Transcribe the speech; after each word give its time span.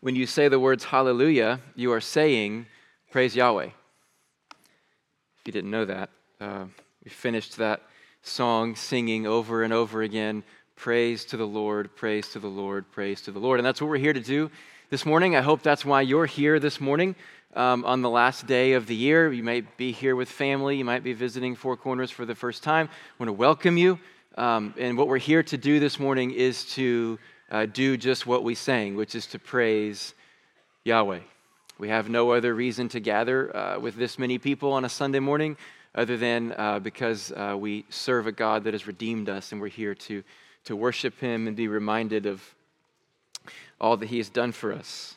when 0.00 0.14
you 0.14 0.26
say 0.26 0.48
the 0.48 0.60
words 0.60 0.84
hallelujah, 0.84 1.60
you 1.74 1.92
are 1.92 2.00
saying 2.00 2.66
praise 3.10 3.34
Yahweh. 3.34 3.66
If 3.66 5.46
you 5.46 5.52
didn't 5.52 5.70
know 5.70 5.84
that, 5.84 6.10
uh, 6.40 6.66
we 7.04 7.10
finished 7.10 7.56
that 7.56 7.82
song 8.22 8.76
singing 8.76 9.26
over 9.26 9.62
and 9.62 9.72
over 9.72 10.02
again 10.02 10.44
praise 10.76 11.24
to 11.24 11.36
the 11.36 11.46
Lord, 11.46 11.94
praise 11.96 12.28
to 12.28 12.38
the 12.38 12.48
Lord, 12.48 12.88
praise 12.92 13.20
to 13.22 13.32
the 13.32 13.40
Lord. 13.40 13.58
And 13.58 13.66
that's 13.66 13.80
what 13.80 13.90
we're 13.90 13.98
here 13.98 14.12
to 14.12 14.20
do 14.20 14.48
this 14.90 15.04
morning. 15.04 15.34
I 15.34 15.40
hope 15.40 15.62
that's 15.62 15.84
why 15.84 16.02
you're 16.02 16.26
here 16.26 16.60
this 16.60 16.80
morning 16.80 17.16
um, 17.54 17.84
on 17.84 18.00
the 18.02 18.10
last 18.10 18.46
day 18.46 18.74
of 18.74 18.86
the 18.86 18.94
year. 18.94 19.32
You 19.32 19.42
might 19.42 19.76
be 19.76 19.90
here 19.90 20.14
with 20.14 20.28
family, 20.28 20.76
you 20.76 20.84
might 20.84 21.02
be 21.02 21.14
visiting 21.14 21.56
Four 21.56 21.76
Corners 21.76 22.12
for 22.12 22.24
the 22.24 22.34
first 22.36 22.62
time. 22.62 22.88
I 22.88 23.22
want 23.22 23.28
to 23.28 23.32
welcome 23.32 23.76
you. 23.76 23.98
Um, 24.36 24.72
and 24.78 24.96
what 24.96 25.08
we're 25.08 25.18
here 25.18 25.42
to 25.42 25.56
do 25.56 25.80
this 25.80 25.98
morning 25.98 26.30
is 26.30 26.64
to 26.74 27.18
uh, 27.50 27.66
do 27.66 27.96
just 27.96 28.26
what 28.26 28.44
we 28.44 28.54
sang, 28.54 28.94
which 28.94 29.14
is 29.14 29.26
to 29.28 29.38
praise 29.38 30.14
Yahweh. 30.84 31.20
We 31.78 31.88
have 31.88 32.08
no 32.08 32.32
other 32.32 32.54
reason 32.54 32.88
to 32.90 33.00
gather 33.00 33.54
uh, 33.56 33.78
with 33.78 33.94
this 33.96 34.18
many 34.18 34.38
people 34.38 34.72
on 34.72 34.84
a 34.84 34.88
Sunday 34.88 35.20
morning 35.20 35.56
other 35.94 36.16
than 36.16 36.54
uh, 36.58 36.78
because 36.78 37.32
uh, 37.32 37.56
we 37.58 37.84
serve 37.88 38.26
a 38.26 38.32
God 38.32 38.64
that 38.64 38.74
has 38.74 38.86
redeemed 38.86 39.28
us 39.28 39.52
and 39.52 39.60
we're 39.60 39.68
here 39.68 39.94
to, 39.94 40.22
to 40.64 40.76
worship 40.76 41.18
Him 41.20 41.46
and 41.46 41.56
be 41.56 41.68
reminded 41.68 42.26
of 42.26 42.42
all 43.80 43.96
that 43.96 44.06
He 44.06 44.18
has 44.18 44.28
done 44.28 44.52
for 44.52 44.72
us. 44.72 45.14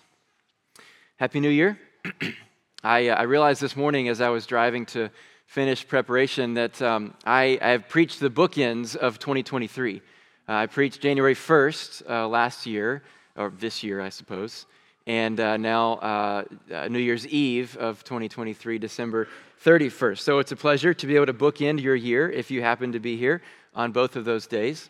Happy 1.18 1.40
New 1.40 1.50
Year. 1.50 1.80
I, 2.84 3.10
uh, 3.10 3.16
I 3.16 3.24
realized 3.24 3.62
this 3.62 3.76
morning 3.76 4.08
as 4.08 4.22
I 4.22 4.30
was 4.30 4.46
driving 4.46 4.86
to 4.88 5.10
finish 5.46 5.88
preparation 5.88 6.54
that 6.54 6.82
um, 6.82 7.14
I, 7.26 7.60
I 7.62 7.70
have 7.70 7.90
preached 7.90 8.20
the 8.20 8.30
bookends 8.30 8.96
of 8.96 9.20
2023. 9.20 10.02
Uh, 10.50 10.54
I 10.54 10.66
preached 10.66 11.02
January 11.02 11.36
1st 11.36 12.10
uh, 12.10 12.28
last 12.28 12.66
year, 12.66 13.04
or 13.36 13.52
this 13.60 13.84
year, 13.84 14.02
I 14.02 14.10
suppose, 14.10 14.66
and 15.06 15.40
uh, 15.40 15.58
now 15.58 15.94
uh, 15.94 16.44
uh, 16.74 16.88
New 16.88 17.00
Year's 17.00 17.28
Eve 17.28 17.78
of 17.78 18.04
2023, 18.04 18.80
December 18.80 19.28
31st. 19.64 20.18
So 20.20 20.40
it's 20.40 20.52
a 20.52 20.56
pleasure 20.56 20.94
to 20.96 21.08
be 21.08 21.16
able 21.16 21.28
to 21.28 21.34
bookend 21.34 21.82
your 21.82 21.96
year 21.96 22.30
if 22.30 22.50
you 22.50 22.62
happen 22.64 22.92
to 22.94 23.00
be 23.00 23.18
here 23.18 23.42
on 23.76 23.92
both 23.92 24.16
of 24.16 24.26
those 24.26 24.48
days. 24.48 24.90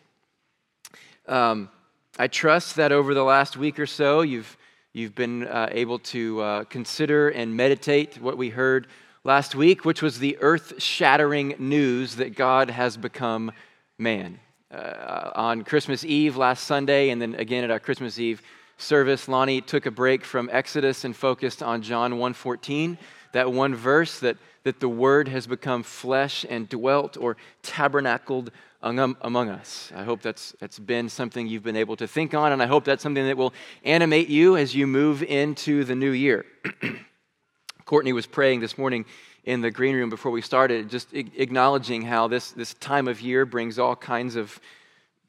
Um, 1.28 1.70
I 2.18 2.28
trust 2.28 2.78
that 2.78 2.94
over 2.94 3.14
the 3.14 3.24
last 3.24 3.58
week 3.58 3.78
or 3.78 3.86
so, 3.86 4.22
you've, 4.22 4.58
you've 4.94 5.16
been 5.16 5.48
uh, 5.48 5.68
able 5.72 6.00
to 6.00 6.66
consider 6.70 7.30
and 7.30 7.56
meditate 7.56 8.22
what 8.22 8.38
we 8.38 8.50
heard 8.50 8.88
last 9.26 9.54
week, 9.54 9.84
which 9.84 10.02
was 10.02 10.20
the 10.20 10.38
earth 10.40 10.82
shattering 10.82 11.56
news 11.60 12.16
that 12.16 12.36
God 12.36 12.70
has 12.70 12.96
become 12.96 13.52
man 13.98 14.40
uh, 14.72 15.32
on 15.36 15.64
Christmas 15.64 16.04
Eve 16.04 16.38
last 16.38 16.66
Sunday, 16.66 17.10
and 17.10 17.22
then 17.22 17.36
again 17.36 17.64
at 17.64 17.72
our 17.72 17.80
Christmas 17.80 18.20
Eve 18.20 18.42
service, 18.78 19.28
Lonnie 19.28 19.62
took 19.62 19.86
a 19.86 19.92
break 19.92 20.24
from 20.24 20.50
Exodus 20.52 21.04
and 21.04 21.16
focused 21.16 21.62
on 21.62 21.82
John 21.82 22.14
1:14, 22.14 22.98
that 23.34 23.52
one 23.52 23.76
verse 23.76 24.20
that, 24.20 24.38
that 24.64 24.80
the 24.80 24.90
Word 24.90 25.28
has 25.28 25.48
become 25.48 25.84
flesh 25.84 26.46
and 26.50 26.68
dwelt 26.68 27.18
or 27.18 27.38
tabernacled 27.62 28.52
among 28.82 29.50
us. 29.50 29.92
I 29.96 30.04
hope 30.04 30.22
that's, 30.22 30.56
that's 30.60 30.80
been 30.80 31.08
something 31.08 31.48
you've 31.48 31.64
been 31.64 31.76
able 31.76 31.96
to 31.98 32.08
think 32.08 32.34
on, 32.34 32.52
and 32.52 32.64
I 32.64 32.66
hope 32.66 32.84
that's 32.84 33.04
something 33.04 33.26
that 33.28 33.38
will 33.38 33.54
animate 33.84 34.28
you 34.28 34.58
as 34.58 34.74
you 34.74 34.88
move 34.88 35.22
into 35.22 35.84
the 35.84 35.96
new 35.96 36.12
year. 36.12 36.46
Courtney 37.86 38.14
was 38.14 38.26
praying 38.26 38.62
this 38.62 38.78
morning 38.78 39.06
in 39.44 39.62
the 39.62 39.72
green 39.72 39.96
room 39.96 40.10
before 40.10 40.32
we 40.32 40.42
started, 40.42 40.90
just 40.90 41.14
acknowledging 41.14 42.04
how 42.04 42.28
this, 42.28 42.52
this 42.52 42.74
time 42.76 43.08
of 43.08 43.22
year 43.22 43.46
brings 43.46 43.80
all 43.80 43.96
kinds 43.96 44.36
of 44.36 44.60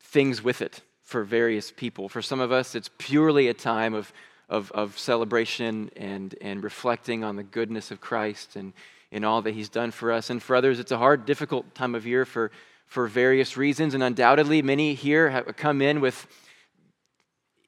things 0.01 0.43
with 0.43 0.61
it 0.61 0.83
for 1.03 1.25
various 1.25 1.71
people. 1.71 2.09
For 2.09 2.21
some 2.21 2.41
of 2.41 2.53
us, 2.53 2.75
it's 2.75 2.91
purely 2.99 3.49
a 3.49 3.55
time 3.55 3.95
of, 3.95 4.13
of, 4.49 4.71
of 4.73 4.99
celebration 4.99 5.91
and, 5.97 6.35
and 6.41 6.63
reflecting 6.63 7.25
on 7.25 7.37
the 7.37 7.43
goodness 7.43 7.91
of 7.91 8.01
Christ 8.01 8.57
and, 8.57 8.75
and 9.11 9.25
all 9.25 9.41
that 9.43 9.55
He's 9.55 9.71
done 9.71 9.91
for 9.91 10.13
us. 10.13 10.29
And 10.29 10.43
for 10.43 10.57
others, 10.57 10.79
it's 10.79 10.93
a 10.93 10.99
hard, 10.99 11.25
difficult 11.25 11.75
time 11.75 11.95
of 11.95 12.07
year 12.07 12.27
for, 12.27 12.51
for 12.87 13.07
various 13.07 13.57
reasons. 13.57 13.95
And 13.95 14.03
undoubtedly, 14.03 14.61
many 14.61 14.93
here 14.93 15.31
have 15.31 15.57
come 15.57 15.81
in 15.81 16.03
with 16.03 16.27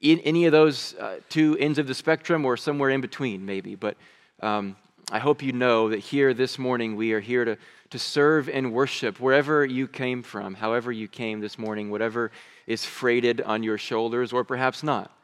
any 0.02 0.44
of 0.44 0.52
those 0.52 0.94
uh, 0.96 1.20
two 1.30 1.56
ends 1.58 1.78
of 1.78 1.86
the 1.86 1.94
spectrum 1.94 2.44
or 2.44 2.58
somewhere 2.58 2.90
in 2.90 3.00
between, 3.00 3.46
maybe. 3.46 3.74
But 3.74 3.96
um, 4.40 4.76
I 5.10 5.18
hope 5.18 5.42
you 5.42 5.52
know 5.52 5.90
that 5.90 5.98
here 5.98 6.32
this 6.32 6.58
morning 6.58 6.96
we 6.96 7.12
are 7.12 7.20
here 7.20 7.44
to, 7.44 7.58
to 7.90 7.98
serve 7.98 8.48
and 8.48 8.72
worship 8.72 9.20
wherever 9.20 9.64
you 9.64 9.86
came 9.86 10.22
from, 10.22 10.54
however 10.54 10.90
you 10.90 11.08
came 11.08 11.40
this 11.40 11.58
morning, 11.58 11.90
whatever 11.90 12.30
is 12.66 12.84
freighted 12.84 13.40
on 13.42 13.62
your 13.62 13.76
shoulders, 13.76 14.32
or 14.32 14.44
perhaps 14.44 14.82
not. 14.82 15.16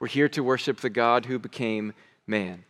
We're 0.00 0.08
here 0.08 0.28
to 0.30 0.42
worship 0.42 0.80
the 0.80 0.90
God 0.90 1.26
who 1.26 1.38
became 1.38 1.92
man. 2.26 2.64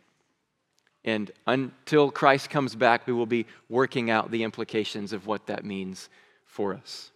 And 1.05 1.31
until 1.47 2.11
Christ 2.11 2.49
comes 2.49 2.75
back, 2.75 3.07
we 3.07 3.13
will 3.13 3.25
be 3.25 3.45
working 3.69 4.09
out 4.09 4.31
the 4.31 4.43
implications 4.43 5.13
of 5.13 5.25
what 5.25 5.47
that 5.47 5.63
means 5.63 6.09
for 6.45 6.73
us. 6.73 7.11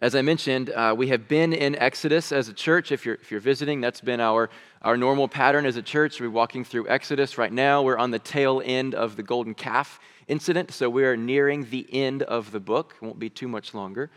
As 0.00 0.14
I 0.14 0.22
mentioned, 0.22 0.70
uh, 0.70 0.94
we 0.96 1.08
have 1.08 1.26
been 1.26 1.52
in 1.52 1.74
Exodus 1.76 2.32
as 2.32 2.48
a 2.48 2.52
church. 2.52 2.92
If 2.92 3.06
you're, 3.06 3.14
if 3.16 3.30
you're 3.30 3.40
visiting, 3.40 3.80
that's 3.80 4.00
been 4.00 4.20
our, 4.20 4.50
our 4.82 4.96
normal 4.96 5.26
pattern 5.26 5.64
as 5.64 5.76
a 5.76 5.82
church. 5.82 6.20
We're 6.20 6.30
walking 6.30 6.64
through 6.64 6.88
Exodus. 6.88 7.38
Right 7.38 7.52
now, 7.52 7.82
we're 7.82 7.96
on 7.96 8.10
the 8.10 8.18
tail 8.18 8.62
end 8.64 8.94
of 8.94 9.16
the 9.16 9.22
golden 9.22 9.54
calf 9.54 9.98
incident, 10.28 10.72
so 10.72 10.90
we 10.90 11.04
are 11.04 11.16
nearing 11.16 11.68
the 11.70 11.86
end 11.92 12.22
of 12.24 12.52
the 12.52 12.60
book. 12.60 12.96
It 13.00 13.04
won't 13.04 13.18
be 13.18 13.30
too 13.30 13.48
much 13.48 13.74
longer. 13.74 14.10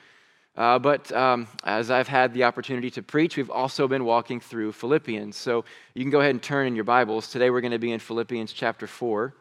Uh, 0.55 0.77
but 0.77 1.09
um, 1.13 1.47
as 1.63 1.89
I've 1.89 2.09
had 2.09 2.33
the 2.33 2.43
opportunity 2.43 2.91
to 2.91 3.01
preach, 3.01 3.37
we've 3.37 3.49
also 3.49 3.87
been 3.87 4.03
walking 4.03 4.41
through 4.41 4.73
Philippians. 4.73 5.37
So 5.37 5.63
you 5.93 6.03
can 6.03 6.11
go 6.11 6.19
ahead 6.19 6.31
and 6.31 6.43
turn 6.43 6.67
in 6.67 6.75
your 6.75 6.83
Bibles. 6.83 7.29
Today 7.29 7.49
we're 7.49 7.61
going 7.61 7.71
to 7.71 7.79
be 7.79 7.93
in 7.93 7.99
Philippians 7.99 8.51
chapter 8.51 8.85
4, 8.85 9.33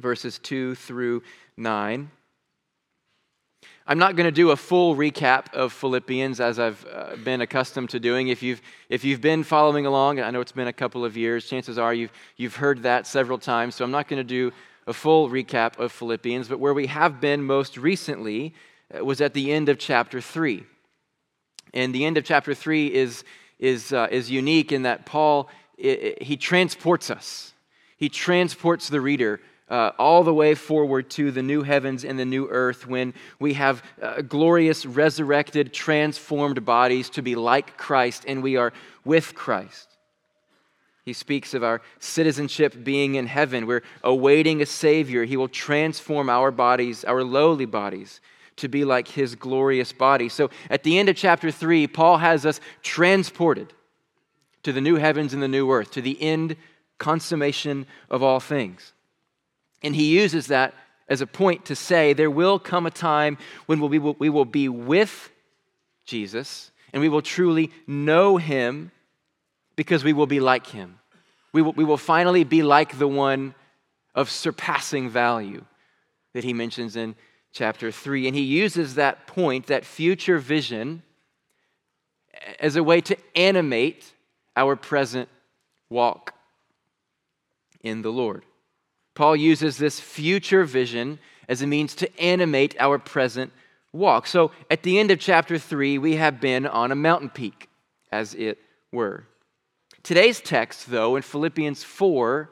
verses 0.00 0.40
2 0.40 0.74
through 0.74 1.22
9. 1.56 2.10
I'm 3.90 3.96
not 3.96 4.16
going 4.16 4.26
to 4.26 4.30
do 4.30 4.50
a 4.50 4.56
full 4.56 4.96
recap 4.96 5.54
of 5.54 5.72
Philippians 5.72 6.40
as 6.40 6.58
I've 6.58 6.84
uh, 6.92 7.16
been 7.24 7.40
accustomed 7.40 7.88
to 7.88 7.98
doing. 7.98 8.28
If 8.28 8.42
you've, 8.42 8.60
if 8.90 9.02
you've 9.02 9.22
been 9.22 9.42
following 9.42 9.86
along, 9.86 10.20
I 10.20 10.30
know 10.30 10.42
it's 10.42 10.52
been 10.52 10.68
a 10.68 10.74
couple 10.74 11.06
of 11.06 11.16
years, 11.16 11.48
chances 11.48 11.78
are 11.78 11.94
you've, 11.94 12.12
you've 12.36 12.56
heard 12.56 12.82
that 12.82 13.06
several 13.06 13.38
times, 13.38 13.76
so 13.76 13.86
I'm 13.86 13.90
not 13.90 14.06
going 14.06 14.18
to 14.18 14.24
do 14.24 14.52
a 14.86 14.92
full 14.92 15.30
recap 15.30 15.78
of 15.78 15.90
Philippians, 15.90 16.48
but 16.48 16.60
where 16.60 16.74
we 16.74 16.86
have 16.86 17.18
been 17.18 17.42
most 17.42 17.78
recently 17.78 18.54
uh, 18.94 19.02
was 19.02 19.22
at 19.22 19.32
the 19.32 19.50
end 19.50 19.70
of 19.70 19.78
chapter 19.78 20.20
3. 20.20 20.66
And 21.72 21.94
the 21.94 22.04
end 22.04 22.18
of 22.18 22.24
chapter 22.24 22.52
3 22.52 22.92
is, 22.92 23.24
is, 23.58 23.94
uh, 23.94 24.08
is 24.10 24.30
unique 24.30 24.70
in 24.70 24.82
that 24.82 25.06
Paul, 25.06 25.48
it, 25.78 26.02
it, 26.02 26.22
he 26.24 26.36
transports 26.36 27.08
us. 27.08 27.54
He 27.96 28.10
transports 28.10 28.90
the 28.90 29.00
reader 29.00 29.40
uh, 29.70 29.92
all 29.98 30.22
the 30.22 30.34
way 30.34 30.54
forward 30.54 31.10
to 31.10 31.30
the 31.30 31.42
new 31.42 31.62
heavens 31.62 32.04
and 32.04 32.18
the 32.18 32.24
new 32.24 32.48
earth 32.48 32.86
when 32.86 33.12
we 33.38 33.54
have 33.54 33.82
uh, 34.00 34.22
glorious, 34.22 34.86
resurrected, 34.86 35.72
transformed 35.72 36.64
bodies 36.64 37.10
to 37.10 37.22
be 37.22 37.34
like 37.34 37.76
Christ 37.76 38.24
and 38.26 38.42
we 38.42 38.56
are 38.56 38.72
with 39.04 39.34
Christ. 39.34 39.88
He 41.04 41.14
speaks 41.14 41.54
of 41.54 41.64
our 41.64 41.80
citizenship 42.00 42.84
being 42.84 43.14
in 43.14 43.26
heaven. 43.26 43.66
We're 43.66 43.82
awaiting 44.04 44.60
a 44.60 44.66
Savior. 44.66 45.24
He 45.24 45.38
will 45.38 45.48
transform 45.48 46.28
our 46.28 46.50
bodies, 46.50 47.02
our 47.02 47.24
lowly 47.24 47.64
bodies, 47.64 48.20
to 48.56 48.68
be 48.68 48.84
like 48.84 49.08
His 49.08 49.34
glorious 49.34 49.90
body. 49.90 50.28
So 50.28 50.50
at 50.68 50.82
the 50.82 50.98
end 50.98 51.08
of 51.08 51.16
chapter 51.16 51.50
3, 51.50 51.86
Paul 51.86 52.18
has 52.18 52.44
us 52.44 52.60
transported 52.82 53.72
to 54.64 54.72
the 54.72 54.82
new 54.82 54.96
heavens 54.96 55.32
and 55.32 55.42
the 55.42 55.48
new 55.48 55.70
earth, 55.70 55.92
to 55.92 56.02
the 56.02 56.20
end 56.20 56.56
consummation 56.98 57.86
of 58.10 58.22
all 58.22 58.38
things. 58.38 58.92
And 59.82 59.94
he 59.94 60.06
uses 60.18 60.48
that 60.48 60.74
as 61.08 61.20
a 61.20 61.26
point 61.26 61.64
to 61.66 61.76
say 61.76 62.12
there 62.12 62.30
will 62.30 62.58
come 62.58 62.86
a 62.86 62.90
time 62.90 63.38
when 63.66 63.80
we 63.80 63.98
will, 63.98 64.16
we 64.18 64.28
will 64.28 64.44
be 64.44 64.68
with 64.68 65.30
Jesus 66.04 66.70
and 66.92 67.00
we 67.00 67.08
will 67.08 67.22
truly 67.22 67.70
know 67.86 68.36
him 68.36 68.90
because 69.76 70.02
we 70.02 70.12
will 70.12 70.26
be 70.26 70.40
like 70.40 70.66
him. 70.66 70.98
We 71.52 71.62
will, 71.62 71.72
we 71.72 71.84
will 71.84 71.96
finally 71.96 72.44
be 72.44 72.62
like 72.62 72.98
the 72.98 73.08
one 73.08 73.54
of 74.14 74.30
surpassing 74.30 75.08
value 75.08 75.64
that 76.34 76.44
he 76.44 76.52
mentions 76.52 76.96
in 76.96 77.14
chapter 77.52 77.90
3. 77.90 78.26
And 78.26 78.36
he 78.36 78.42
uses 78.42 78.96
that 78.96 79.26
point, 79.26 79.66
that 79.68 79.84
future 79.84 80.38
vision, 80.38 81.02
as 82.60 82.76
a 82.76 82.82
way 82.82 83.00
to 83.02 83.16
animate 83.34 84.12
our 84.56 84.76
present 84.76 85.28
walk 85.88 86.34
in 87.82 88.02
the 88.02 88.10
Lord. 88.10 88.44
Paul 89.18 89.34
uses 89.34 89.78
this 89.78 89.98
future 89.98 90.62
vision 90.62 91.18
as 91.48 91.60
a 91.60 91.66
means 91.66 91.96
to 91.96 92.20
animate 92.20 92.76
our 92.78 93.00
present 93.00 93.50
walk. 93.92 94.28
So 94.28 94.52
at 94.70 94.84
the 94.84 95.00
end 95.00 95.10
of 95.10 95.18
chapter 95.18 95.58
3, 95.58 95.98
we 95.98 96.14
have 96.14 96.40
been 96.40 96.68
on 96.68 96.92
a 96.92 96.94
mountain 96.94 97.28
peak, 97.28 97.68
as 98.12 98.34
it 98.34 98.58
were. 98.92 99.24
Today's 100.04 100.40
text, 100.40 100.88
though, 100.88 101.16
in 101.16 101.22
Philippians 101.22 101.82
4, 101.82 102.48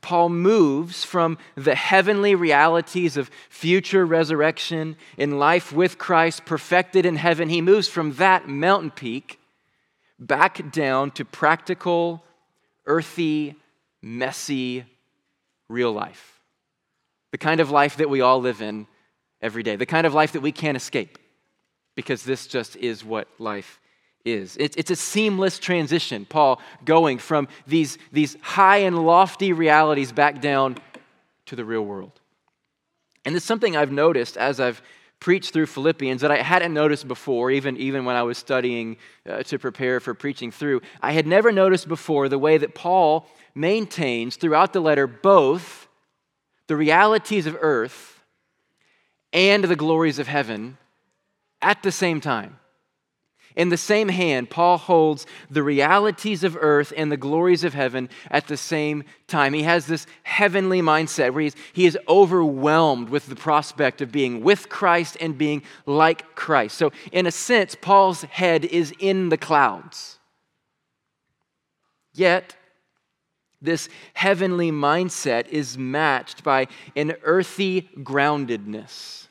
Paul 0.00 0.28
moves 0.28 1.04
from 1.04 1.36
the 1.56 1.74
heavenly 1.74 2.36
realities 2.36 3.16
of 3.16 3.28
future 3.48 4.06
resurrection 4.06 4.96
in 5.18 5.40
life 5.40 5.72
with 5.72 5.98
Christ 5.98 6.44
perfected 6.44 7.04
in 7.04 7.16
heaven. 7.16 7.48
He 7.48 7.60
moves 7.60 7.88
from 7.88 8.12
that 8.12 8.46
mountain 8.46 8.92
peak 8.92 9.40
back 10.16 10.70
down 10.70 11.10
to 11.10 11.24
practical, 11.24 12.22
earthy, 12.86 13.56
messy, 14.00 14.84
real 15.68 15.92
life. 15.92 16.40
The 17.32 17.38
kind 17.38 17.60
of 17.60 17.70
life 17.70 17.96
that 17.96 18.08
we 18.10 18.20
all 18.20 18.40
live 18.40 18.62
in 18.62 18.86
every 19.42 19.62
day, 19.62 19.76
the 19.76 19.86
kind 19.86 20.06
of 20.06 20.14
life 20.14 20.32
that 20.32 20.40
we 20.40 20.52
can't 20.52 20.76
escape, 20.76 21.18
because 21.94 22.22
this 22.22 22.46
just 22.46 22.76
is 22.76 23.04
what 23.04 23.28
life 23.38 23.80
is. 24.24 24.56
It's, 24.58 24.76
it's 24.76 24.90
a 24.90 24.96
seamless 24.96 25.58
transition, 25.58 26.24
Paul 26.24 26.60
going 26.84 27.18
from 27.18 27.48
these, 27.66 27.98
these 28.12 28.36
high 28.40 28.78
and 28.78 29.06
lofty 29.06 29.52
realities 29.52 30.12
back 30.12 30.40
down 30.40 30.78
to 31.46 31.56
the 31.56 31.64
real 31.64 31.82
world. 31.82 32.20
And 33.24 33.34
it's 33.34 33.44
something 33.44 33.76
I've 33.76 33.92
noticed 33.92 34.36
as 34.36 34.60
I've 34.60 34.82
preached 35.20 35.52
through 35.52 35.66
Philippians 35.66 36.20
that 36.20 36.30
I 36.30 36.42
hadn't 36.42 36.74
noticed 36.74 37.08
before, 37.08 37.50
even, 37.50 37.76
even 37.78 38.04
when 38.04 38.16
I 38.16 38.22
was 38.22 38.36
studying 38.36 38.98
uh, 39.28 39.42
to 39.44 39.58
prepare 39.58 39.98
for 39.98 40.14
preaching 40.14 40.50
through. 40.50 40.82
I 41.00 41.12
had 41.12 41.26
never 41.26 41.50
noticed 41.50 41.88
before 41.88 42.28
the 42.28 42.38
way 42.38 42.58
that 42.58 42.74
Paul 42.74 43.26
maintains 43.56 44.36
throughout 44.36 44.72
the 44.72 44.80
letter 44.80 45.06
both 45.06 45.88
the 46.68 46.76
realities 46.76 47.46
of 47.46 47.56
earth 47.60 48.22
and 49.32 49.64
the 49.64 49.76
glories 49.76 50.18
of 50.18 50.28
heaven 50.28 50.78
at 51.62 51.82
the 51.82 51.92
same 51.92 52.20
time. 52.20 52.58
In 53.56 53.70
the 53.70 53.78
same 53.78 54.10
hand, 54.10 54.50
Paul 54.50 54.76
holds 54.76 55.26
the 55.48 55.62
realities 55.62 56.44
of 56.44 56.58
earth 56.60 56.92
and 56.94 57.10
the 57.10 57.16
glories 57.16 57.64
of 57.64 57.72
heaven 57.72 58.10
at 58.30 58.48
the 58.48 58.56
same 58.58 59.02
time. 59.28 59.54
He 59.54 59.62
has 59.62 59.86
this 59.86 60.06
heavenly 60.24 60.82
mindset 60.82 61.32
where 61.32 61.50
he 61.72 61.86
is 61.86 61.98
overwhelmed 62.06 63.08
with 63.08 63.26
the 63.26 63.36
prospect 63.36 64.02
of 64.02 64.12
being 64.12 64.42
with 64.42 64.68
Christ 64.68 65.16
and 65.22 65.38
being 65.38 65.62
like 65.86 66.34
Christ. 66.34 66.76
So, 66.76 66.92
in 67.12 67.26
a 67.26 67.30
sense, 67.30 67.74
Paul's 67.74 68.22
head 68.24 68.66
is 68.66 68.92
in 68.98 69.30
the 69.30 69.38
clouds. 69.38 70.18
Yet, 72.12 72.56
this 73.66 73.88
heavenly 74.14 74.72
mindset 74.72 75.48
is 75.48 75.76
matched 75.76 76.42
by 76.42 76.68
an 76.94 77.14
earthy 77.22 77.90
groundedness 77.98 79.26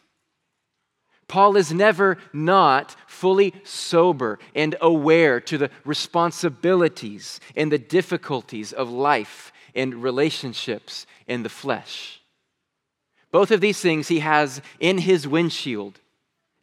Paul 1.28 1.58
is 1.58 1.74
never 1.74 2.18
not 2.34 2.96
fully 3.08 3.54
sober 3.64 4.40
and 4.54 4.76
aware 4.80 5.40
to 5.42 5.58
the 5.58 5.72
responsibilities 5.84 7.40
and 7.56 7.72
the 7.72 7.80
difficulties 7.80 8.72
of 8.72 8.90
life 8.90 9.52
and 9.74 10.04
relationships 10.04 11.06
in 11.28 11.44
the 11.44 11.50
flesh. 11.50 12.22
Both 13.32 13.52
of 13.52 13.60
these 13.60 13.82
things 13.82 14.08
he 14.08 14.20
has 14.20 14.62
in 14.80 15.00
his 15.00 15.28
windshield 15.28 16.00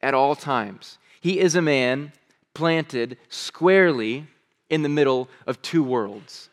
at 0.01 0.15
all 0.15 0.35
times. 0.35 0.99
He 1.21 1.39
is 1.39 1.55
a 1.55 1.63
man 1.63 2.13
planted 2.55 3.19
squarely 3.29 4.27
in 4.71 4.83
the 4.83 4.89
middle 4.89 5.29
of 5.47 5.61
two 5.61 5.83
worlds. 5.83 6.49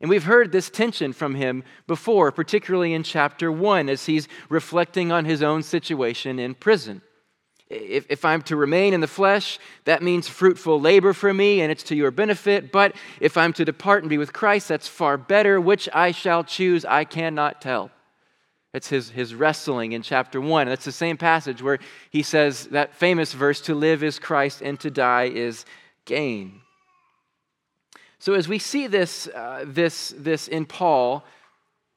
And 0.00 0.08
we've 0.08 0.24
heard 0.24 0.52
this 0.52 0.70
tension 0.70 1.12
from 1.12 1.34
him 1.34 1.64
before, 1.86 2.30
particularly 2.30 2.94
in 2.94 3.02
chapter 3.02 3.50
1, 3.50 3.88
as 3.88 4.06
he's 4.06 4.28
reflecting 4.48 5.10
on 5.10 5.24
his 5.24 5.42
own 5.42 5.62
situation 5.62 6.38
in 6.38 6.54
prison. 6.54 7.02
If, 7.68 8.06
if 8.08 8.24
I'm 8.24 8.42
to 8.42 8.56
remain 8.56 8.94
in 8.94 9.00
the 9.00 9.06
flesh, 9.06 9.58
that 9.84 10.02
means 10.02 10.28
fruitful 10.28 10.80
labor 10.80 11.12
for 11.12 11.34
me, 11.34 11.60
and 11.60 11.70
it's 11.70 11.82
to 11.84 11.96
your 11.96 12.10
benefit. 12.10 12.72
But 12.72 12.94
if 13.20 13.36
I'm 13.36 13.52
to 13.54 13.64
depart 13.64 14.02
and 14.02 14.08
be 14.08 14.18
with 14.18 14.32
Christ, 14.32 14.68
that's 14.68 14.88
far 14.88 15.18
better. 15.18 15.60
Which 15.60 15.88
I 15.92 16.12
shall 16.12 16.44
choose, 16.44 16.84
I 16.84 17.04
cannot 17.04 17.60
tell. 17.60 17.90
It's 18.72 18.88
his, 18.88 19.10
his 19.10 19.34
wrestling 19.34 19.92
in 19.92 20.02
chapter 20.02 20.40
1. 20.40 20.68
That's 20.68 20.84
the 20.84 20.92
same 20.92 21.16
passage 21.16 21.62
where 21.62 21.78
he 22.10 22.22
says 22.22 22.66
that 22.68 22.94
famous 22.94 23.32
verse 23.32 23.60
to 23.62 23.74
live 23.74 24.02
is 24.02 24.18
Christ, 24.18 24.62
and 24.62 24.78
to 24.80 24.90
die 24.90 25.24
is 25.24 25.64
gain. 26.04 26.60
So, 28.20 28.34
as 28.34 28.48
we 28.48 28.58
see 28.58 28.86
this, 28.86 29.28
uh, 29.28 29.64
this, 29.66 30.12
this 30.16 30.48
in 30.48 30.66
Paul, 30.66 31.24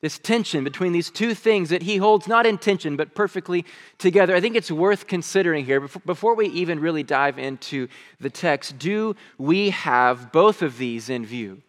this 0.02 0.18
tension 0.18 0.64
between 0.64 0.94
these 0.94 1.10
two 1.10 1.34
things 1.34 1.70
that 1.70 1.84
he 1.84 1.98
holds 1.98 2.28
not 2.28 2.46
in 2.46 2.58
tension 2.58 2.96
but 2.96 3.14
perfectly 3.16 3.66
together. 3.98 4.36
I 4.36 4.42
think 4.42 4.56
it's 4.56 4.72
worth 4.72 5.08
considering 5.08 5.66
here 5.66 5.80
before 5.80 6.36
we 6.36 6.48
even 6.48 6.80
really 6.80 7.04
dive 7.04 7.38
into 7.38 7.88
the 8.20 8.30
text. 8.30 8.80
Do 8.80 9.16
we 9.38 9.70
have 9.70 10.32
both 10.32 10.62
of 10.62 10.78
these 10.78 11.10
in 11.10 11.26
view? 11.26 11.62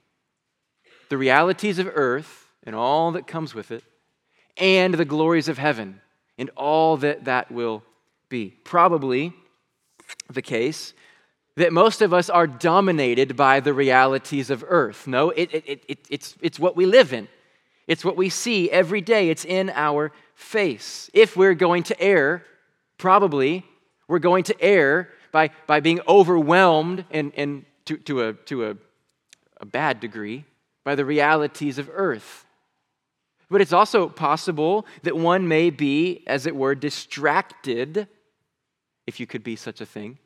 The 1.10 1.18
realities 1.18 1.78
of 1.78 1.90
earth 1.94 2.48
and 2.64 2.74
all 2.74 3.12
that 3.12 3.26
comes 3.26 3.54
with 3.54 3.70
it, 3.70 3.84
and 4.56 4.94
the 4.94 5.04
glories 5.04 5.48
of 5.48 5.58
heaven 5.58 6.00
and 6.38 6.50
all 6.56 6.96
that 6.98 7.24
that 7.24 7.50
will 7.50 7.82
be. 8.28 8.50
Probably 8.64 9.34
the 10.30 10.42
case 10.42 10.94
that 11.56 11.72
most 11.72 12.00
of 12.00 12.14
us 12.14 12.30
are 12.30 12.46
dominated 12.46 13.36
by 13.36 13.60
the 13.60 13.74
realities 13.74 14.50
of 14.50 14.64
earth. 14.66 15.06
No, 15.06 15.30
it, 15.30 15.52
it, 15.52 15.84
it, 15.88 16.06
it's, 16.08 16.36
it's 16.40 16.58
what 16.58 16.76
we 16.76 16.86
live 16.86 17.12
in. 17.12 17.28
It's 17.86 18.04
what 18.04 18.16
we 18.16 18.28
see 18.28 18.70
every 18.70 19.00
day, 19.00 19.28
it's 19.28 19.44
in 19.44 19.70
our 19.70 20.12
face. 20.34 21.10
If 21.12 21.36
we're 21.36 21.54
going 21.54 21.82
to 21.84 22.00
err, 22.00 22.44
probably 22.96 23.66
we're 24.08 24.18
going 24.18 24.44
to 24.44 24.60
err 24.62 25.10
by, 25.30 25.50
by 25.66 25.80
being 25.80 26.00
overwhelmed 26.06 27.04
and, 27.10 27.32
and 27.36 27.64
to, 27.86 27.96
to, 27.98 28.28
a, 28.28 28.32
to 28.32 28.70
a, 28.70 28.76
a 29.60 29.66
bad 29.66 30.00
degree 30.00 30.44
by 30.84 30.94
the 30.94 31.04
realities 31.04 31.78
of 31.78 31.90
earth. 31.92 32.46
But 33.50 33.60
it's 33.60 33.72
also 33.72 34.08
possible 34.08 34.86
that 35.02 35.16
one 35.16 35.46
may 35.46 35.68
be, 35.68 36.22
as 36.26 36.46
it 36.46 36.56
were, 36.56 36.74
distracted, 36.74 38.08
if 39.06 39.20
you 39.20 39.26
could 39.26 39.44
be 39.44 39.56
such 39.56 39.80
a 39.80 39.86
thing, 39.86 40.18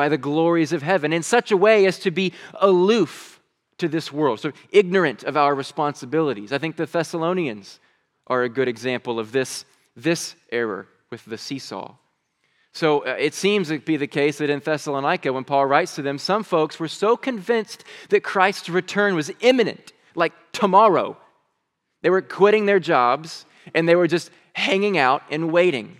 by 0.00 0.08
the 0.08 0.16
glories 0.16 0.72
of 0.72 0.80
heaven 0.80 1.12
in 1.12 1.22
such 1.22 1.52
a 1.52 1.56
way 1.58 1.84
as 1.84 1.98
to 1.98 2.10
be 2.10 2.32
aloof 2.54 3.38
to 3.76 3.86
this 3.86 4.10
world, 4.10 4.40
so 4.40 4.50
ignorant 4.70 5.24
of 5.24 5.36
our 5.36 5.54
responsibilities. 5.54 6.54
I 6.54 6.58
think 6.58 6.76
the 6.76 6.86
Thessalonians 6.86 7.80
are 8.26 8.42
a 8.42 8.48
good 8.48 8.66
example 8.66 9.18
of 9.18 9.30
this, 9.30 9.66
this 9.94 10.36
error 10.50 10.88
with 11.10 11.22
the 11.26 11.36
seesaw. 11.36 11.96
So 12.72 13.00
uh, 13.00 13.16
it 13.18 13.34
seems 13.34 13.68
to 13.68 13.78
be 13.78 13.98
the 13.98 14.06
case 14.06 14.38
that 14.38 14.48
in 14.48 14.60
Thessalonica, 14.60 15.34
when 15.34 15.44
Paul 15.44 15.66
writes 15.66 15.94
to 15.96 16.02
them, 16.02 16.16
some 16.16 16.44
folks 16.44 16.80
were 16.80 16.88
so 16.88 17.14
convinced 17.14 17.84
that 18.08 18.22
Christ's 18.22 18.70
return 18.70 19.14
was 19.14 19.30
imminent, 19.40 19.92
like 20.14 20.32
tomorrow. 20.52 21.18
They 22.00 22.08
were 22.08 22.22
quitting 22.22 22.64
their 22.64 22.80
jobs 22.80 23.44
and 23.74 23.86
they 23.86 23.96
were 23.96 24.08
just 24.08 24.30
hanging 24.54 24.96
out 24.96 25.24
and 25.30 25.52
waiting. 25.52 25.99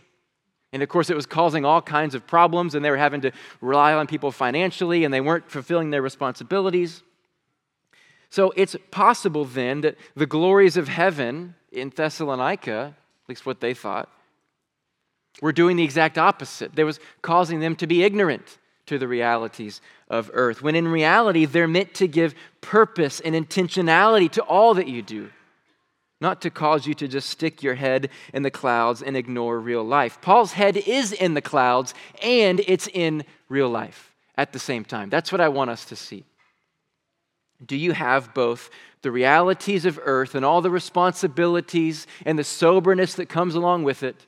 And 0.73 0.83
of 0.83 0.89
course, 0.89 1.11
it 1.11 1.17
was 1.17 1.27
causing 1.27 1.65
all 1.65 1.83
kinds 1.83 2.15
of 2.15 2.27
problems, 2.27 2.75
and 2.75 2.85
they 2.85 2.91
were 2.91 2.97
having 2.97 3.23
to 3.23 3.33
rely 3.61 3.93
on 3.93 4.07
people 4.07 4.31
financially, 4.31 5.05
and 5.05 5.13
they 5.13 5.21
weren't 5.21 5.51
fulfilling 5.51 5.91
their 5.91 6.03
responsibilities. 6.03 7.03
So 8.31 8.53
it's 8.57 8.77
possible 8.93 9.45
then 9.45 9.81
that 9.81 9.97
the 10.15 10.27
glories 10.27 10.77
of 10.77 10.87
heaven 10.87 11.57
in 11.73 11.91
Thessalonica, 11.91 12.95
at 13.25 13.29
least 13.29 13.47
what 13.47 13.61
they 13.61 13.75
thought, 13.75 14.09
were 15.43 15.53
doing 15.53 15.77
the 15.77 15.83
exact 15.83 16.19
opposite. 16.19 16.77
They 16.77 16.85
was 16.85 17.01
causing 17.23 17.61
them 17.61 17.75
to 17.77 17.87
be 17.87 18.05
ignorant 18.05 18.59
to 18.87 18.99
the 18.99 19.09
realities 19.09 19.81
of 20.09 20.31
earth, 20.35 20.63
when 20.63 20.75
in 20.75 20.89
reality 20.89 21.45
they're 21.45 21.69
meant 21.69 21.95
to 21.95 22.09
give 22.09 22.35
purpose 22.61 23.21
and 23.21 23.35
intentionality 23.35 24.31
to 24.33 24.43
all 24.43 24.75
that 24.75 24.89
you 24.89 25.03
do, 25.03 25.31
not 26.21 26.43
to 26.43 26.51
cause 26.51 26.87
you 26.87 26.95
to 26.95 27.09
just 27.09 27.31
stick 27.31 27.63
your 27.63 27.75
head 27.75 28.11
in 28.35 28.43
the 28.43 28.51
clouds 28.51 29.03
and 29.03 29.17
ignore 29.17 29.59
real 29.59 29.85
life. 29.85 30.21
Paul's 30.21 30.53
head 30.53 30.77
is 30.77 31.13
in 31.13 31.35
the 31.35 31.41
clouds 31.41 31.95
and 32.23 32.61
it's 32.67 32.89
in 32.89 33.25
real 33.49 33.69
life 33.69 34.15
at 34.37 34.53
the 34.53 34.59
same 34.59 34.85
time. 34.85 35.09
That's 35.09 35.33
what 35.33 35.41
I 35.41 35.49
want 35.49 35.71
us 35.71 35.85
to 35.87 35.97
see. 35.97 36.25
Do 37.65 37.77
you 37.77 37.93
have 37.93 38.33
both 38.35 38.71
the 39.03 39.11
realities 39.11 39.85
of 39.85 39.99
earth 40.03 40.35
and 40.35 40.45
all 40.45 40.61
the 40.61 40.71
responsibilities 40.71 42.07
and 42.25 42.39
the 42.39 42.45
soberness 42.45 43.15
that 43.15 43.29
comes 43.29 43.55
along 43.55 43.85
with 43.85 44.03
it 44.03 44.27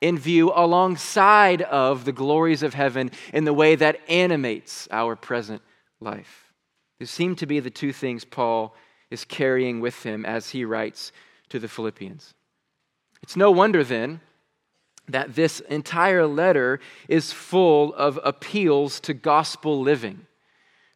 in 0.00 0.18
view 0.18 0.52
alongside 0.54 1.62
of 1.62 2.04
the 2.04 2.12
glories 2.12 2.62
of 2.62 2.74
heaven 2.74 3.10
in 3.32 3.44
the 3.44 3.52
way 3.52 3.74
that 3.76 4.00
animates 4.08 4.88
our 4.90 5.16
present 5.16 5.62
life? 6.00 6.52
These 6.98 7.10
seem 7.10 7.34
to 7.36 7.46
be 7.46 7.60
the 7.60 7.70
two 7.70 7.92
things 7.92 8.24
Paul 8.24 8.74
is 9.10 9.24
carrying 9.24 9.80
with 9.80 10.02
him 10.02 10.24
as 10.24 10.50
he 10.50 10.64
writes 10.64 11.12
to 11.48 11.58
the 11.58 11.68
Philippians. 11.68 12.34
It's 13.22 13.36
no 13.36 13.50
wonder 13.50 13.84
then 13.84 14.20
that 15.08 15.34
this 15.34 15.60
entire 15.60 16.26
letter 16.26 16.80
is 17.08 17.32
full 17.32 17.92
of 17.94 18.18
appeals 18.22 19.00
to 19.00 19.14
gospel 19.14 19.80
living. 19.80 20.26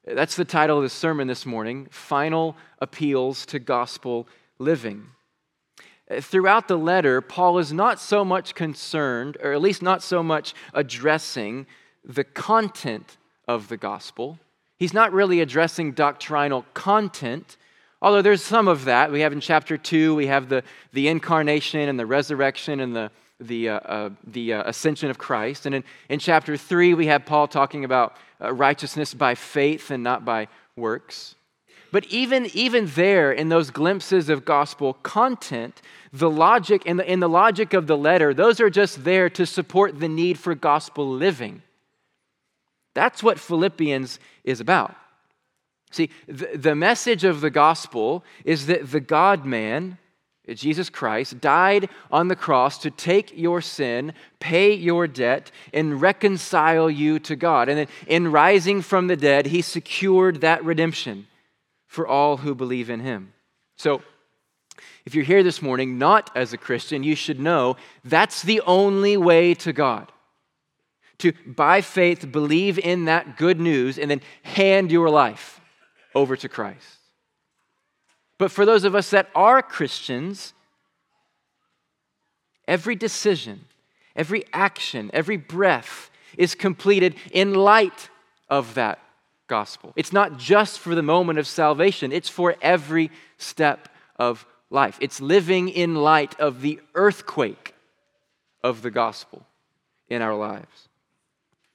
That's 0.07 0.37
the 0.37 0.45
title 0.45 0.77
of 0.77 0.83
the 0.83 0.91
sermon 0.91 1.29
this 1.29 1.47
morning 1.47 1.89
Final 1.91 2.57
Appeals 2.79 3.47
to 3.47 3.59
Gospel 3.59 4.29
Living. 4.59 5.07
Throughout 6.21 6.69
the 6.69 6.77
letter, 6.77 7.23
Paul 7.23 7.59
is 7.59 7.73
not 7.73 7.99
so 7.99 8.25
much 8.25 8.55
concerned, 8.55 9.39
or 9.43 9.53
at 9.53 9.63
least 9.63 9.83
not 9.83 10.03
so 10.03 10.23
much 10.23 10.53
addressing 10.75 11.67
the 12.05 12.25
content 12.25 13.17
of 13.49 13.69
the 13.69 13.79
gospel. 13.79 14.39
He's 14.79 14.93
not 14.93 15.13
really 15.13 15.41
addressing 15.41 15.93
doctrinal 15.93 16.67
content, 16.75 17.57
although 18.05 18.21
there's 18.21 18.45
some 18.45 18.69
of 18.69 18.85
that. 18.85 19.11
We 19.11 19.23
have 19.23 19.33
in 19.33 19.41
chapter 19.41 19.79
2, 19.79 20.15
we 20.15 20.27
have 20.27 20.51
the, 20.51 20.63
the 20.93 21.09
incarnation 21.09 21.89
and 21.89 21.99
the 21.99 22.05
resurrection 22.05 22.81
and 22.81 22.95
the, 22.95 23.11
the, 23.41 23.71
uh, 23.71 23.79
uh, 23.79 24.11
the 24.27 24.53
uh, 24.53 24.63
ascension 24.67 25.09
of 25.09 25.17
Christ. 25.17 25.65
And 25.65 25.77
in, 25.77 25.85
in 26.11 26.19
chapter 26.19 26.59
3, 26.59 26.93
we 26.93 27.07
have 27.07 27.25
Paul 27.25 27.49
talking 27.49 27.83
about 27.83 28.19
uh, 28.43 28.53
righteousness 28.53 29.15
by 29.15 29.35
faith 29.35 29.91
and 29.91 30.03
not 30.03 30.23
by 30.23 30.49
works. 30.77 31.35
But 31.93 32.05
even, 32.07 32.51
even 32.53 32.89
there, 32.89 33.33
in 33.33 33.49
those 33.49 33.71
glimpses 33.71 34.29
of 34.29 34.45
gospel 34.45 34.95
content, 35.03 35.81
the 36.13 36.31
logic 36.31 36.83
and 36.85 36.99
the, 36.99 37.11
in 37.11 37.21
the 37.21 37.29
logic 37.29 37.73
of 37.73 37.87
the 37.87 37.97
letter, 37.97 38.35
those 38.35 38.61
are 38.61 38.69
just 38.69 39.05
there 39.05 39.31
to 39.31 39.47
support 39.47 39.99
the 39.99 40.09
need 40.09 40.39
for 40.39 40.55
gospel 40.55 41.09
living. 41.09 41.63
That's 42.93 43.23
what 43.23 43.41
Philippians 43.41 44.21
is 44.45 44.61
about. 44.61 44.95
See, 45.95 46.11
the, 46.27 46.57
the 46.57 46.75
message 46.75 47.23
of 47.23 47.41
the 47.41 47.51
gospel 47.51 48.25
is 48.45 48.67
that 48.67 48.91
the 48.91 48.99
God 48.99 49.45
man, 49.45 49.99
Jesus 50.49 50.91
Christ, 50.91 51.41
died 51.41 51.89
on 52.11 52.27
the 52.27 52.35
cross 52.35 52.79
to 52.79 52.91
take 52.91 53.33
your 53.39 53.61
sin, 53.61 54.13
pay 54.41 54.75
your 54.75 55.07
debt, 55.07 55.53
and 55.73 56.03
reconcile 56.03 56.91
you 56.91 57.21
to 57.21 57.37
God. 57.37 57.69
And 57.69 57.79
then 57.79 57.87
in 58.09 58.33
rising 58.33 58.83
from 58.83 59.07
the 59.07 59.17
dead, 59.17 59.47
he 59.47 59.63
secured 59.63 60.41
that 60.41 60.65
redemption 60.65 61.29
for 61.87 62.09
all 62.09 62.39
who 62.39 62.57
believe 62.57 62.91
in 62.91 62.99
him. 62.99 63.33
So, 63.77 64.03
if 65.07 65.15
you're 65.15 65.25
here 65.25 65.45
this 65.45 65.63
morning 65.63 65.97
not 65.97 66.29
as 66.35 66.53
a 66.53 66.59
Christian, 66.59 67.05
you 67.05 67.15
should 67.15 67.39
know 67.39 67.77
that's 68.03 68.43
the 68.43 68.61
only 68.63 69.17
way 69.17 69.55
to 69.55 69.73
God. 69.73 70.11
To, 71.19 71.33
by 71.47 71.83
faith, 71.83 72.33
believe 72.33 72.81
in 72.81 73.05
that 73.05 73.37
good 73.37 73.61
news 73.61 73.97
and 73.97 74.11
then 74.11 74.23
hand 74.43 74.91
your 74.91 75.09
life 75.09 75.61
over 76.15 76.37
to 76.37 76.49
Christ. 76.49 76.99
But 78.39 78.51
for 78.51 78.65
those 78.67 78.85
of 78.85 78.95
us 78.95 79.11
that 79.11 79.31
are 79.35 79.63
Christians, 79.63 80.55
every 82.67 82.97
decision, 82.97 83.67
every 84.17 84.45
action, 84.53 85.11
every 85.13 85.37
breath 85.37 86.11
is 86.37 86.55
completed 86.55 87.15
in 87.31 87.55
light 87.55 88.09
of 88.49 88.75
that 88.75 88.99
gospel. 89.47 89.93
It's 89.97 90.13
not 90.13 90.39
just 90.39 90.79
for 90.79 90.95
the 90.95 91.03
moment 91.03 91.39
of 91.39 91.47
salvation, 91.47 92.13
it's 92.13 92.29
for 92.29 92.57
every 92.61 93.11
step 93.39 93.89
of 94.17 94.47
life. 94.71 94.99
It's 95.01 95.21
living 95.21 95.69
in 95.69 95.95
light 95.95 96.39
of 96.41 96.61
the 96.61 96.81
earthquake 96.95 97.75
of 98.63 98.83
the 98.83 98.91
gospel 98.91 99.47
in 100.09 100.23
our 100.23 100.35
lives 100.35 100.89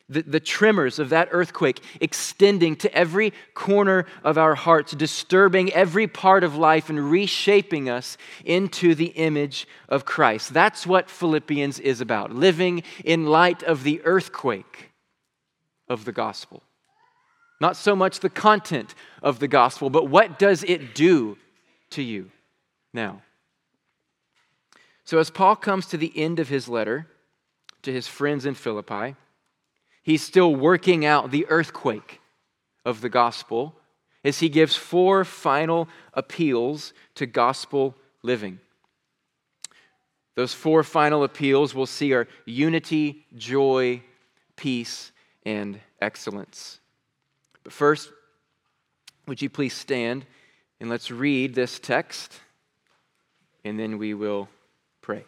the, 0.09 0.23
the 0.23 0.39
tremors 0.39 0.99
of 0.99 1.09
that 1.09 1.29
earthquake 1.31 1.81
extending 2.01 2.75
to 2.77 2.93
every 2.93 3.31
corner 3.53 4.05
of 4.23 4.37
our 4.37 4.55
hearts, 4.55 4.93
disturbing 4.93 5.71
every 5.73 6.07
part 6.07 6.43
of 6.43 6.55
life 6.55 6.89
and 6.89 7.11
reshaping 7.11 7.89
us 7.89 8.17
into 8.43 8.95
the 8.95 9.07
image 9.07 9.67
of 9.87 10.05
Christ. 10.05 10.53
That's 10.53 10.87
what 10.87 11.09
Philippians 11.09 11.79
is 11.79 12.01
about, 12.01 12.33
living 12.33 12.83
in 13.05 13.27
light 13.27 13.61
of 13.63 13.83
the 13.83 14.01
earthquake 14.03 14.91
of 15.87 16.05
the 16.05 16.11
gospel. 16.11 16.63
Not 17.61 17.75
so 17.75 17.95
much 17.95 18.21
the 18.21 18.29
content 18.29 18.95
of 19.21 19.39
the 19.39 19.47
gospel, 19.47 19.89
but 19.89 20.05
what 20.05 20.39
does 20.39 20.63
it 20.63 20.95
do 20.95 21.37
to 21.91 22.01
you 22.01 22.31
now? 22.93 23.21
So, 25.03 25.17
as 25.17 25.29
Paul 25.29 25.55
comes 25.55 25.87
to 25.87 25.97
the 25.97 26.13
end 26.15 26.39
of 26.39 26.49
his 26.49 26.69
letter 26.69 27.07
to 27.81 27.91
his 27.91 28.07
friends 28.07 28.45
in 28.45 28.53
Philippi, 28.53 29.15
he's 30.03 30.23
still 30.23 30.55
working 30.55 31.05
out 31.05 31.31
the 31.31 31.45
earthquake 31.49 32.21
of 32.85 33.01
the 33.01 33.09
gospel 33.09 33.75
as 34.23 34.39
he 34.39 34.49
gives 34.49 34.75
four 34.75 35.23
final 35.23 35.87
appeals 36.13 36.93
to 37.15 37.25
gospel 37.25 37.95
living. 38.21 38.59
Those 40.35 40.53
four 40.53 40.83
final 40.83 41.23
appeals 41.23 41.75
we'll 41.75 41.85
see 41.85 42.13
are 42.13 42.27
unity, 42.45 43.25
joy, 43.35 44.01
peace, 44.55 45.11
and 45.45 45.79
excellence. 46.01 46.79
But 47.63 47.73
first, 47.73 48.11
would 49.27 49.41
you 49.41 49.49
please 49.49 49.73
stand 49.73 50.25
and 50.79 50.89
let's 50.89 51.11
read 51.11 51.55
this 51.55 51.77
text, 51.77 52.39
and 53.65 53.77
then 53.77 53.97
we 53.97 54.13
will 54.13 54.47
pray. 55.01 55.25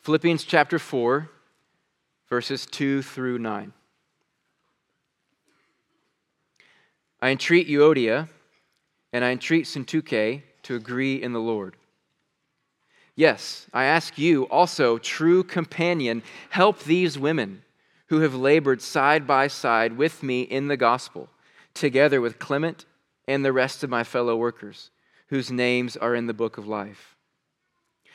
Philippians 0.00 0.44
chapter 0.44 0.78
4 0.78 1.30
verses 2.30 2.64
2 2.66 3.02
through 3.02 3.38
9. 3.38 3.72
I 7.20 7.30
entreat 7.30 7.68
Euodia 7.68 8.28
and 9.12 9.24
I 9.24 9.32
entreat 9.32 9.66
Syntyche 9.66 10.42
to 10.62 10.74
agree 10.76 11.20
in 11.20 11.32
the 11.32 11.40
Lord. 11.40 11.76
Yes, 13.16 13.66
I 13.74 13.84
ask 13.84 14.16
you 14.16 14.44
also, 14.44 14.96
true 14.96 15.42
companion, 15.42 16.22
help 16.48 16.84
these 16.84 17.18
women 17.18 17.62
who 18.06 18.20
have 18.20 18.34
labored 18.34 18.80
side 18.80 19.26
by 19.26 19.48
side 19.48 19.96
with 19.96 20.22
me 20.22 20.42
in 20.42 20.68
the 20.68 20.76
gospel, 20.76 21.28
together 21.74 22.20
with 22.20 22.38
Clement 22.38 22.86
and 23.28 23.44
the 23.44 23.52
rest 23.52 23.84
of 23.84 23.90
my 23.90 24.04
fellow 24.04 24.36
workers, 24.36 24.90
whose 25.28 25.50
names 25.50 25.96
are 25.96 26.14
in 26.14 26.26
the 26.26 26.32
book 26.32 26.56
of 26.56 26.66
life. 26.66 27.16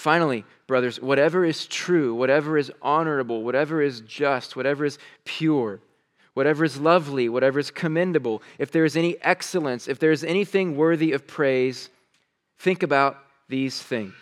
Finally, 0.00 0.46
brothers, 0.66 0.98
whatever 0.98 1.44
is 1.44 1.66
true, 1.66 2.14
whatever 2.14 2.56
is 2.56 2.72
honorable, 2.80 3.42
whatever 3.42 3.82
is 3.82 4.00
just, 4.00 4.56
whatever 4.56 4.86
is 4.86 4.96
pure, 5.26 5.78
whatever 6.32 6.64
is 6.64 6.80
lovely, 6.80 7.28
whatever 7.28 7.58
is 7.58 7.70
commendable, 7.70 8.42
if 8.58 8.70
there 8.70 8.86
is 8.86 8.96
any 8.96 9.20
excellence, 9.20 9.88
if 9.88 9.98
there 9.98 10.10
is 10.10 10.24
anything 10.24 10.74
worthy 10.74 11.12
of 11.12 11.26
praise, 11.26 11.90
think 12.58 12.82
about 12.82 13.18
these 13.50 13.78
things. 13.78 14.14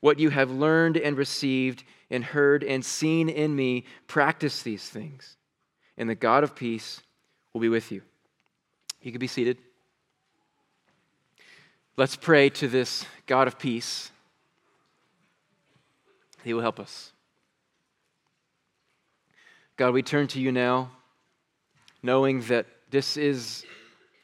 What 0.00 0.18
you 0.18 0.30
have 0.30 0.50
learned 0.50 0.96
and 0.96 1.16
received 1.16 1.84
and 2.10 2.24
heard 2.24 2.64
and 2.64 2.84
seen 2.84 3.28
in 3.28 3.54
me, 3.54 3.84
practice 4.08 4.62
these 4.62 4.82
things, 4.82 5.36
and 5.96 6.10
the 6.10 6.16
God 6.16 6.42
of 6.42 6.56
peace 6.56 7.00
will 7.52 7.60
be 7.60 7.68
with 7.68 7.92
you. 7.92 8.02
You 9.02 9.12
can 9.12 9.20
be 9.20 9.28
seated. 9.28 9.58
Let's 11.96 12.16
pray 12.16 12.50
to 12.50 12.66
this 12.66 13.06
God 13.26 13.46
of 13.46 13.56
peace 13.56 14.10
he 16.48 16.54
will 16.54 16.62
help 16.62 16.80
us. 16.80 17.12
God, 19.76 19.92
we 19.92 20.02
turn 20.02 20.28
to 20.28 20.40
you 20.40 20.50
now, 20.50 20.90
knowing 22.02 22.40
that 22.44 22.64
this 22.90 23.18
is 23.18 23.66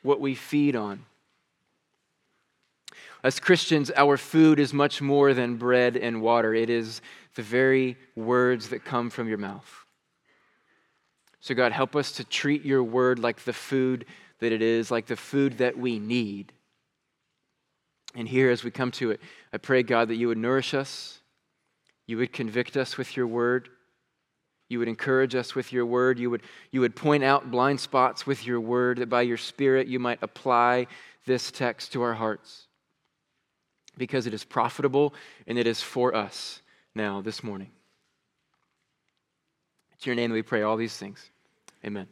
what 0.02 0.23
we 0.23 0.35
feed 0.35 0.75
on. 0.75 1.04
As 3.23 3.38
Christians, 3.38 3.90
our 3.95 4.16
food 4.16 4.59
is 4.59 4.73
much 4.73 5.02
more 5.02 5.35
than 5.35 5.57
bread 5.57 5.99
and 5.99 6.23
water, 6.23 6.54
it 6.54 6.71
is 6.71 7.02
the 7.35 7.43
very 7.43 7.99
words 8.16 8.71
that 8.71 8.87
come 8.87 9.11
from 9.11 9.28
your 9.28 9.37
mouth. 9.37 9.85
So, 11.40 11.54
God, 11.54 11.73
help 11.73 11.95
us 11.95 12.11
to 12.12 12.25
treat 12.25 12.64
your 12.64 12.83
word 12.83 13.19
like 13.19 13.45
the 13.45 13.52
food 13.52 14.07
that 14.38 14.50
it 14.50 14.62
is, 14.62 14.90
like 14.90 15.04
the 15.04 15.16
food 15.16 15.59
that 15.59 15.76
we 15.76 15.99
need. 15.99 16.54
And 18.14 18.26
here, 18.26 18.50
as 18.50 18.64
we 18.64 18.71
come 18.71 18.93
to 18.93 19.11
it, 19.11 19.21
I 19.52 19.59
pray, 19.59 19.83
God, 19.83 20.09
that 20.09 20.16
you 20.16 20.28
would 20.28 20.38
nourish 20.38 20.73
us, 20.73 21.21
you 22.06 22.16
would 22.18 22.32
convict 22.32 22.76
us 22.76 22.96
with 22.96 23.16
your 23.16 23.26
word. 23.26 23.68
You 24.68 24.78
would 24.78 24.88
encourage 24.88 25.34
us 25.34 25.54
with 25.54 25.73
your 25.73 25.87
word. 25.87 26.18
You 26.18 26.30
would, 26.30 26.42
you 26.70 26.80
would 26.80 26.96
point 26.96 27.23
out 27.25 27.50
blind 27.50 27.80
spots 27.80 28.26
with 28.26 28.46
your 28.46 28.61
word, 28.61 28.99
that 28.99 29.08
by 29.08 29.23
your 29.23 29.37
Spirit 29.37 29.87
you 29.87 29.99
might 29.99 30.23
apply 30.23 30.87
this 31.26 31.50
text 31.50 31.92
to 31.92 32.02
our 32.02 32.14
hearts. 32.14 32.66
Because 33.96 34.26
it 34.26 34.34
is 34.34 34.42
profitable 34.42 35.14
and 35.46 35.58
it 35.58 35.66
is 35.66 35.80
for 35.80 36.14
us 36.14 36.61
now, 36.94 37.20
this 37.20 37.42
morning. 37.42 37.70
It's 39.94 40.06
your 40.06 40.14
name 40.14 40.32
we 40.32 40.42
pray 40.42 40.62
all 40.62 40.76
these 40.76 40.96
things. 40.96 41.30
Amen. 41.84 42.08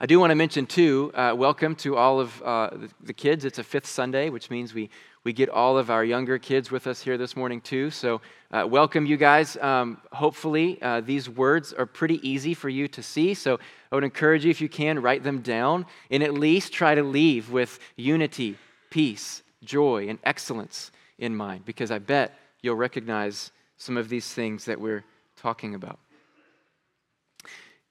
I 0.00 0.06
do 0.06 0.18
want 0.18 0.32
to 0.32 0.34
mention, 0.34 0.66
too, 0.66 1.12
uh, 1.14 1.32
welcome 1.36 1.76
to 1.76 1.96
all 1.96 2.18
of 2.18 2.42
uh, 2.42 2.70
the 3.00 3.12
kids. 3.12 3.44
It's 3.44 3.58
a 3.60 3.64
fifth 3.64 3.86
Sunday, 3.86 4.28
which 4.28 4.50
means 4.50 4.74
we 4.74 4.90
we 5.24 5.32
get 5.32 5.50
all 5.50 5.76
of 5.76 5.90
our 5.90 6.04
younger 6.04 6.38
kids 6.38 6.70
with 6.70 6.86
us 6.86 7.02
here 7.02 7.18
this 7.18 7.36
morning, 7.36 7.60
too. 7.60 7.90
So, 7.90 8.22
uh, 8.50 8.66
welcome 8.66 9.04
you 9.04 9.18
guys. 9.18 9.56
Um, 9.58 9.98
hopefully, 10.12 10.80
uh, 10.80 11.02
these 11.02 11.28
words 11.28 11.74
are 11.74 11.84
pretty 11.84 12.26
easy 12.26 12.54
for 12.54 12.70
you 12.70 12.88
to 12.88 13.02
see. 13.02 13.34
So, 13.34 13.58
I 13.92 13.94
would 13.94 14.04
encourage 14.04 14.44
you, 14.44 14.50
if 14.50 14.62
you 14.62 14.68
can, 14.68 15.00
write 15.00 15.22
them 15.22 15.42
down 15.42 15.84
and 16.10 16.22
at 16.22 16.32
least 16.32 16.72
try 16.72 16.94
to 16.94 17.02
leave 17.02 17.50
with 17.50 17.78
unity, 17.96 18.56
peace, 18.88 19.42
joy, 19.62 20.08
and 20.08 20.18
excellence 20.24 20.90
in 21.18 21.36
mind, 21.36 21.66
because 21.66 21.90
I 21.90 21.98
bet 21.98 22.38
you'll 22.62 22.76
recognize 22.76 23.52
some 23.76 23.98
of 23.98 24.08
these 24.08 24.32
things 24.32 24.64
that 24.64 24.80
we're 24.80 25.04
talking 25.36 25.74
about. 25.74 25.98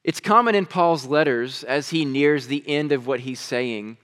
It's 0.04 0.20
common 0.20 0.56
in 0.56 0.66
Paul's 0.66 1.06
letters 1.06 1.64
as 1.64 1.90
he 1.90 2.06
nears 2.06 2.48
the 2.48 2.64
end 2.68 2.92
of 2.92 3.06
what 3.06 3.20
he's 3.20 3.40
saying 3.40 3.98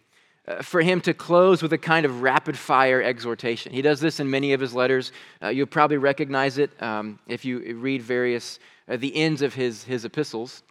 for 0.62 0.82
him 0.82 1.02
to 1.02 1.14
close 1.14 1.64
with 1.64 1.74
a 1.74 1.78
kind 1.78 2.06
of 2.06 2.22
rapid 2.22 2.58
fire 2.58 3.02
exhortation. 3.02 3.72
He 3.72 3.82
does 3.82 4.00
this 4.00 4.20
in 4.20 4.30
many 4.30 4.54
of 4.54 4.62
his 4.62 4.74
letters. 4.74 5.12
Uh, 5.42 5.48
you'll 5.48 5.66
probably 5.66 5.98
recognize 5.98 6.58
it 6.58 6.72
um, 6.82 7.20
if 7.28 7.46
you 7.46 7.76
read 7.78 8.02
various, 8.02 8.60
uh, 8.88 8.98
the 8.98 9.16
ends 9.16 9.42
of 9.42 9.56
his, 9.56 9.84
his 9.84 10.06
epistles. 10.06 10.64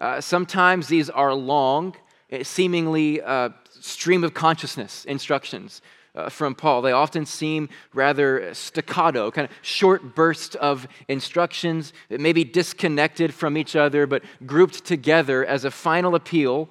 Uh, 0.00 0.20
sometimes 0.20 0.88
these 0.88 1.10
are 1.10 1.34
long, 1.34 1.94
uh, 2.32 2.42
seemingly 2.42 3.20
uh, 3.20 3.50
stream 3.80 4.24
of 4.24 4.32
consciousness 4.32 5.04
instructions 5.04 5.82
uh, 6.14 6.30
from 6.30 6.54
Paul. 6.54 6.80
They 6.80 6.92
often 6.92 7.26
seem 7.26 7.68
rather 7.92 8.54
staccato, 8.54 9.30
kind 9.30 9.48
of 9.48 9.54
short 9.60 10.14
bursts 10.14 10.54
of 10.54 10.88
instructions 11.08 11.92
that 12.08 12.20
may 12.20 12.32
be 12.32 12.44
disconnected 12.44 13.34
from 13.34 13.58
each 13.58 13.76
other, 13.76 14.06
but 14.06 14.22
grouped 14.46 14.84
together 14.84 15.44
as 15.44 15.66
a 15.66 15.70
final 15.70 16.14
appeal 16.14 16.70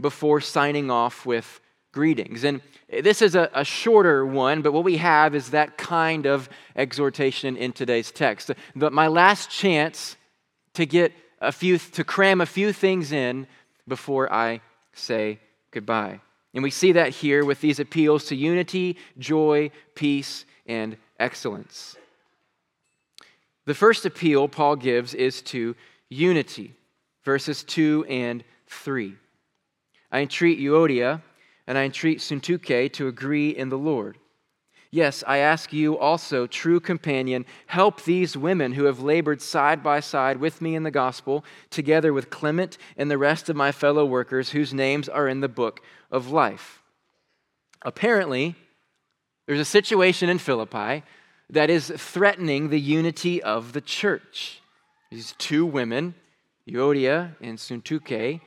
before 0.00 0.40
signing 0.40 0.92
off 0.92 1.26
with 1.26 1.60
greetings. 1.92 2.44
And 2.44 2.60
this 3.02 3.22
is 3.22 3.34
a, 3.34 3.50
a, 3.54 3.64
shorter 3.64 4.24
one, 4.24 4.62
but 4.62 4.72
what 4.72 4.84
we 4.84 4.98
have 4.98 5.34
is 5.34 5.50
that 5.50 5.78
kind 5.78 6.26
of 6.26 6.48
exhortation 6.76 7.56
in 7.56 7.72
today's 7.72 8.10
text. 8.10 8.50
But 8.76 8.92
my 8.92 9.08
last 9.08 9.50
chance 9.50 10.16
to 10.74 10.86
get 10.86 11.12
a 11.40 11.52
few, 11.52 11.78
to 11.78 12.04
cram 12.04 12.40
a 12.40 12.46
few 12.46 12.72
things 12.72 13.12
in 13.12 13.46
before 13.86 14.32
I 14.32 14.60
say 14.92 15.38
goodbye. 15.70 16.20
And 16.54 16.62
we 16.62 16.70
see 16.70 16.92
that 16.92 17.10
here 17.10 17.44
with 17.44 17.60
these 17.60 17.78
appeals 17.78 18.26
to 18.26 18.36
unity, 18.36 18.96
joy, 19.18 19.70
peace, 19.94 20.44
and 20.66 20.96
excellence. 21.18 21.96
The 23.66 23.74
first 23.74 24.06
appeal 24.06 24.48
Paul 24.48 24.76
gives 24.76 25.14
is 25.14 25.42
to 25.42 25.76
unity, 26.08 26.74
verses 27.24 27.62
2 27.64 28.06
and 28.08 28.42
3. 28.68 29.14
I 30.10 30.20
entreat 30.20 30.58
Euodia 30.58 31.20
and 31.68 31.76
I 31.76 31.84
entreat 31.84 32.20
Syntyche 32.20 32.90
to 32.94 33.08
agree 33.08 33.50
in 33.50 33.68
the 33.68 33.78
Lord. 33.78 34.16
Yes, 34.90 35.22
I 35.26 35.36
ask 35.36 35.70
you 35.70 35.98
also, 35.98 36.46
true 36.46 36.80
companion, 36.80 37.44
help 37.66 38.04
these 38.04 38.38
women 38.38 38.72
who 38.72 38.84
have 38.84 39.00
labored 39.00 39.42
side 39.42 39.82
by 39.82 40.00
side 40.00 40.38
with 40.38 40.62
me 40.62 40.74
in 40.74 40.82
the 40.82 40.90
gospel, 40.90 41.44
together 41.68 42.14
with 42.14 42.30
Clement 42.30 42.78
and 42.96 43.10
the 43.10 43.18
rest 43.18 43.50
of 43.50 43.54
my 43.54 43.70
fellow 43.70 44.06
workers 44.06 44.48
whose 44.50 44.72
names 44.72 45.10
are 45.10 45.28
in 45.28 45.40
the 45.40 45.48
book 45.48 45.82
of 46.10 46.30
life. 46.30 46.82
Apparently, 47.82 48.54
there's 49.46 49.60
a 49.60 49.64
situation 49.66 50.30
in 50.30 50.38
Philippi 50.38 51.04
that 51.50 51.68
is 51.68 51.92
threatening 51.94 52.70
the 52.70 52.80
unity 52.80 53.42
of 53.42 53.74
the 53.74 53.82
church. 53.82 54.62
These 55.10 55.34
two 55.36 55.66
women, 55.66 56.14
Euodia 56.66 57.36
and 57.42 57.58
Syntyche, 57.58 58.40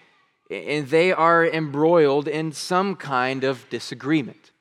and 0.51 0.87
they 0.89 1.13
are 1.13 1.45
embroiled 1.45 2.27
in 2.27 2.51
some 2.51 2.95
kind 2.95 3.43
of 3.43 3.67
disagreement. 3.69 4.51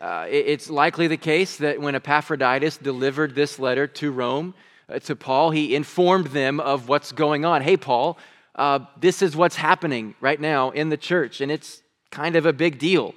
Uh, 0.00 0.26
it's 0.30 0.70
likely 0.70 1.08
the 1.08 1.16
case 1.16 1.56
that 1.56 1.80
when 1.80 1.96
Epaphroditus 1.96 2.76
delivered 2.76 3.34
this 3.34 3.58
letter 3.58 3.88
to 3.88 4.12
Rome, 4.12 4.54
uh, 4.88 5.00
to 5.00 5.16
Paul, 5.16 5.50
he 5.50 5.74
informed 5.74 6.28
them 6.28 6.60
of 6.60 6.88
what's 6.88 7.10
going 7.10 7.44
on. 7.44 7.62
Hey, 7.62 7.76
Paul, 7.76 8.16
uh, 8.54 8.80
this 9.00 9.22
is 9.22 9.34
what's 9.34 9.56
happening 9.56 10.14
right 10.20 10.40
now 10.40 10.70
in 10.70 10.88
the 10.88 10.96
church, 10.96 11.40
and 11.40 11.50
it's 11.50 11.82
kind 12.12 12.36
of 12.36 12.46
a 12.46 12.52
big 12.52 12.78
deal. 12.78 13.12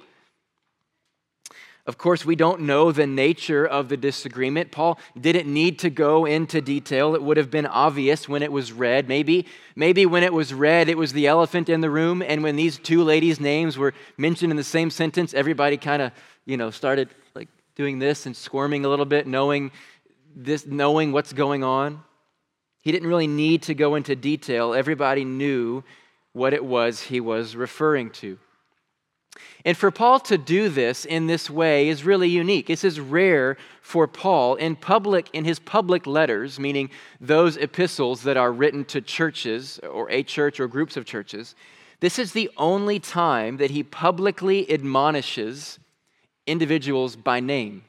Of 1.84 1.98
course, 1.98 2.24
we 2.24 2.36
don't 2.36 2.60
know 2.60 2.92
the 2.92 3.08
nature 3.08 3.66
of 3.66 3.88
the 3.88 3.96
disagreement. 3.96 4.70
Paul 4.70 5.00
didn't 5.20 5.52
need 5.52 5.80
to 5.80 5.90
go 5.90 6.24
into 6.24 6.60
detail. 6.60 7.16
It 7.16 7.22
would 7.24 7.36
have 7.36 7.50
been 7.50 7.66
obvious 7.66 8.28
when 8.28 8.40
it 8.44 8.52
was 8.52 8.72
read. 8.72 9.08
Maybe, 9.08 9.46
maybe 9.74 10.06
when 10.06 10.22
it 10.22 10.32
was 10.32 10.54
read, 10.54 10.88
it 10.88 10.96
was 10.96 11.12
the 11.12 11.26
elephant 11.26 11.68
in 11.68 11.80
the 11.80 11.90
room, 11.90 12.22
and 12.22 12.44
when 12.44 12.54
these 12.54 12.78
two 12.78 13.02
ladies' 13.02 13.40
names 13.40 13.76
were 13.76 13.94
mentioned 14.16 14.52
in 14.52 14.56
the 14.56 14.62
same 14.62 14.90
sentence, 14.90 15.34
everybody 15.34 15.76
kind 15.76 16.02
of, 16.02 16.12
you 16.44 16.56
know, 16.56 16.70
started 16.70 17.08
like 17.34 17.48
doing 17.74 17.98
this 17.98 18.26
and 18.26 18.36
squirming 18.36 18.84
a 18.84 18.88
little 18.88 19.04
bit, 19.04 19.26
knowing 19.26 19.72
this, 20.36 20.64
knowing 20.64 21.10
what's 21.10 21.32
going 21.32 21.64
on. 21.64 22.04
He 22.82 22.92
didn't 22.92 23.08
really 23.08 23.26
need 23.26 23.62
to 23.62 23.74
go 23.74 23.96
into 23.96 24.14
detail. 24.14 24.72
Everybody 24.72 25.24
knew 25.24 25.82
what 26.32 26.54
it 26.54 26.64
was 26.64 27.00
he 27.02 27.18
was 27.18 27.56
referring 27.56 28.10
to. 28.10 28.38
And 29.64 29.76
for 29.76 29.90
Paul 29.90 30.20
to 30.20 30.36
do 30.36 30.68
this 30.68 31.04
in 31.04 31.26
this 31.26 31.48
way 31.48 31.88
is 31.88 32.04
really 32.04 32.28
unique. 32.28 32.66
This 32.66 32.84
is 32.84 32.98
rare 32.98 33.56
for 33.80 34.06
Paul 34.08 34.56
in 34.56 34.76
public 34.76 35.30
in 35.32 35.44
his 35.44 35.58
public 35.58 36.06
letters, 36.06 36.58
meaning 36.58 36.90
those 37.20 37.56
epistles 37.56 38.22
that 38.22 38.36
are 38.36 38.52
written 38.52 38.84
to 38.86 39.00
churches 39.00 39.78
or 39.90 40.10
a 40.10 40.22
church 40.22 40.58
or 40.58 40.66
groups 40.66 40.96
of 40.96 41.04
churches. 41.04 41.54
This 42.00 42.18
is 42.18 42.32
the 42.32 42.50
only 42.56 42.98
time 42.98 43.58
that 43.58 43.70
he 43.70 43.84
publicly 43.84 44.68
admonishes 44.70 45.78
individuals 46.46 47.14
by 47.14 47.38
name. 47.38 47.84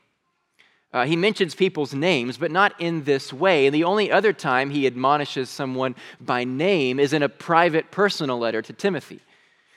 Uh, 0.94 1.06
he 1.06 1.16
mentions 1.16 1.56
people's 1.56 1.96
names, 1.96 2.38
but 2.38 2.52
not 2.52 2.80
in 2.80 3.04
this 3.04 3.34
way. 3.34 3.66
And 3.66 3.74
the 3.74 3.84
only 3.84 4.12
other 4.12 4.32
time 4.32 4.70
he 4.70 4.86
admonishes 4.86 5.50
someone 5.50 5.96
by 6.22 6.44
name 6.44 7.00
is 7.00 7.14
in 7.14 7.24
a 7.24 7.30
private 7.30 7.90
personal 7.90 8.38
letter 8.38 8.62
to 8.62 8.74
Timothy. 8.74 9.20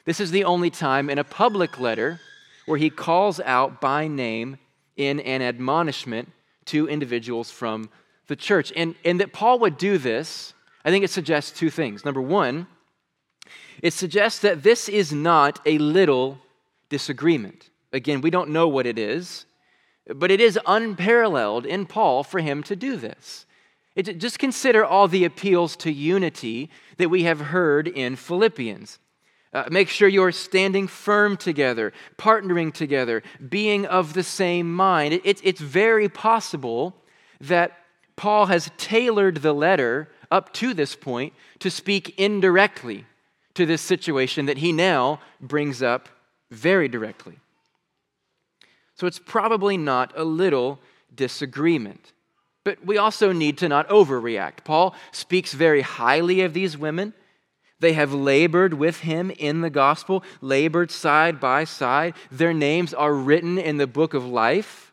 This 0.06 0.20
is 0.20 0.30
the 0.30 0.44
only 0.44 0.70
time 0.70 1.10
in 1.10 1.18
a 1.18 1.24
public 1.24 1.80
letter 1.80 2.20
where 2.64 2.78
he 2.78 2.90
calls 2.90 3.40
out 3.40 3.80
by 3.80 4.06
name 4.06 4.58
in 4.96 5.18
an 5.20 5.42
admonishment 5.42 6.30
to 6.66 6.88
individuals 6.88 7.50
from 7.50 7.90
the 8.28 8.36
church. 8.36 8.72
And, 8.76 8.94
and 9.04 9.20
that 9.20 9.32
Paul 9.32 9.58
would 9.58 9.76
do 9.76 9.98
this, 9.98 10.54
I 10.84 10.90
think 10.90 11.04
it 11.04 11.10
suggests 11.10 11.56
two 11.56 11.70
things. 11.70 12.04
Number 12.04 12.22
one, 12.22 12.68
it 13.82 13.92
suggests 13.92 14.38
that 14.40 14.62
this 14.62 14.88
is 14.88 15.12
not 15.12 15.60
a 15.66 15.76
little 15.78 16.38
disagreement. 16.88 17.70
Again, 17.92 18.20
we 18.20 18.30
don't 18.30 18.50
know 18.50 18.68
what 18.68 18.86
it 18.86 18.98
is, 19.00 19.44
but 20.14 20.30
it 20.30 20.40
is 20.40 20.58
unparalleled 20.66 21.66
in 21.66 21.84
Paul 21.84 22.22
for 22.22 22.38
him 22.38 22.62
to 22.64 22.76
do 22.76 22.96
this. 22.96 23.44
It, 23.96 24.18
just 24.18 24.38
consider 24.38 24.84
all 24.84 25.08
the 25.08 25.24
appeals 25.24 25.74
to 25.78 25.90
unity 25.90 26.70
that 26.96 27.08
we 27.08 27.24
have 27.24 27.40
heard 27.40 27.88
in 27.88 28.14
Philippians. 28.14 29.00
Uh, 29.56 29.64
make 29.70 29.88
sure 29.88 30.06
you're 30.06 30.32
standing 30.32 30.86
firm 30.86 31.34
together, 31.34 31.90
partnering 32.18 32.70
together, 32.70 33.22
being 33.48 33.86
of 33.86 34.12
the 34.12 34.22
same 34.22 34.70
mind. 34.70 35.14
It, 35.14 35.22
it, 35.24 35.40
it's 35.42 35.62
very 35.62 36.10
possible 36.10 36.94
that 37.40 37.72
Paul 38.16 38.46
has 38.46 38.70
tailored 38.76 39.38
the 39.38 39.54
letter 39.54 40.10
up 40.30 40.52
to 40.54 40.74
this 40.74 40.94
point 40.94 41.32
to 41.60 41.70
speak 41.70 42.18
indirectly 42.18 43.06
to 43.54 43.64
this 43.64 43.80
situation 43.80 44.44
that 44.44 44.58
he 44.58 44.72
now 44.72 45.20
brings 45.40 45.82
up 45.82 46.10
very 46.50 46.86
directly. 46.86 47.38
So 48.94 49.06
it's 49.06 49.18
probably 49.18 49.78
not 49.78 50.12
a 50.14 50.24
little 50.24 50.80
disagreement. 51.14 52.12
But 52.62 52.84
we 52.84 52.98
also 52.98 53.32
need 53.32 53.56
to 53.58 53.70
not 53.70 53.88
overreact. 53.88 54.64
Paul 54.64 54.94
speaks 55.12 55.54
very 55.54 55.80
highly 55.80 56.42
of 56.42 56.52
these 56.52 56.76
women. 56.76 57.14
They 57.78 57.92
have 57.92 58.12
labored 58.12 58.74
with 58.74 59.00
him 59.00 59.30
in 59.30 59.60
the 59.60 59.70
gospel, 59.70 60.24
labored 60.40 60.90
side 60.90 61.38
by 61.40 61.64
side. 61.64 62.14
Their 62.30 62.54
names 62.54 62.94
are 62.94 63.12
written 63.12 63.58
in 63.58 63.76
the 63.76 63.86
book 63.86 64.14
of 64.14 64.26
life. 64.26 64.92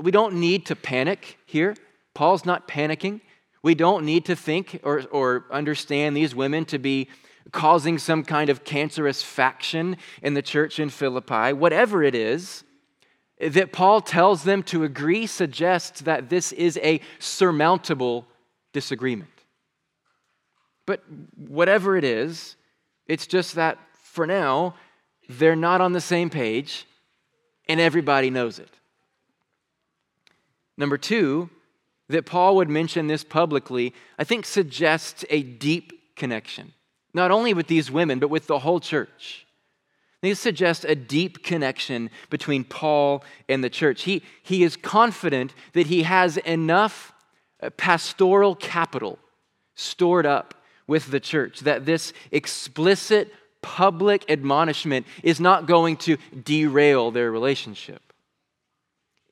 We 0.00 0.10
don't 0.10 0.34
need 0.34 0.66
to 0.66 0.76
panic 0.76 1.38
here. 1.44 1.74
Paul's 2.14 2.44
not 2.44 2.68
panicking. 2.68 3.20
We 3.62 3.74
don't 3.74 4.04
need 4.04 4.24
to 4.26 4.36
think 4.36 4.80
or, 4.84 5.02
or 5.10 5.46
understand 5.50 6.16
these 6.16 6.34
women 6.34 6.64
to 6.66 6.78
be 6.78 7.08
causing 7.50 7.98
some 7.98 8.24
kind 8.24 8.50
of 8.50 8.64
cancerous 8.64 9.22
faction 9.22 9.96
in 10.22 10.34
the 10.34 10.42
church 10.42 10.78
in 10.78 10.90
Philippi. 10.90 11.52
Whatever 11.52 12.02
it 12.02 12.14
is 12.14 12.64
that 13.40 13.72
Paul 13.72 14.00
tells 14.00 14.44
them 14.44 14.62
to 14.64 14.84
agree 14.84 15.26
suggests 15.26 16.02
that 16.02 16.28
this 16.28 16.52
is 16.52 16.78
a 16.82 17.00
surmountable 17.18 18.26
disagreement. 18.72 19.30
But 20.88 21.02
whatever 21.36 21.98
it 21.98 22.04
is, 22.04 22.56
it's 23.06 23.26
just 23.26 23.56
that 23.56 23.76
for 23.92 24.26
now, 24.26 24.74
they're 25.28 25.54
not 25.54 25.82
on 25.82 25.92
the 25.92 26.00
same 26.00 26.30
page 26.30 26.86
and 27.68 27.78
everybody 27.78 28.30
knows 28.30 28.58
it. 28.58 28.70
Number 30.78 30.96
two, 30.96 31.50
that 32.08 32.24
Paul 32.24 32.56
would 32.56 32.70
mention 32.70 33.06
this 33.06 33.22
publicly, 33.22 33.92
I 34.18 34.24
think 34.24 34.46
suggests 34.46 35.26
a 35.28 35.42
deep 35.42 36.16
connection, 36.16 36.72
not 37.12 37.30
only 37.30 37.52
with 37.52 37.66
these 37.66 37.90
women, 37.90 38.18
but 38.18 38.30
with 38.30 38.46
the 38.46 38.60
whole 38.60 38.80
church. 38.80 39.46
These 40.22 40.38
suggest 40.38 40.86
a 40.88 40.94
deep 40.94 41.44
connection 41.44 42.08
between 42.30 42.64
Paul 42.64 43.22
and 43.46 43.62
the 43.62 43.68
church. 43.68 44.04
He, 44.04 44.22
he 44.42 44.62
is 44.62 44.74
confident 44.74 45.52
that 45.74 45.88
he 45.88 46.04
has 46.04 46.38
enough 46.38 47.12
uh, 47.62 47.68
pastoral 47.68 48.54
capital 48.54 49.18
stored 49.74 50.24
up 50.24 50.54
with 50.88 51.12
the 51.12 51.20
church, 51.20 51.60
that 51.60 51.86
this 51.86 52.12
explicit 52.32 53.32
public 53.62 54.28
admonishment 54.28 55.06
is 55.22 55.38
not 55.38 55.66
going 55.66 55.96
to 55.96 56.16
derail 56.42 57.12
their 57.12 57.30
relationship. 57.30 58.02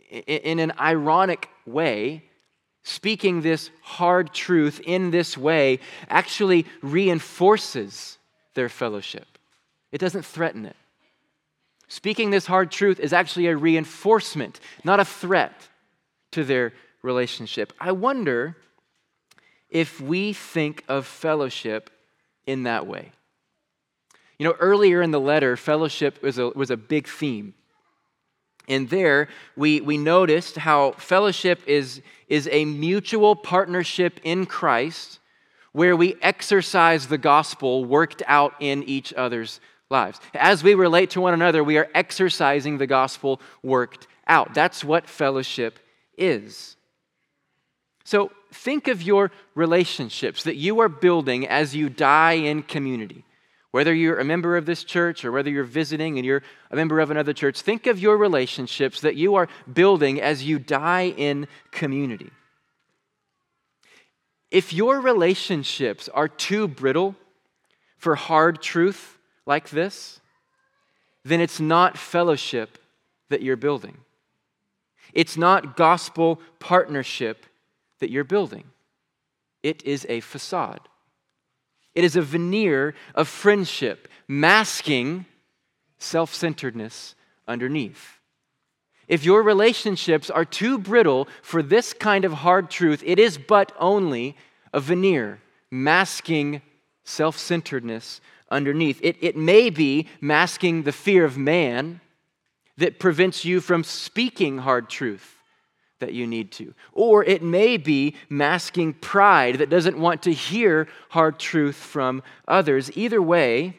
In 0.08 0.60
an 0.60 0.72
ironic 0.78 1.48
way, 1.66 2.22
speaking 2.84 3.40
this 3.40 3.70
hard 3.82 4.32
truth 4.32 4.80
in 4.84 5.10
this 5.10 5.36
way 5.36 5.80
actually 6.08 6.66
reinforces 6.82 8.18
their 8.54 8.68
fellowship. 8.68 9.26
It 9.90 9.98
doesn't 9.98 10.24
threaten 10.24 10.66
it. 10.66 10.76
Speaking 11.88 12.30
this 12.30 12.46
hard 12.46 12.70
truth 12.70 13.00
is 13.00 13.12
actually 13.12 13.46
a 13.46 13.56
reinforcement, 13.56 14.60
not 14.84 15.00
a 15.00 15.04
threat 15.04 15.68
to 16.32 16.44
their 16.44 16.72
relationship. 17.02 17.72
I 17.80 17.92
wonder 17.92 18.56
if 19.70 20.00
we 20.00 20.32
think 20.32 20.84
of 20.88 21.06
fellowship 21.06 21.90
in 22.46 22.64
that 22.64 22.86
way. 22.86 23.12
You 24.38 24.46
know, 24.46 24.54
earlier 24.58 25.02
in 25.02 25.10
the 25.10 25.20
letter, 25.20 25.56
fellowship 25.56 26.22
was 26.22 26.38
a, 26.38 26.50
was 26.50 26.70
a 26.70 26.76
big 26.76 27.08
theme. 27.08 27.54
And 28.68 28.90
there, 28.90 29.28
we, 29.56 29.80
we 29.80 29.96
noticed 29.96 30.56
how 30.56 30.92
fellowship 30.92 31.60
is, 31.66 32.02
is 32.28 32.48
a 32.50 32.64
mutual 32.64 33.36
partnership 33.36 34.20
in 34.24 34.46
Christ 34.46 35.20
where 35.72 35.94
we 35.94 36.16
exercise 36.22 37.06
the 37.06 37.18
gospel 37.18 37.84
worked 37.84 38.22
out 38.26 38.54
in 38.60 38.82
each 38.84 39.12
other's 39.14 39.60
lives. 39.90 40.20
As 40.34 40.64
we 40.64 40.74
relate 40.74 41.10
to 41.10 41.20
one 41.20 41.34
another, 41.34 41.62
we 41.62 41.78
are 41.78 41.88
exercising 41.94 42.78
the 42.78 42.86
gospel 42.86 43.40
worked 43.62 44.06
out. 44.26 44.54
That's 44.54 44.82
what 44.82 45.08
fellowship 45.08 45.78
is. 46.18 46.76
So 48.04 48.32
think 48.52 48.88
of 48.88 49.02
your 49.02 49.30
relationships 49.54 50.42
that 50.44 50.56
you 50.56 50.80
are 50.80 50.88
building 50.88 51.46
as 51.46 51.74
you 51.74 51.88
die 51.88 52.32
in 52.32 52.62
community. 52.62 53.24
Whether 53.70 53.92
you're 53.94 54.18
a 54.18 54.24
member 54.24 54.56
of 54.56 54.64
this 54.64 54.84
church 54.84 55.24
or 55.24 55.32
whether 55.32 55.50
you're 55.50 55.64
visiting 55.64 56.16
and 56.16 56.24
you're 56.24 56.42
a 56.70 56.76
member 56.76 57.00
of 57.00 57.10
another 57.10 57.32
church, 57.32 57.60
think 57.60 57.86
of 57.86 57.98
your 57.98 58.16
relationships 58.16 59.00
that 59.02 59.16
you 59.16 59.34
are 59.34 59.48
building 59.70 60.20
as 60.20 60.44
you 60.44 60.58
die 60.58 61.12
in 61.16 61.46
community. 61.72 62.30
If 64.50 64.72
your 64.72 65.00
relationships 65.00 66.08
are 66.08 66.28
too 66.28 66.68
brittle 66.68 67.16
for 67.98 68.14
hard 68.14 68.62
truth 68.62 69.18
like 69.44 69.70
this, 69.70 70.20
then 71.24 71.40
it's 71.40 71.60
not 71.60 71.98
fellowship 71.98 72.78
that 73.28 73.42
you're 73.42 73.56
building. 73.56 73.98
It's 75.12 75.36
not 75.36 75.76
gospel 75.76 76.40
partnership 76.60 77.44
that 78.00 78.10
you're 78.10 78.24
building. 78.24 78.64
It 79.62 79.84
is 79.84 80.06
a 80.08 80.20
facade. 80.20 80.80
It 81.94 82.04
is 82.04 82.16
a 82.16 82.22
veneer 82.22 82.94
of 83.14 83.26
friendship 83.26 84.08
masking 84.28 85.24
self 85.98 86.34
centeredness 86.34 87.14
underneath. 87.48 88.18
If 89.08 89.24
your 89.24 89.42
relationships 89.42 90.30
are 90.30 90.44
too 90.44 90.78
brittle 90.78 91.28
for 91.42 91.62
this 91.62 91.92
kind 91.92 92.24
of 92.24 92.32
hard 92.32 92.70
truth, 92.70 93.02
it 93.06 93.18
is 93.18 93.38
but 93.38 93.72
only 93.78 94.36
a 94.72 94.80
veneer 94.80 95.40
masking 95.70 96.60
self 97.04 97.38
centeredness 97.38 98.20
underneath. 98.50 99.00
It, 99.02 99.16
it 99.20 99.36
may 99.36 99.70
be 99.70 100.06
masking 100.20 100.82
the 100.82 100.92
fear 100.92 101.24
of 101.24 101.38
man 101.38 102.00
that 102.76 102.98
prevents 102.98 103.44
you 103.44 103.60
from 103.60 103.84
speaking 103.84 104.58
hard 104.58 104.90
truth 104.90 105.35
that 105.98 106.12
you 106.12 106.26
need 106.26 106.52
to. 106.52 106.74
Or 106.92 107.24
it 107.24 107.42
may 107.42 107.76
be 107.76 108.14
masking 108.28 108.92
pride 108.92 109.56
that 109.58 109.70
doesn't 109.70 109.98
want 109.98 110.22
to 110.22 110.32
hear 110.32 110.88
hard 111.10 111.38
truth 111.38 111.76
from 111.76 112.22
others. 112.46 112.90
Either 112.96 113.22
way, 113.22 113.76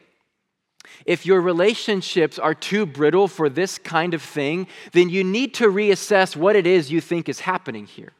if 1.04 1.24
your 1.24 1.40
relationships 1.40 2.38
are 2.38 2.54
too 2.54 2.86
brittle 2.86 3.28
for 3.28 3.48
this 3.48 3.78
kind 3.78 4.14
of 4.14 4.22
thing, 4.22 4.66
then 4.92 5.08
you 5.08 5.22
need 5.22 5.54
to 5.54 5.68
reassess 5.68 6.34
what 6.34 6.56
it 6.56 6.66
is 6.66 6.90
you 6.90 7.00
think 7.00 7.28
is 7.28 7.40
happening 7.40 7.86
here. 7.86 8.12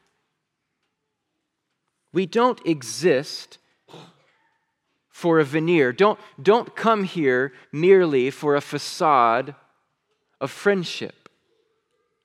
We 2.13 2.27
don't 2.27 2.61
exist 2.67 3.59
for 5.09 5.41
a 5.41 5.45
veneer. 5.45 5.93
Don't, 5.93 6.19
don't 6.41 6.77
come 6.77 7.05
here 7.05 7.53
merely 7.73 8.31
for 8.31 8.55
a 8.55 8.61
facade 8.61 9.55
of 10.41 10.51
friendship. 10.51 11.29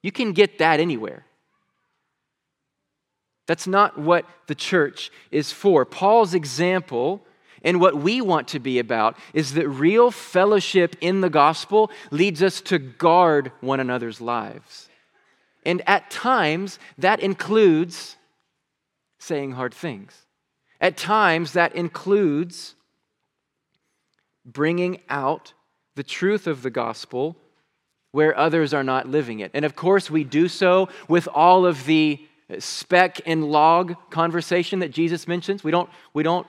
You 0.01 0.11
can 0.11 0.33
get 0.33 0.59
that 0.59 0.79
anywhere. 0.79 1.25
That's 3.45 3.67
not 3.67 3.97
what 3.97 4.25
the 4.47 4.55
church 4.55 5.11
is 5.31 5.51
for. 5.51 5.85
Paul's 5.85 6.33
example 6.33 7.25
and 7.63 7.79
what 7.79 7.95
we 7.95 8.19
want 8.21 8.49
to 8.49 8.59
be 8.59 8.79
about 8.79 9.17
is 9.33 9.53
that 9.53 9.67
real 9.67 10.11
fellowship 10.11 10.95
in 10.99 11.21
the 11.21 11.29
gospel 11.29 11.89
leads 12.11 12.43
us 12.43 12.59
to 12.61 12.77
guard 12.77 13.51
one 13.61 13.79
another's 13.79 14.19
lives. 14.19 14.89
And 15.65 15.81
at 15.87 16.11
times, 16.11 16.77
that 16.97 17.21
includes 17.21 18.17
saying 19.17 19.53
hard 19.53 19.73
things. 19.73 20.25
At 20.81 20.97
times, 20.97 21.53
that 21.53 21.73
includes 21.73 22.75
bringing 24.45 24.99
out 25.09 25.53
the 25.95 26.03
truth 26.03 26.47
of 26.47 26.63
the 26.63 26.69
gospel 26.69 27.37
where 28.11 28.37
others 28.37 28.73
are 28.73 28.83
not 28.83 29.07
living 29.07 29.39
it. 29.39 29.51
And 29.53 29.63
of 29.63 29.75
course, 29.75 30.11
we 30.11 30.25
do 30.25 30.49
so 30.49 30.89
with 31.07 31.29
all 31.33 31.65
of 31.65 31.85
the 31.85 32.27
speck 32.59 33.21
and 33.25 33.45
log 33.45 33.95
conversation 34.09 34.79
that 34.79 34.91
Jesus 34.91 35.27
mentions. 35.27 35.63
We 35.63 35.71
don't, 35.71 35.89
we 36.13 36.23
don't 36.23 36.47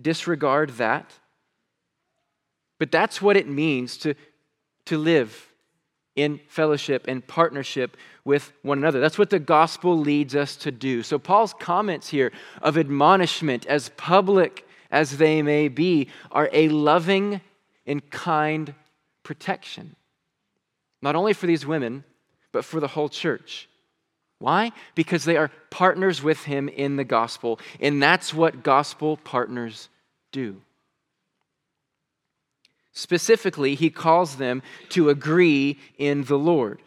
disregard 0.00 0.70
that. 0.70 1.12
But 2.78 2.90
that's 2.90 3.20
what 3.20 3.36
it 3.36 3.48
means 3.48 3.96
to, 3.98 4.14
to 4.86 4.98
live 4.98 5.48
in 6.16 6.40
fellowship 6.48 7.04
and 7.08 7.26
partnership 7.26 7.96
with 8.24 8.52
one 8.62 8.78
another. 8.78 9.00
That's 9.00 9.18
what 9.18 9.30
the 9.30 9.38
gospel 9.38 9.96
leads 9.96 10.34
us 10.34 10.56
to 10.56 10.70
do. 10.70 11.02
So, 11.02 11.18
Paul's 11.18 11.54
comments 11.54 12.08
here 12.08 12.32
of 12.62 12.76
admonishment, 12.76 13.66
as 13.66 13.90
public 13.90 14.66
as 14.90 15.18
they 15.18 15.40
may 15.42 15.68
be, 15.68 16.08
are 16.32 16.50
a 16.52 16.68
loving 16.68 17.40
and 17.86 18.08
kind 18.10 18.74
protection, 19.22 19.94
not 21.00 21.16
only 21.16 21.32
for 21.32 21.46
these 21.46 21.64
women, 21.64 22.04
but 22.52 22.64
for 22.64 22.80
the 22.80 22.88
whole 22.88 23.08
church. 23.08 23.68
Why? 24.40 24.72
Because 24.94 25.24
they 25.24 25.36
are 25.36 25.50
partners 25.68 26.22
with 26.22 26.44
him 26.44 26.68
in 26.68 26.96
the 26.96 27.04
gospel, 27.04 27.60
and 27.78 28.02
that's 28.02 28.34
what 28.34 28.64
gospel 28.64 29.18
partners 29.18 29.90
do. 30.32 30.62
Specifically, 32.92 33.74
he 33.74 33.90
calls 33.90 34.36
them 34.36 34.62
to 34.88 35.10
agree 35.10 35.78
in 35.98 36.24
the 36.24 36.38
Lord. 36.38 36.80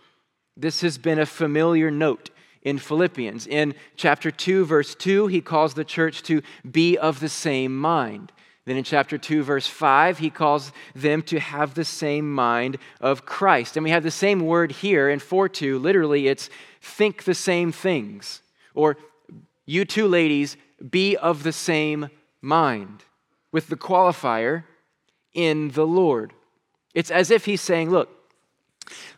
This 0.58 0.82
has 0.82 0.98
been 0.98 1.20
a 1.20 1.28
familiar 1.28 1.92
note 1.92 2.32
in 2.64 2.80
Philippians. 2.80 3.46
In 3.46 3.76
chapter 3.96 4.32
2, 4.32 4.66
verse 4.66 4.96
2, 4.96 5.28
he 5.28 5.40
calls 5.40 5.76
the 5.76 5.86
church 5.86 6.24
to 6.24 6.42
be 6.70 6.98
of 6.98 7.20
the 7.20 7.30
same 7.30 7.78
mind. 7.78 8.32
Then 8.66 8.78
in 8.78 8.84
chapter 8.84 9.18
2, 9.18 9.44
verse 9.44 9.68
5, 9.68 10.20
he 10.20 10.30
calls 10.30 10.72
them 10.96 11.22
to 11.24 11.40
have 11.40 11.74
the 11.74 11.84
same 11.84 12.32
mind 12.34 12.78
of 13.02 13.26
Christ. 13.26 13.76
And 13.76 13.84
we 13.84 13.90
have 13.90 14.04
the 14.04 14.12
same 14.12 14.40
word 14.40 14.72
here 14.72 15.10
in 15.10 15.20
4 15.20 15.50
2. 15.50 15.80
Literally, 15.80 16.28
it's 16.28 16.50
think 16.82 17.26
the 17.26 17.34
same 17.34 17.72
things. 17.72 18.42
Or 18.74 18.98
you 19.66 19.86
two 19.86 20.08
ladies, 20.08 20.56
be 20.90 21.18
of 21.18 21.44
the 21.44 21.52
same 21.52 22.10
mind, 22.42 23.04
with 23.52 23.68
the 23.68 23.76
qualifier 23.76 24.64
in 25.34 25.70
the 25.72 25.88
Lord. 25.88 26.34
It's 26.94 27.12
as 27.12 27.32
if 27.32 27.46
he's 27.46 27.62
saying, 27.62 27.90
look, 27.90 28.10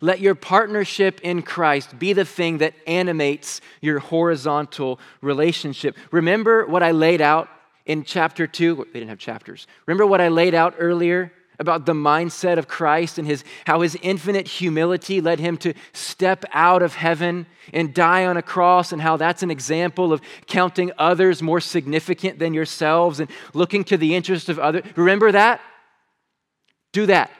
let 0.01 0.19
your 0.19 0.35
partnership 0.35 1.19
in 1.21 1.41
Christ 1.41 1.97
be 1.97 2.13
the 2.13 2.25
thing 2.25 2.59
that 2.59 2.73
animates 2.85 3.61
your 3.81 3.99
horizontal 3.99 4.99
relationship. 5.21 5.97
Remember 6.11 6.65
what 6.65 6.83
I 6.83 6.91
laid 6.91 7.21
out 7.21 7.49
in 7.85 8.03
chapter 8.03 8.47
2, 8.47 8.87
they 8.91 8.99
didn't 8.99 9.09
have 9.09 9.19
chapters. 9.19 9.67
Remember 9.85 10.05
what 10.05 10.21
I 10.21 10.29
laid 10.29 10.55
out 10.55 10.75
earlier 10.77 11.31
about 11.59 11.85
the 11.85 11.93
mindset 11.93 12.57
of 12.57 12.67
Christ 12.67 13.17
and 13.17 13.27
his, 13.27 13.43
how 13.65 13.81
his 13.81 13.97
infinite 14.01 14.47
humility 14.47 15.21
led 15.21 15.39
him 15.39 15.55
to 15.57 15.73
step 15.93 16.43
out 16.51 16.81
of 16.81 16.95
heaven 16.95 17.45
and 17.71 17.93
die 17.93 18.25
on 18.25 18.37
a 18.37 18.41
cross, 18.41 18.91
and 18.91 19.01
how 19.01 19.17
that's 19.17 19.43
an 19.43 19.51
example 19.51 20.11
of 20.11 20.21
counting 20.47 20.91
others 20.97 21.41
more 21.41 21.61
significant 21.61 22.39
than 22.39 22.53
yourselves 22.53 23.19
and 23.19 23.29
looking 23.53 23.83
to 23.85 23.97
the 23.97 24.15
interest 24.15 24.49
of 24.49 24.59
others. 24.59 24.83
Remember 24.95 25.31
that? 25.31 25.61
Do 26.91 27.05
that. 27.05 27.31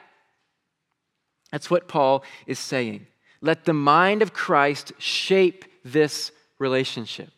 That's 1.51 1.69
what 1.69 1.88
Paul 1.88 2.23
is 2.47 2.60
saying. 2.60 3.08
Let 3.41 3.65
the 3.65 3.73
mind 3.73 4.21
of 4.21 4.34
Christ 4.34 4.93
shape 4.97 5.65
this 5.84 6.31
relationship. 6.58 7.34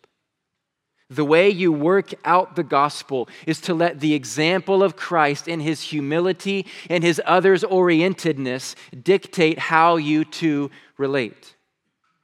The 1.10 1.24
way 1.24 1.50
you 1.50 1.72
work 1.72 2.14
out 2.26 2.56
the 2.56 2.64
gospel 2.64 3.30
is 3.46 3.62
to 3.62 3.74
let 3.74 4.02
the 4.02 4.14
example 4.14 4.84
of 4.84 4.98
Christ 4.98 5.48
in 5.48 5.62
his 5.62 5.82
humility 5.82 6.66
and 6.90 7.02
his 7.02 7.22
others 7.26 7.64
orientedness 7.64 8.76
dictate 9.04 9.58
how 9.58 9.96
you 9.96 10.26
two 10.26 10.70
relate. 10.98 11.56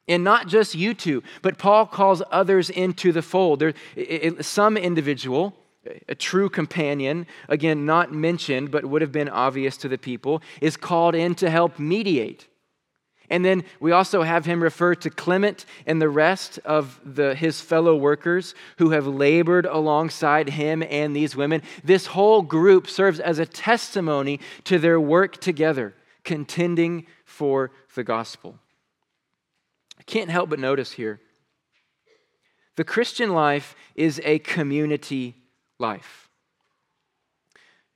And 0.06 0.26
not 0.26 0.48
just 0.48 0.76
you 0.76 0.94
two, 0.94 1.24
but 1.42 1.58
Paul 1.58 1.86
calls 1.86 2.22
others 2.30 2.70
into 2.70 3.14
the 3.14 3.22
fold. 3.22 3.60
There, 3.60 3.74
some 4.42 4.76
individual, 4.76 5.56
a 6.10 6.16
true 6.16 6.50
companion, 6.50 7.26
again, 7.48 7.86
not 7.86 8.12
mentioned, 8.12 8.70
but 8.70 8.84
would 8.84 9.02
have 9.02 9.14
been 9.14 9.30
obvious 9.30 9.78
to 9.78 9.88
the 9.88 9.98
people, 9.98 10.42
is 10.60 10.76
called 10.76 11.16
in 11.16 11.36
to 11.36 11.50
help 11.50 11.80
mediate 11.80 12.48
And 13.34 13.44
then 13.44 13.64
we 13.80 13.92
also 13.92 14.22
have 14.22 14.46
him 14.46 14.62
refer 14.62 14.94
to 14.94 15.10
Clement 15.10 15.66
and 15.88 16.00
the 16.00 16.08
rest 16.08 16.60
of 16.66 17.00
the, 17.04 17.34
his 17.34 17.60
fellow 17.60 17.96
workers 17.96 18.54
who 18.78 18.92
have 18.92 19.08
labored 19.08 19.66
alongside 19.66 20.50
him 20.50 20.84
and 20.88 21.16
these 21.16 21.36
women. 21.36 21.64
This 21.84 22.06
whole 22.06 22.44
group 22.44 22.88
serves 22.88 23.20
as 23.20 23.40
a 23.40 23.48
testimony 23.48 24.40
to 24.66 24.78
their 24.78 25.00
work 25.00 25.42
together, 25.42 25.96
contending 26.24 27.08
for 27.26 27.72
the 27.96 28.04
gospel. 28.04 28.60
I 30.00 30.04
can't 30.04 30.30
help 30.30 30.52
but 30.52 30.60
notice 30.60 30.92
here 30.92 31.20
the 32.76 32.84
Christian 32.84 33.34
life 33.34 33.76
is 33.96 34.22
a 34.24 34.38
community 34.38 35.34
life. 35.80 36.30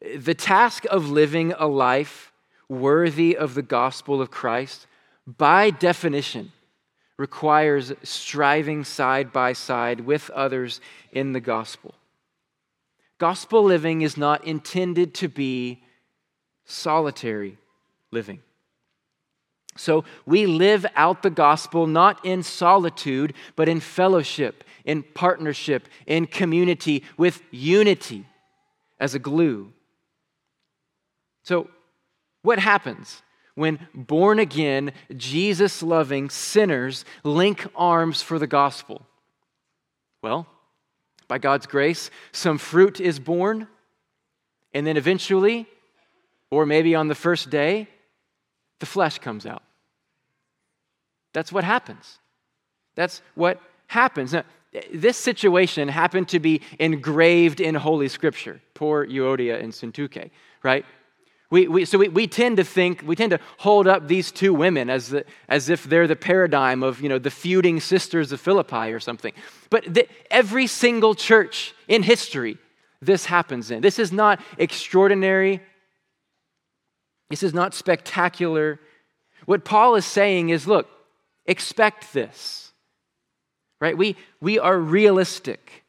The 0.02 0.34
task 0.34 0.86
of 0.90 1.12
living 1.12 1.54
a 1.60 1.68
life 1.68 2.34
worthy 2.68 3.38
of 3.38 3.54
the 3.54 3.62
gospel 3.62 4.20
of 4.20 4.32
Christ, 4.32 4.88
by 5.28 5.70
definition, 5.70 6.54
requires 7.18 7.92
striving 8.04 8.84
side 8.84 9.34
by 9.34 9.52
side 9.54 10.02
with 10.02 10.30
others 10.30 10.80
in 11.12 11.34
the 11.34 11.42
gospel. 11.42 11.94
Gospel 13.18 13.64
living 13.64 14.02
is 14.04 14.16
not 14.16 14.46
intended 14.46 15.14
to 15.16 15.28
be 15.28 15.84
solitary 16.66 17.58
living. 18.12 18.40
So 19.76 20.06
we 20.26 20.46
live 20.46 20.86
out 20.96 21.24
the 21.24 21.30
gospel 21.30 21.88
not 21.88 22.24
in 22.24 22.44
solitude, 22.44 23.34
but 23.56 23.68
in 23.68 23.80
fellowship, 23.80 24.64
in 24.86 25.04
partnership, 25.04 25.88
in 26.06 26.28
community, 26.28 27.04
with 27.18 27.42
unity 27.52 28.26
as 29.00 29.16
a 29.16 29.20
glue. 29.20 29.72
So, 31.44 31.70
what 32.42 32.60
happens 32.60 33.22
when 33.58 33.88
born 33.96 34.38
again, 34.38 34.92
Jesus 35.16 35.82
loving 35.82 36.30
sinners 36.30 37.06
link 37.24 37.66
arms 37.76 38.22
for 38.22 38.38
the 38.38 38.46
gospel? 38.46 39.02
Well, 40.22 40.46
by 41.28 41.40
God's 41.40 41.66
grace, 41.66 42.12
some 42.32 42.60
fruit 42.60 43.02
is 43.02 43.20
born, 43.20 43.68
and 44.76 44.86
then 44.86 44.96
eventually, 44.96 45.66
or 46.52 46.68
maybe 46.68 46.94
on 46.94 47.08
the 47.08 47.16
first 47.16 47.50
day, 47.50 47.88
the 48.80 48.86
flesh 48.86 49.18
comes 49.18 49.48
out. 49.48 49.64
That's 51.34 51.52
what 51.52 51.64
happens. 51.64 52.20
That's 52.96 53.24
what 53.34 53.60
happens. 53.88 54.34
Now, 54.34 54.44
this 54.94 55.18
situation 55.18 55.88
happened 55.88 56.30
to 56.30 56.40
be 56.40 56.62
engraved 56.78 57.60
in 57.60 57.74
Holy 57.74 58.08
Scripture. 58.08 58.62
Poor 58.76 59.08
Euodia 59.08 59.60
and 59.64 59.74
Syntyche, 59.74 60.30
right? 60.62 60.86
We, 61.50 61.68
we, 61.68 61.86
so 61.86 61.98
we, 61.98 62.10
we 62.10 62.28
tend 62.28 62.58
to 62.58 62.64
think, 62.64 63.04
we 63.06 63.16
tend 63.16 63.32
to 63.32 63.40
hold 63.60 63.88
up 63.88 64.08
these 64.08 64.32
two 64.32 64.54
women 64.54 64.90
as, 64.90 65.10
the, 65.10 65.24
as 65.48 65.70
if 65.70 65.84
they're 65.86 66.08
the 66.08 66.16
paradigm 66.16 66.84
of, 66.84 67.02
you 67.02 67.08
know, 67.08 67.20
the 67.20 67.32
feuding 67.32 67.80
sisters 67.80 68.34
of 68.34 68.42
Philippi 68.42 68.92
or 68.92 69.00
something. 69.00 69.32
But 69.70 69.94
the, 69.94 70.08
every 70.30 70.68
single 70.68 71.16
church 71.16 71.74
in 71.88 72.04
history, 72.04 72.58
this 73.02 73.26
happens 73.26 73.72
in. 73.72 73.82
This 73.82 73.98
is 73.98 74.12
not 74.12 74.42
extraordinary. 74.58 75.62
This 77.30 77.44
is 77.44 77.54
not 77.54 77.74
spectacular. 77.74 78.80
What 79.46 79.64
Paul 79.64 79.96
is 79.96 80.06
saying 80.06 80.50
is 80.50 80.68
look, 80.68 80.90
expect 81.46 82.12
this, 82.12 82.74
right? 83.80 83.98
We, 83.98 84.18
we 84.42 84.60
are 84.60 84.78
realistic. 84.78 85.86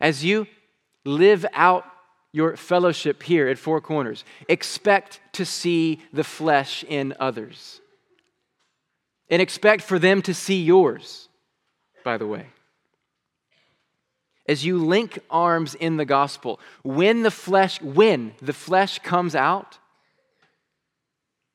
As 0.00 0.24
you 0.24 0.46
live 1.04 1.44
out 1.52 1.84
your 2.34 2.56
fellowship 2.56 3.22
here 3.22 3.46
at 3.46 3.58
Four 3.58 3.80
Corners, 3.80 4.24
expect 4.48 5.20
to 5.34 5.46
see 5.46 6.02
the 6.12 6.24
flesh 6.24 6.84
in 6.88 7.14
others. 7.20 7.80
And 9.30 9.40
expect 9.40 9.82
for 9.82 10.00
them 10.00 10.20
to 10.22 10.34
see 10.34 10.60
yours, 10.60 11.28
by 12.02 12.18
the 12.18 12.26
way. 12.26 12.46
As 14.48 14.66
you 14.66 14.84
link 14.84 15.20
arms 15.30 15.76
in 15.76 15.96
the 15.96 16.04
gospel, 16.04 16.58
when 16.82 17.22
the 17.22 17.30
flesh, 17.30 17.80
when 17.80 18.32
the 18.42 18.52
flesh 18.52 18.98
comes 18.98 19.36
out, 19.36 19.78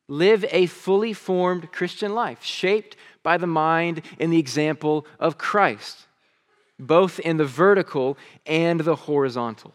live 0.07 0.45
a 0.49 0.65
fully 0.67 1.11
formed 1.11 1.73
Christian 1.73 2.15
life, 2.15 2.41
shaped 2.41 2.95
by 3.21 3.37
the 3.37 3.45
mind 3.45 4.01
and 4.17 4.31
the 4.31 4.39
example 4.39 5.05
of 5.19 5.37
Christ, 5.37 6.07
both 6.79 7.19
in 7.19 7.35
the 7.35 7.43
vertical 7.43 8.17
and 8.45 8.79
the 8.79 8.95
horizontal. 8.95 9.73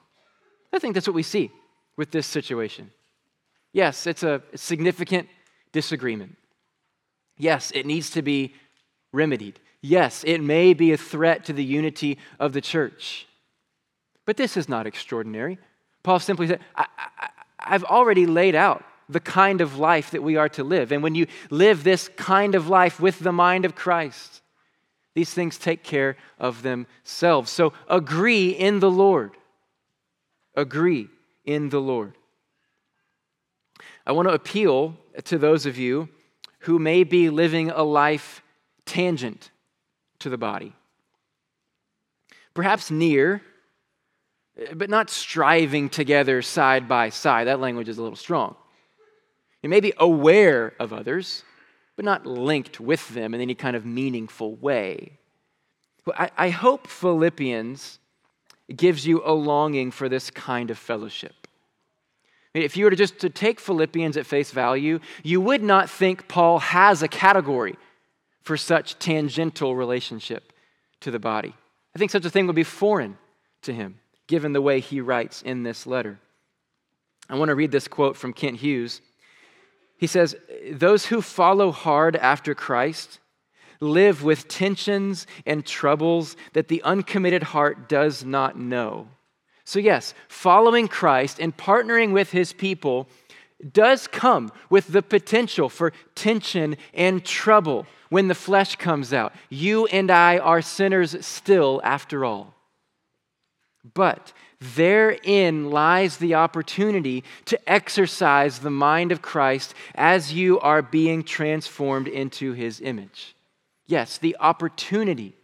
I 0.75 0.79
think 0.79 0.95
that's 0.95 1.07
what 1.07 1.15
we 1.15 1.23
see 1.23 1.51
with 1.97 2.11
this 2.11 2.27
situation. 2.27 2.91
Yes, 3.73 4.07
it's 4.07 4.23
a 4.23 4.43
significant 4.55 5.29
disagreement. 5.73 6.37
Yes, 7.37 7.71
it 7.73 7.87
needs 7.87 8.11
to 8.11 8.23
be 8.23 8.55
remedied. 9.13 9.59
Yes, 9.81 10.25
it 10.25 10.41
may 10.41 10.73
be 10.73 10.93
a 10.93 10.97
threat 10.97 11.45
to 11.47 11.53
the 11.53 11.65
unity 11.65 12.19
of 12.39 12.53
the 12.53 12.61
church. 12.61 13.27
But 14.25 14.37
this 14.37 14.57
is 14.57 14.69
not 14.69 14.87
extraordinary. 14.87 15.59
Paul 16.03 16.21
simply 16.21 16.47
said, 16.47 16.61
I, 16.77 16.87
have 17.59 17.85
already 17.85 18.27
laid 18.27 18.55
out 18.55 18.85
the 19.09 19.21
kind 19.21 19.61
of 19.61 19.79
life 19.79 20.11
that 20.13 20.23
we 20.23 20.37
are 20.37 20.49
to 20.51 20.65
live. 20.65 20.93
And 20.93 21.03
when 21.03 21.15
you 21.15 21.27
live 21.51 21.85
this 21.85 22.09
kind 22.17 22.55
of 22.55 22.69
life 22.69 23.01
with 23.01 23.19
the 23.19 23.33
mind 23.33 23.65
of 23.65 23.75
Christ, 23.75 24.43
these 25.15 25.33
things 25.33 25.59
take 25.59 25.83
care 25.83 26.17
of 26.39 26.63
themselves. 26.63 27.51
So 27.51 27.73
agree 27.89 28.51
in 28.51 28.81
the 28.81 28.91
Lord 28.91 29.33
agree 30.55 31.09
in 31.45 31.69
the 31.69 31.81
Lord. 31.81 32.15
I 34.07 34.13
want 34.13 34.29
to 34.29 34.35
appeal 34.35 34.97
to 35.25 35.39
those 35.39 35.67
of 35.67 35.79
you 35.79 36.09
who 36.61 36.79
may 36.79 37.05
be 37.05 37.31
living 37.31 37.71
a 37.71 37.83
life 37.83 38.43
tangent 38.87 39.51
to 40.19 40.29
the 40.29 40.39
body. 40.39 40.75
Perhaps 42.55 42.91
near, 42.91 43.43
but 44.75 44.89
not 44.89 45.11
striving 45.11 45.89
together 45.89 46.41
side 46.43 46.89
by 46.89 47.09
side. 47.09 47.47
That 47.47 47.61
language 47.61 47.89
is 47.89 47.99
a 47.99 48.03
little 48.03 48.17
strong. 48.17 48.57
You 49.63 49.69
may 49.69 49.81
be 49.81 49.93
aware 49.99 50.75
of 50.79 50.93
others, 50.93 51.43
but 51.97 52.05
not 52.05 52.27
linked 52.27 52.81
with 52.81 53.09
them 53.09 53.35
in 53.35 53.41
any 53.41 53.55
kind 53.55 53.75
of 53.75 53.85
meaningful 53.85 54.55
way. 54.57 55.19
I, 56.15 56.31
I 56.37 56.49
hope 56.51 56.87
Philippians 56.87 57.99
gives 58.75 59.07
you 59.07 59.23
a 59.25 59.33
longing 59.33 59.91
for 59.91 60.09
this 60.09 60.31
kind 60.31 60.71
of 60.71 60.79
fellowship. 60.79 61.47
If 62.55 62.77
you 62.77 62.85
were 62.85 62.91
to 62.91 62.97
just 62.97 63.19
to 63.19 63.31
take 63.31 63.59
Philippians 63.59 64.17
at 64.17 64.27
face 64.27 64.53
value, 64.53 65.01
you 65.23 65.41
would 65.41 65.63
not 65.63 65.91
think 65.91 66.29
Paul 66.29 66.61
has 66.61 67.03
a 67.03 67.09
category 67.09 67.77
for 68.43 68.57
such 68.57 68.99
tangential 68.99 69.75
relationship 69.75 70.53
to 71.01 71.11
the 71.11 71.19
body. 71.19 71.55
I 71.95 71.99
think 71.99 72.11
such 72.11 72.25
a 72.25 72.31
thing 72.31 72.47
would 72.47 72.57
be 72.57 72.63
foreign 72.63 73.19
to 73.63 73.73
him, 73.73 73.99
given 74.29 74.53
the 74.53 74.63
way 74.63 74.81
he 74.81 75.01
writes 75.01 75.43
in 75.43 75.65
this 75.65 75.87
letter. 75.87 76.21
I 77.29 77.37
want 77.37 77.49
to 77.49 77.55
read 77.55 77.73
this 77.73 77.89
quote 77.89 78.17
from 78.17 78.33
Kent 78.33 78.59
Hughes. 78.59 79.01
He 79.97 80.07
says, 80.07 80.37
Those 80.71 81.07
who 81.07 81.23
follow 81.23 81.73
hard 81.73 82.17
after 82.17 82.55
Christ 82.55 83.19
live 83.85 84.23
with 84.23 84.49
tensions 84.49 85.27
and 85.47 85.65
troubles 85.65 86.37
that 86.53 86.69
the 86.69 86.83
uncommitted 86.83 87.43
heart 87.43 87.89
does 87.89 88.25
not 88.25 88.59
know. 88.59 89.09
So, 89.65 89.79
yes, 89.79 90.15
following 90.29 90.89
Christ 90.89 91.39
and 91.39 91.57
partnering 91.57 92.13
with 92.13 92.31
his 92.31 92.53
people 92.53 93.09
does 93.73 94.07
come 94.07 94.53
with 94.69 94.89
the 94.89 95.03
potential 95.03 95.69
for 95.69 95.93
tension 96.15 96.77
and 96.93 97.25
trouble 97.25 97.87
when 98.11 98.29
the 98.29 98.35
flesh 98.35 98.77
comes 98.77 99.13
out. 99.13 99.33
You 99.49 99.87
and 99.87 100.11
I 100.11 100.39
are 100.39 100.61
sinners 100.61 101.25
still, 101.25 101.81
after 101.83 102.25
all. 102.25 102.55
But 103.95 104.33
therein 104.61 105.71
lies 105.71 106.17
the 106.17 106.35
opportunity 106.35 107.25
to 107.47 107.71
exercise 107.71 108.59
the 108.59 108.71
mind 108.71 109.13
of 109.13 109.23
Christ 109.23 109.75
as 109.95 110.33
you 110.33 110.59
are 110.61 110.83
being 110.83 111.23
transformed 111.23 112.09
into 112.09 112.53
his 112.53 112.81
image. 112.81 113.35
Yes, 113.87 114.19
the 114.19 114.37
opportunity 114.41 115.37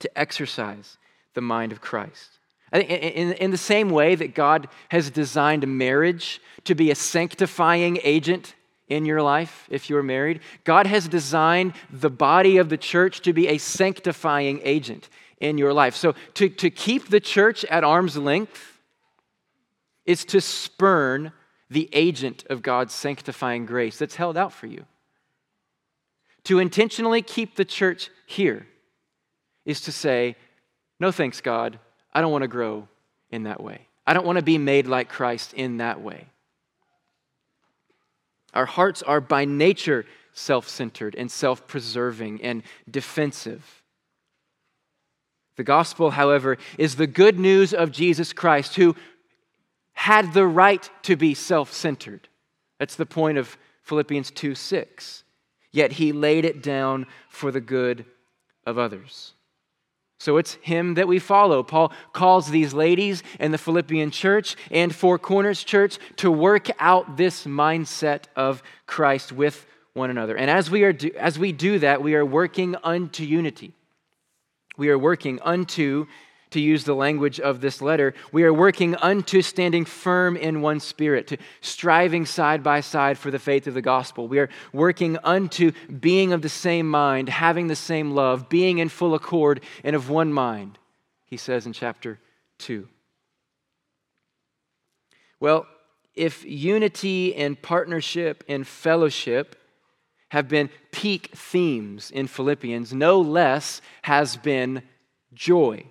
to 0.00 0.18
exercise 0.18 0.98
the 1.34 1.40
mind 1.40 1.72
of 1.72 1.80
Christ. 1.80 2.38
In, 2.72 3.50
the 3.52 3.56
same 3.56 3.90
way 3.90 4.16
that 4.16 4.34
God 4.34 4.68
has 4.88 5.08
designed 5.08 5.66
marriage 5.66 6.40
to 6.64 6.74
be 6.74 6.90
a 6.90 6.94
sanctifying 6.94 7.98
agent 8.02 8.54
in 8.88 9.06
your 9.06 9.22
life, 9.22 9.66
if 9.70 9.88
you're 9.88 10.02
married, 10.02 10.40
God 10.64 10.86
has 10.86 11.08
designed 11.08 11.72
the 11.90 12.10
body 12.10 12.58
of 12.58 12.68
the 12.68 12.76
church 12.76 13.20
to 13.22 13.32
be 13.32 13.48
a 13.48 13.58
sanctifying 13.58 14.60
agent 14.64 15.08
in 15.38 15.56
your 15.56 15.72
life. 15.72 15.94
So 15.94 16.14
to, 16.34 16.48
to 16.48 16.68
keep 16.68 17.08
the 17.08 17.20
church 17.20 17.64
at 17.66 17.84
arm's 17.84 18.16
length 18.16 18.80
is 20.04 20.24
to 20.26 20.40
spurn 20.40 21.32
the 21.70 21.88
agent 21.92 22.44
of 22.50 22.60
God's 22.60 22.92
sanctifying 22.92 23.66
grace 23.66 23.98
that's 23.98 24.16
held 24.16 24.36
out 24.36 24.52
for 24.52 24.66
you. 24.66 24.84
To 26.44 26.58
intentionally 26.58 27.22
keep 27.22 27.56
the 27.56 27.64
church 27.64 28.10
here 28.26 28.66
is 29.64 29.80
to 29.82 29.92
say, 29.92 30.36
No 31.00 31.10
thanks, 31.10 31.40
God. 31.40 31.78
I 32.12 32.20
don't 32.20 32.32
want 32.32 32.42
to 32.42 32.48
grow 32.48 32.88
in 33.30 33.44
that 33.44 33.62
way. 33.62 33.88
I 34.06 34.12
don't 34.14 34.26
want 34.26 34.38
to 34.38 34.44
be 34.44 34.58
made 34.58 34.86
like 34.86 35.08
Christ 35.08 35.54
in 35.54 35.78
that 35.78 36.00
way. 36.00 36.26
Our 38.52 38.66
hearts 38.66 39.02
are 39.02 39.20
by 39.20 39.44
nature 39.44 40.06
self 40.32 40.68
centered 40.68 41.14
and 41.14 41.30
self 41.30 41.66
preserving 41.66 42.42
and 42.42 42.62
defensive. 42.90 43.82
The 45.56 45.64
gospel, 45.64 46.10
however, 46.10 46.58
is 46.78 46.96
the 46.96 47.06
good 47.06 47.38
news 47.38 47.72
of 47.72 47.92
Jesus 47.92 48.32
Christ, 48.32 48.74
who 48.74 48.96
had 49.92 50.34
the 50.34 50.46
right 50.46 50.88
to 51.02 51.16
be 51.16 51.34
self 51.34 51.72
centered. 51.72 52.28
That's 52.78 52.96
the 52.96 53.06
point 53.06 53.38
of 53.38 53.56
Philippians 53.82 54.30
2 54.32 54.54
6. 54.54 55.23
Yet 55.74 55.90
he 55.90 56.12
laid 56.12 56.44
it 56.44 56.62
down 56.62 57.06
for 57.28 57.50
the 57.50 57.60
good 57.60 58.04
of 58.64 58.78
others. 58.78 59.32
So 60.20 60.36
it's 60.36 60.54
him 60.62 60.94
that 60.94 61.08
we 61.08 61.18
follow. 61.18 61.64
Paul 61.64 61.92
calls 62.12 62.48
these 62.48 62.72
ladies 62.72 63.24
and 63.40 63.52
the 63.52 63.58
Philippian 63.58 64.12
church 64.12 64.54
and 64.70 64.94
Four 64.94 65.18
Corners 65.18 65.64
Church 65.64 65.98
to 66.18 66.30
work 66.30 66.68
out 66.78 67.16
this 67.16 67.44
mindset 67.44 68.26
of 68.36 68.62
Christ 68.86 69.32
with 69.32 69.66
one 69.94 70.10
another. 70.10 70.36
And 70.36 70.48
as 70.48 70.70
we, 70.70 70.84
are 70.84 70.92
do, 70.92 71.10
as 71.18 71.40
we 71.40 71.50
do 71.50 71.80
that, 71.80 72.00
we 72.00 72.14
are 72.14 72.24
working 72.24 72.76
unto 72.84 73.24
unity. 73.24 73.72
We 74.76 74.90
are 74.90 74.98
working 74.98 75.40
unto, 75.42 76.06
to 76.54 76.60
use 76.60 76.84
the 76.84 76.94
language 76.94 77.40
of 77.40 77.60
this 77.60 77.82
letter, 77.82 78.14
we 78.30 78.44
are 78.44 78.54
working 78.54 78.94
unto 78.96 79.42
standing 79.42 79.84
firm 79.84 80.36
in 80.36 80.62
one 80.62 80.78
spirit, 80.78 81.26
to 81.26 81.36
striving 81.60 82.24
side 82.24 82.62
by 82.62 82.80
side 82.80 83.18
for 83.18 83.32
the 83.32 83.40
faith 83.40 83.66
of 83.66 83.74
the 83.74 83.82
gospel. 83.82 84.28
We 84.28 84.38
are 84.38 84.48
working 84.72 85.18
unto 85.24 85.72
being 86.00 86.32
of 86.32 86.42
the 86.42 86.48
same 86.48 86.88
mind, 86.88 87.28
having 87.28 87.66
the 87.66 87.74
same 87.74 88.12
love, 88.12 88.48
being 88.48 88.78
in 88.78 88.88
full 88.88 89.14
accord 89.14 89.62
and 89.82 89.96
of 89.96 90.10
one 90.10 90.32
mind, 90.32 90.78
he 91.26 91.36
says 91.36 91.66
in 91.66 91.72
chapter 91.72 92.20
2. 92.58 92.88
Well, 95.40 95.66
if 96.14 96.44
unity 96.44 97.34
and 97.34 97.60
partnership 97.60 98.44
and 98.48 98.64
fellowship 98.64 99.56
have 100.28 100.46
been 100.46 100.70
peak 100.92 101.30
themes 101.34 102.12
in 102.12 102.28
Philippians, 102.28 102.94
no 102.94 103.20
less 103.20 103.80
has 104.02 104.36
been 104.36 104.82
joy. 105.34 105.84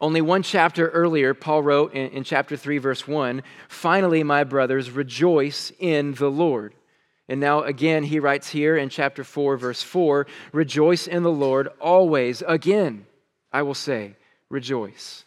Only 0.00 0.22
one 0.22 0.42
chapter 0.42 0.88
earlier, 0.88 1.34
Paul 1.34 1.62
wrote 1.62 1.92
in, 1.92 2.10
in, 2.10 2.24
chapter 2.24 2.56
3, 2.56 2.78
verse 2.78 3.06
1 3.06 3.42
Finally, 3.68 4.22
my 4.22 4.44
brothers, 4.44 4.90
rejoice 4.90 5.72
in 5.78 6.14
the 6.14 6.30
Lord. 6.30 6.74
And 7.28 7.38
now, 7.38 7.62
again, 7.62 8.04
he 8.04 8.18
writes 8.18 8.48
here 8.48 8.76
in 8.76 8.88
chapter 8.88 9.22
4, 9.22 9.56
verse 9.58 9.82
4 9.82 10.26
Rejoice 10.52 11.06
in 11.06 11.22
the 11.22 11.30
Lord 11.30 11.68
always. 11.80 12.42
Again, 12.46 13.06
I 13.52 13.62
will 13.62 13.74
say, 13.74 14.16
rejoice. 14.48 15.24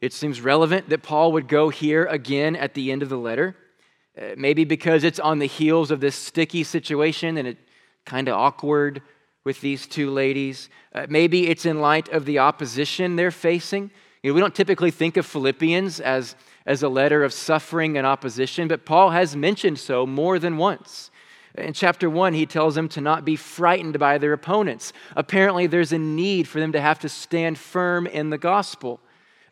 It 0.00 0.12
seems 0.12 0.40
relevant 0.40 0.88
that 0.88 1.02
Paul 1.02 1.32
would 1.32 1.48
go 1.48 1.68
here 1.68 2.04
again 2.06 2.56
at 2.56 2.74
the 2.74 2.90
end 2.90 3.02
of 3.02 3.08
the 3.08 3.18
letter. 3.18 3.54
Uh, 4.16 4.34
maybe 4.36 4.64
because 4.64 5.04
it's 5.04 5.18
on 5.18 5.38
the 5.38 5.46
heels 5.46 5.90
of 5.90 6.00
this 6.00 6.16
sticky 6.16 6.64
situation 6.64 7.36
and 7.36 7.46
it 7.46 7.58
kind 8.06 8.28
of 8.28 8.34
awkward 8.34 9.02
with 9.46 9.60
these 9.60 9.86
two 9.86 10.10
ladies. 10.10 10.68
Uh, 10.92 11.06
maybe 11.08 11.46
it's 11.46 11.64
in 11.64 11.80
light 11.80 12.08
of 12.08 12.24
the 12.24 12.40
opposition 12.40 13.14
they're 13.14 13.30
facing. 13.30 13.92
You 14.24 14.30
know, 14.30 14.34
we 14.34 14.40
don't 14.40 14.56
typically 14.56 14.90
think 14.90 15.16
of 15.16 15.24
Philippians 15.24 16.00
as, 16.00 16.34
as 16.66 16.82
a 16.82 16.88
letter 16.88 17.22
of 17.22 17.32
suffering 17.32 17.96
and 17.96 18.04
opposition, 18.04 18.66
but 18.66 18.84
Paul 18.84 19.10
has 19.10 19.36
mentioned 19.36 19.78
so 19.78 20.04
more 20.04 20.40
than 20.40 20.56
once. 20.56 21.12
In 21.54 21.72
chapter 21.72 22.10
1, 22.10 22.34
he 22.34 22.44
tells 22.44 22.74
them 22.74 22.88
to 22.88 23.00
not 23.00 23.24
be 23.24 23.36
frightened 23.36 24.00
by 24.00 24.18
their 24.18 24.32
opponents. 24.32 24.92
Apparently, 25.14 25.68
there's 25.68 25.92
a 25.92 25.98
need 25.98 26.48
for 26.48 26.58
them 26.58 26.72
to 26.72 26.80
have 26.80 26.98
to 26.98 27.08
stand 27.08 27.56
firm 27.56 28.08
in 28.08 28.30
the 28.30 28.38
gospel. 28.38 28.98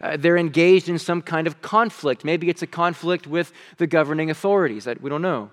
Uh, 0.01 0.17
they're 0.17 0.37
engaged 0.37 0.89
in 0.89 0.99
some 0.99 1.23
kind 1.23 1.47
of 1.47 1.63
conflict. 1.63 2.25
Maybe 2.25 2.49
it's 2.49 2.63
a 2.63 2.67
conflict 2.67 3.29
with 3.29 3.53
the 3.77 3.87
governing 3.87 4.29
authorities. 4.29 4.89
We 5.01 5.09
don't 5.09 5.23
know. 5.23 5.53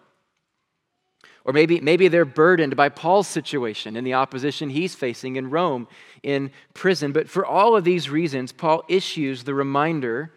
Or 1.44 1.54
maybe, 1.54 1.82
maybe 1.82 2.08
they're 2.08 2.26
burdened 2.26 2.76
by 2.76 2.90
Paul's 2.90 3.28
situation 3.28 3.96
and 3.96 4.06
the 4.06 4.14
opposition 4.14 4.70
he's 4.70 4.94
facing 4.94 5.38
in 5.38 5.50
Rome 5.50 5.88
in 6.22 6.52
prison. 6.74 7.12
But 7.12 7.30
for 7.30 7.46
all 7.46 7.76
of 7.76 7.84
these 7.84 8.10
reasons, 8.10 8.52
Paul 8.52 8.84
issues 8.88 9.44
the 9.44 9.56
reminder 9.56 10.32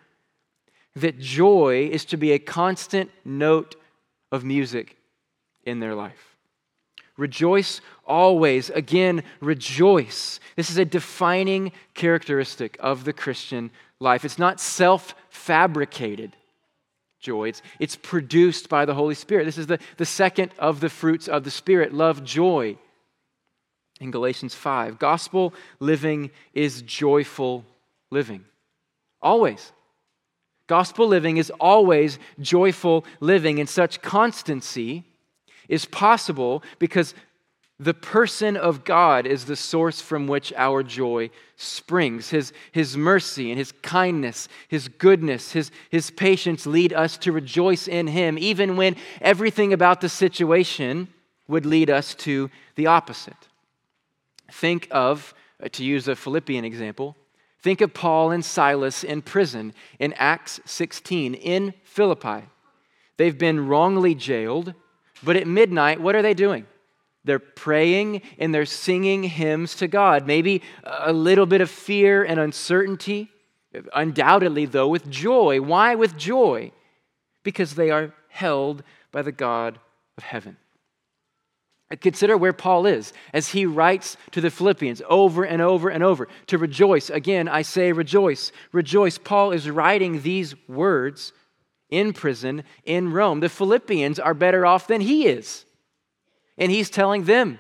that 0.97 1.19
joy 1.19 1.89
is 1.93 2.05
to 2.07 2.17
be 2.17 2.33
a 2.33 2.39
constant 2.39 3.11
note 3.25 3.77
of 4.33 4.45
music 4.45 4.97
in 5.65 5.81
their 5.81 5.95
life. 5.95 6.37
Rejoice 7.17 7.81
always. 8.07 8.71
Again, 8.71 9.23
rejoice. 9.41 10.41
This 10.57 10.71
is 10.71 10.79
a 10.79 10.85
defining 10.85 11.73
characteristic 11.95 12.77
of 12.81 13.05
the 13.05 13.13
Christian 13.13 13.71
life. 14.01 14.25
It's 14.25 14.39
not 14.39 14.59
self 14.59 15.15
fabricated 15.29 16.37
joy, 17.25 17.49
it's, 17.49 17.63
it's 17.81 17.97
produced 17.97 18.69
by 18.69 18.85
the 18.85 18.95
Holy 18.95 19.15
Spirit. 19.15 19.47
This 19.47 19.59
is 19.59 19.67
the, 19.67 19.81
the 19.97 20.05
second 20.05 20.53
of 20.59 20.81
the 20.81 20.91
fruits 20.91 21.27
of 21.27 21.43
the 21.43 21.51
Spirit 21.51 21.93
love, 21.93 22.23
joy. 22.23 22.77
In 24.01 24.11
Galatians 24.11 24.55
5, 24.55 24.99
gospel 24.99 25.55
living 25.81 26.31
is 26.53 26.83
joyful 26.83 27.65
living. 28.11 28.45
Always. 29.23 29.73
Gospel 30.67 31.07
living 31.07 31.39
is 31.39 31.51
always 31.59 32.19
joyful 32.41 33.05
living, 33.21 33.59
and 33.59 33.69
such 33.69 34.03
constancy 34.03 35.05
is 35.69 35.85
possible 35.87 36.63
because 36.79 37.15
the 37.81 37.95
person 37.95 38.57
of 38.57 38.85
God 38.85 39.27
is 39.27 39.47
the 39.47 39.57
source 39.57 40.01
from 40.01 40.29
which 40.29 40.53
our 40.57 40.85
joy 40.85 41.31
springs. 41.57 42.31
His, 42.31 42.53
his 42.71 42.97
mercy 42.97 43.51
and 43.51 43.59
his 43.59 43.73
kindness, 43.73 44.49
his 44.69 44.87
goodness, 44.87 45.53
his, 45.53 45.73
his 45.91 46.11
patience 46.11 46.67
lead 46.67 46.93
us 46.93 47.19
to 47.19 47.33
rejoice 47.33 47.89
in 47.89 48.07
him, 48.07 48.39
even 48.39 48.77
when 48.77 48.95
everything 49.21 49.73
about 49.73 50.01
the 50.01 50.09
situation 50.09 51.09
would 51.49 51.67
lead 51.67 51.91
us 51.91 52.15
to 52.15 52.49
the 52.77 52.87
opposite. 52.87 53.49
Think 54.53 54.87
of, 54.93 55.35
uh, 55.63 55.69
to 55.73 55.85
use 55.85 56.07
a 56.07 56.15
Philippian 56.15 56.65
example, 56.65 57.17
think 57.61 57.81
of 57.81 57.93
Paul 57.93 58.31
and 58.31 58.45
Silas 58.45 59.03
in 59.03 59.21
prison 59.21 59.75
in 59.99 60.13
Acts 60.13 60.61
16 60.65 61.35
in 61.35 61.75
Philippi. 61.83 62.45
They've 63.17 63.37
been 63.37 63.67
wrongly 63.67 64.15
jailed, 64.15 64.75
but 65.25 65.37
at 65.37 65.49
midnight, 65.49 66.01
what 66.01 66.15
are 66.15 66.23
they 66.23 66.35
doing? 66.35 66.67
They're 67.25 67.39
praying 67.39 68.23
and 68.39 68.55
they're 68.55 68.67
singing 68.67 69.23
hymns 69.23 69.75
to 69.77 69.89
God. 69.89 70.27
Maybe 70.27 70.63
a 70.85 71.13
little 71.13 71.47
bit 71.47 71.61
of 71.61 71.71
fear 71.71 72.23
and 72.23 72.39
uncertainty, 72.39 73.31
undoubtedly, 73.95 74.67
though, 74.67 74.89
with 74.89 75.11
joy. 75.11 75.61
Why 75.61 75.95
with 75.95 76.17
joy? 76.17 76.73
Because 77.43 77.75
they 77.75 77.91
are 77.91 78.13
held 78.29 78.83
by 79.11 79.23
the 79.23 79.33
God 79.33 79.79
of 80.19 80.25
heaven. 80.25 80.57
Uh, 81.91 81.97
consider 82.01 82.37
where 82.37 82.53
Paul 82.53 82.87
is 82.87 83.13
as 83.33 83.49
he 83.49 83.67
writes 83.67 84.17
to 84.33 84.41
the 84.41 84.51
Philippians 84.51 85.03
over 85.09 85.45
and 85.45 85.61
over 85.61 85.89
and 85.91 86.03
over 86.03 86.29
to 86.47 86.59
rejoice. 86.59 87.11
Again, 87.11 87.49
I 87.49 87.63
say 87.63 87.93
rejoice, 87.93 88.53
rejoice. 88.73 89.19
Paul 89.19 89.53
is 89.53 89.69
writing 89.69 90.23
these 90.23 90.55
words 90.67 91.33
in 91.91 92.13
prison 92.13 92.65
in 92.85 93.13
Rome. 93.13 93.41
The 93.41 93.49
Philippians 93.49 94.19
are 94.19 94.35
better 94.35 94.65
off 94.65 94.87
than 94.87 95.03
he 95.03 95.27
is. 95.27 95.65
And 96.59 96.71
he's 96.71 96.91
telling 96.91 97.25
them 97.25 97.59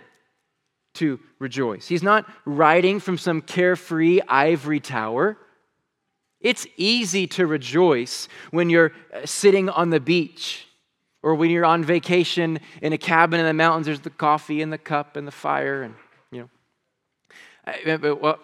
to 0.94 1.18
rejoice. 1.38 1.88
He's 1.88 2.02
not 2.02 2.30
writing 2.44 3.00
from 3.00 3.18
some 3.18 3.40
carefree 3.40 4.20
ivory 4.28 4.80
tower. 4.80 5.36
It's 6.40 6.66
easy 6.76 7.26
to 7.28 7.46
rejoice 7.46 8.28
when 8.50 8.70
you're 8.70 8.92
uh, 9.12 9.24
sitting 9.24 9.68
on 9.68 9.90
the 9.90 10.00
beach 10.00 10.66
or 11.22 11.34
when 11.34 11.50
you're 11.50 11.64
on 11.64 11.82
vacation 11.82 12.60
in 12.82 12.92
a 12.92 12.98
cabin 12.98 13.40
in 13.40 13.46
the 13.46 13.54
mountains. 13.54 13.86
There's 13.86 14.00
the 14.00 14.10
coffee 14.10 14.62
and 14.62 14.72
the 14.72 14.78
cup 14.78 15.16
and 15.16 15.26
the 15.26 15.32
fire, 15.32 15.82
and 15.82 15.94
you 16.30 16.40
know. 16.40 16.50
I, 17.66 17.96
well, 17.96 18.38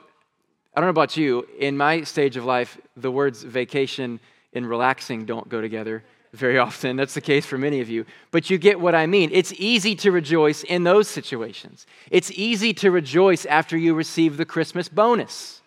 I 0.74 0.80
don't 0.80 0.86
know 0.86 0.90
about 0.90 1.16
you. 1.16 1.46
In 1.58 1.76
my 1.76 2.02
stage 2.02 2.36
of 2.36 2.44
life, 2.44 2.78
the 2.96 3.10
words 3.10 3.42
vacation 3.42 4.18
and 4.54 4.68
relaxing 4.68 5.26
don't 5.26 5.48
go 5.48 5.60
together 5.60 6.02
very 6.32 6.58
often. 6.58 6.96
That's 6.96 7.14
the 7.14 7.20
case 7.20 7.44
for 7.44 7.58
many 7.58 7.80
of 7.80 7.88
you. 7.88 8.04
But 8.30 8.50
you 8.50 8.58
get 8.58 8.80
what 8.80 8.94
I 8.94 9.06
mean. 9.06 9.30
It's 9.32 9.52
easy 9.54 9.94
to 9.96 10.12
rejoice 10.12 10.62
in 10.62 10.84
those 10.84 11.08
situations. 11.08 11.86
It's 12.10 12.30
easy 12.32 12.72
to 12.74 12.90
rejoice 12.90 13.46
after 13.46 13.76
you 13.76 13.94
receive 13.94 14.36
the 14.36 14.44
Christmas 14.44 14.88
bonus, 14.88 15.60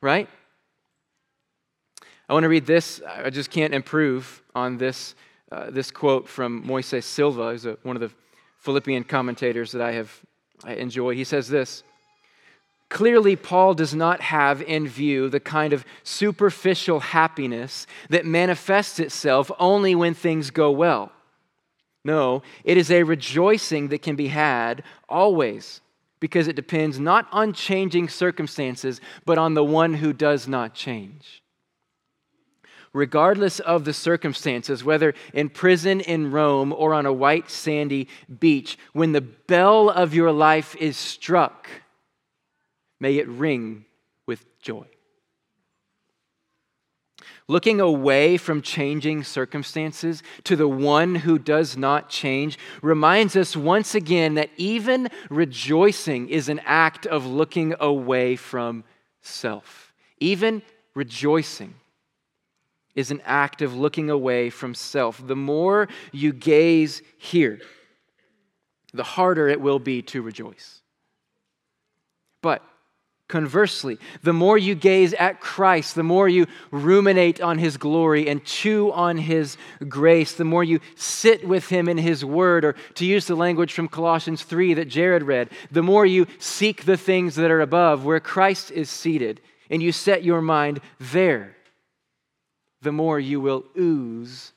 right? 0.00 0.28
I 2.28 2.32
want 2.32 2.44
to 2.44 2.48
read 2.48 2.66
this. 2.66 3.02
I 3.06 3.30
just 3.30 3.50
can't 3.50 3.74
improve 3.74 4.42
on 4.54 4.78
this, 4.78 5.16
uh, 5.50 5.70
this 5.70 5.90
quote 5.90 6.28
from 6.28 6.64
Moises 6.64 7.02
Silva, 7.02 7.50
who's 7.50 7.66
a, 7.66 7.76
one 7.82 7.96
of 7.96 8.00
the 8.00 8.10
Philippian 8.58 9.04
commentators 9.04 9.72
that 9.72 9.82
I 9.82 9.92
have 9.92 10.20
I 10.64 10.74
enjoy. 10.74 11.14
He 11.14 11.24
says 11.24 11.48
this 11.48 11.82
Clearly, 12.90 13.36
Paul 13.36 13.74
does 13.74 13.94
not 13.94 14.20
have 14.20 14.60
in 14.60 14.86
view 14.86 15.28
the 15.30 15.40
kind 15.40 15.72
of 15.72 15.84
superficial 16.02 17.00
happiness 17.00 17.86
that 18.10 18.26
manifests 18.26 18.98
itself 18.98 19.50
only 19.58 19.94
when 19.94 20.12
things 20.12 20.50
go 20.50 20.70
well. 20.70 21.12
No, 22.04 22.42
it 22.64 22.76
is 22.76 22.90
a 22.90 23.04
rejoicing 23.04 23.88
that 23.88 24.02
can 24.02 24.16
be 24.16 24.28
had 24.28 24.82
always 25.08 25.80
because 26.18 26.48
it 26.48 26.56
depends 26.56 26.98
not 26.98 27.28
on 27.30 27.52
changing 27.52 28.08
circumstances, 28.08 29.00
but 29.24 29.38
on 29.38 29.54
the 29.54 29.64
one 29.64 29.94
who 29.94 30.12
does 30.12 30.48
not 30.48 30.74
change. 30.74 31.42
regardless 32.92 33.60
of 33.60 33.84
the 33.84 33.92
circumstances, 33.92 34.82
whether 34.84 35.14
in 35.32 35.48
prison 35.48 36.00
in 36.00 36.30
Rome 36.30 36.72
or 36.72 36.92
on 36.94 37.06
a 37.06 37.12
white 37.12 37.50
sandy 37.50 38.08
beach, 38.40 38.78
when 38.92 39.12
the 39.12 39.20
bell 39.20 39.90
of 39.90 40.14
your 40.14 40.32
life 40.32 40.74
is 40.76 40.96
struck, 40.96 41.68
may 43.00 43.16
it 43.16 43.26
ring 43.28 43.86
with 44.26 44.46
joy. 44.60 44.86
Looking 47.48 47.80
away 47.80 48.36
from 48.36 48.62
changing 48.62 49.24
circumstances 49.24 50.22
to 50.44 50.54
the 50.54 50.68
one 50.68 51.16
who 51.16 51.36
does 51.36 51.76
not 51.76 52.08
change 52.08 52.56
reminds 52.80 53.34
us 53.34 53.56
once 53.56 53.96
again 53.96 54.34
that 54.34 54.50
even 54.56 55.08
rejoicing 55.30 56.28
is 56.28 56.48
an 56.48 56.60
act 56.64 57.06
of 57.06 57.26
looking 57.26 57.74
away 57.80 58.36
from 58.36 58.84
self. 59.20 59.92
Even 60.20 60.62
rejoicing 60.94 61.74
is 62.94 63.10
an 63.10 63.20
act 63.24 63.62
of 63.62 63.74
looking 63.74 64.10
away 64.10 64.50
from 64.50 64.74
self. 64.74 65.26
The 65.26 65.34
more 65.34 65.88
you 66.12 66.32
gaze 66.32 67.02
here, 67.18 67.60
the 68.92 69.02
harder 69.02 69.48
it 69.48 69.60
will 69.60 69.78
be 69.78 70.02
to 70.02 70.22
rejoice. 70.22 70.82
But 72.42 72.62
conversely, 73.30 73.98
the 74.22 74.34
more 74.34 74.58
you 74.58 74.74
gaze 74.74 75.14
at 75.14 75.40
Christ, 75.40 75.94
the 75.94 76.02
more 76.02 76.28
you 76.28 76.46
ruminate 76.70 77.40
on 77.40 77.56
his 77.56 77.78
glory 77.78 78.28
and 78.28 78.44
chew 78.44 78.92
on 78.92 79.16
his 79.16 79.56
grace, 79.88 80.34
the 80.34 80.44
more 80.44 80.62
you 80.62 80.80
sit 80.96 81.48
with 81.48 81.70
him 81.70 81.88
in 81.88 81.96
his 81.96 82.22
word, 82.22 82.64
or 82.66 82.74
to 82.96 83.06
use 83.06 83.26
the 83.26 83.34
language 83.34 83.72
from 83.72 83.88
Colossians 83.88 84.42
3 84.42 84.74
that 84.74 84.88
Jared 84.88 85.22
read, 85.22 85.48
the 85.70 85.82
more 85.82 86.04
you 86.04 86.26
seek 86.38 86.84
the 86.84 86.98
things 86.98 87.36
that 87.36 87.50
are 87.50 87.62
above, 87.62 88.04
where 88.04 88.20
Christ 88.20 88.70
is 88.70 88.90
seated, 88.90 89.40
and 89.70 89.82
you 89.82 89.92
set 89.92 90.22
your 90.24 90.42
mind 90.42 90.80
there 90.98 91.56
the 92.82 92.92
more 92.92 93.20
you 93.20 93.40
will 93.40 93.64
ooze 93.78 94.52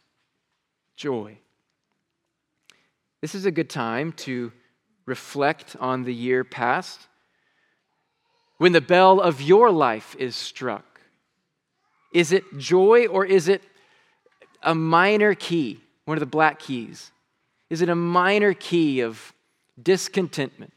joy. 0.96 1.38
This 3.22 3.36
is 3.36 3.46
a 3.46 3.52
good 3.52 3.70
time 3.70 4.14
to 4.14 4.52
reflect 5.06 5.76
on 5.80 6.04
the 6.04 6.14
year 6.14 6.44
past. 6.44 7.08
When 8.58 8.72
the 8.72 8.82
bell 8.82 9.20
of 9.20 9.42
your 9.42 9.72
life 9.72 10.16
is 10.18 10.36
struck, 10.36 11.02
is 12.14 12.32
it 12.32 12.44
joy 12.58 13.08
or 13.08 13.26
is 13.26 13.48
it 13.48 13.64
a 14.62 14.76
minor 14.76 15.34
key, 15.34 15.82
one 16.06 16.16
of 16.16 16.20
the 16.20 16.26
black 16.26 16.60
keys? 16.60 17.12
Is 17.70 17.82
it 17.82 17.90
a 17.90 17.96
minor 17.96 18.54
key 18.54 19.02
of 19.02 19.34
discontentment 19.82 20.74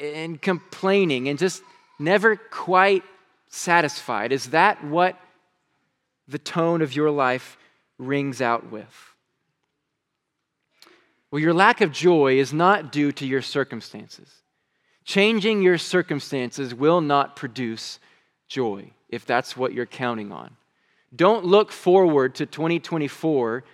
and 0.00 0.40
complaining 0.40 1.28
and 1.28 1.38
just 1.38 1.62
never 1.98 2.36
quite 2.36 3.02
satisfied? 3.48 4.32
Is 4.32 4.50
that 4.50 4.82
what 4.84 5.18
the 6.26 6.38
tone 6.38 6.82
of 6.82 6.94
your 6.94 7.10
life 7.10 7.58
rings 7.98 8.40
out 8.40 8.70
with? 8.70 9.14
Well, 11.30 11.42
your 11.42 11.54
lack 11.54 11.80
of 11.82 11.92
joy 11.92 12.38
is 12.38 12.52
not 12.52 12.90
due 12.90 13.12
to 13.12 13.26
your 13.26 13.42
circumstances. 13.42 14.32
Changing 15.08 15.62
your 15.62 15.78
circumstances 15.78 16.74
will 16.74 17.00
not 17.00 17.34
produce 17.34 17.98
joy 18.46 18.90
if 19.08 19.24
that's 19.24 19.56
what 19.56 19.72
you're 19.72 19.86
counting 19.86 20.30
on. 20.32 20.54
Don't 21.16 21.46
look 21.46 21.72
forward 21.72 22.34
to 22.34 22.44
2024 22.44 23.64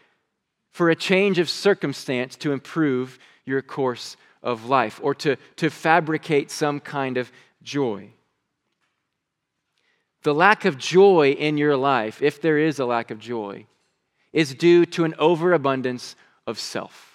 for 0.70 0.90
a 0.90 0.94
change 0.94 1.40
of 1.40 1.50
circumstance 1.50 2.36
to 2.36 2.52
improve 2.52 3.18
your 3.44 3.62
course 3.62 4.16
of 4.44 4.66
life 4.66 5.00
or 5.02 5.12
to, 5.16 5.34
to 5.56 5.70
fabricate 5.70 6.52
some 6.52 6.78
kind 6.78 7.16
of 7.16 7.32
joy. 7.64 8.10
The 10.22 10.34
lack 10.34 10.64
of 10.64 10.78
joy 10.78 11.32
in 11.32 11.58
your 11.58 11.76
life, 11.76 12.22
if 12.22 12.40
there 12.40 12.58
is 12.58 12.78
a 12.78 12.86
lack 12.86 13.10
of 13.10 13.18
joy, 13.18 13.66
is 14.32 14.54
due 14.54 14.86
to 14.86 15.04
an 15.04 15.16
overabundance 15.18 16.14
of 16.46 16.60
self. 16.60 17.13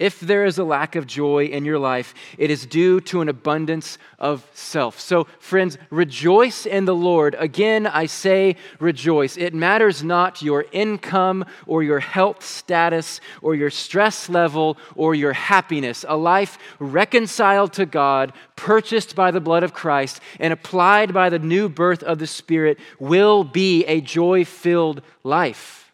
If 0.00 0.18
there 0.18 0.46
is 0.46 0.56
a 0.56 0.64
lack 0.64 0.96
of 0.96 1.06
joy 1.06 1.44
in 1.44 1.66
your 1.66 1.78
life, 1.78 2.14
it 2.38 2.50
is 2.50 2.64
due 2.64 3.02
to 3.02 3.20
an 3.20 3.28
abundance 3.28 3.98
of 4.18 4.48
self. 4.54 4.98
So, 4.98 5.24
friends, 5.38 5.76
rejoice 5.90 6.64
in 6.64 6.86
the 6.86 6.94
Lord. 6.94 7.36
Again, 7.38 7.86
I 7.86 8.06
say 8.06 8.56
rejoice. 8.78 9.36
It 9.36 9.52
matters 9.52 10.02
not 10.02 10.40
your 10.40 10.64
income 10.72 11.44
or 11.66 11.82
your 11.82 12.00
health 12.00 12.42
status 12.42 13.20
or 13.42 13.54
your 13.54 13.68
stress 13.68 14.30
level 14.30 14.78
or 14.96 15.14
your 15.14 15.34
happiness. 15.34 16.02
A 16.08 16.16
life 16.16 16.56
reconciled 16.78 17.74
to 17.74 17.84
God, 17.84 18.32
purchased 18.56 19.14
by 19.14 19.30
the 19.30 19.40
blood 19.40 19.64
of 19.64 19.74
Christ, 19.74 20.22
and 20.38 20.50
applied 20.50 21.12
by 21.12 21.28
the 21.28 21.38
new 21.38 21.68
birth 21.68 22.02
of 22.02 22.18
the 22.18 22.26
Spirit 22.26 22.78
will 22.98 23.44
be 23.44 23.84
a 23.84 24.00
joy 24.00 24.46
filled 24.46 25.02
life. 25.24 25.92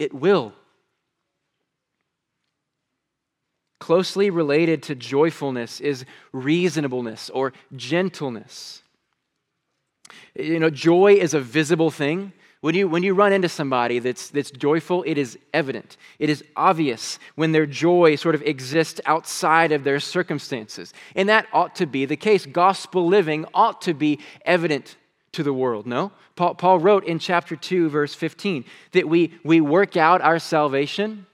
It 0.00 0.12
will. 0.12 0.52
Closely 3.80 4.28
related 4.28 4.82
to 4.84 4.94
joyfulness 4.94 5.80
is 5.80 6.04
reasonableness 6.32 7.30
or 7.30 7.52
gentleness. 7.74 8.82
You 10.34 10.60
know, 10.60 10.70
joy 10.70 11.14
is 11.14 11.34
a 11.34 11.40
visible 11.40 11.90
thing. 11.90 12.32
When 12.60 12.74
you, 12.74 12.86
when 12.88 13.02
you 13.02 13.14
run 13.14 13.32
into 13.32 13.48
somebody 13.48 13.98
that's, 13.98 14.28
that's 14.28 14.50
joyful, 14.50 15.02
it 15.06 15.16
is 15.16 15.38
evident. 15.54 15.96
It 16.18 16.28
is 16.28 16.44
obvious 16.56 17.18
when 17.36 17.52
their 17.52 17.64
joy 17.64 18.16
sort 18.16 18.34
of 18.34 18.42
exists 18.42 19.00
outside 19.06 19.72
of 19.72 19.82
their 19.82 19.98
circumstances. 19.98 20.92
And 21.16 21.30
that 21.30 21.46
ought 21.54 21.74
to 21.76 21.86
be 21.86 22.04
the 22.04 22.18
case. 22.18 22.44
Gospel 22.44 23.06
living 23.06 23.46
ought 23.54 23.80
to 23.82 23.94
be 23.94 24.18
evident 24.44 24.96
to 25.32 25.42
the 25.42 25.54
world, 25.54 25.86
no? 25.86 26.12
Paul, 26.36 26.54
Paul 26.54 26.80
wrote 26.80 27.04
in 27.04 27.18
chapter 27.18 27.56
2, 27.56 27.88
verse 27.88 28.14
15, 28.14 28.66
that 28.92 29.08
we, 29.08 29.32
we 29.42 29.62
work 29.62 29.96
out 29.96 30.20
our 30.20 30.38
salvation 30.38 31.24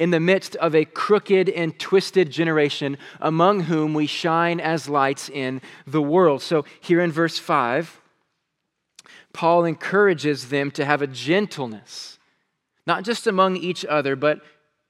in 0.00 0.10
the 0.10 0.18
midst 0.18 0.56
of 0.56 0.74
a 0.74 0.86
crooked 0.86 1.50
and 1.50 1.78
twisted 1.78 2.30
generation 2.30 2.96
among 3.20 3.60
whom 3.60 3.92
we 3.92 4.06
shine 4.06 4.58
as 4.58 4.88
lights 4.88 5.28
in 5.28 5.60
the 5.86 6.00
world. 6.00 6.40
So, 6.40 6.64
here 6.80 7.02
in 7.02 7.12
verse 7.12 7.38
5, 7.38 8.00
Paul 9.34 9.66
encourages 9.66 10.48
them 10.48 10.70
to 10.70 10.86
have 10.86 11.02
a 11.02 11.06
gentleness, 11.06 12.18
not 12.86 13.04
just 13.04 13.26
among 13.26 13.58
each 13.58 13.84
other, 13.84 14.16
but 14.16 14.40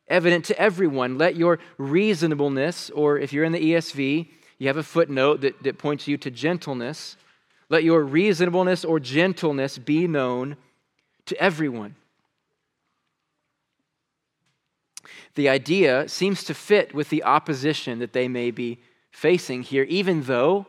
evident 0.06 0.44
to 0.44 0.58
everyone. 0.58 1.18
Let 1.18 1.34
your 1.34 1.58
reasonableness, 1.76 2.88
or 2.90 3.18
if 3.18 3.32
you're 3.32 3.44
in 3.44 3.52
the 3.52 3.72
ESV, 3.72 4.28
you 4.58 4.66
have 4.68 4.76
a 4.76 4.84
footnote 4.84 5.40
that, 5.40 5.60
that 5.64 5.76
points 5.76 6.06
you 6.06 6.18
to 6.18 6.30
gentleness. 6.30 7.16
Let 7.68 7.82
your 7.82 8.04
reasonableness 8.04 8.84
or 8.84 9.00
gentleness 9.00 9.76
be 9.76 10.06
known 10.06 10.56
to 11.26 11.36
everyone. 11.42 11.96
The 15.34 15.48
idea 15.48 16.08
seems 16.08 16.44
to 16.44 16.54
fit 16.54 16.94
with 16.94 17.08
the 17.10 17.22
opposition 17.24 17.98
that 17.98 18.12
they 18.12 18.28
may 18.28 18.50
be 18.50 18.80
facing 19.10 19.62
here, 19.62 19.84
even 19.84 20.22
though 20.24 20.66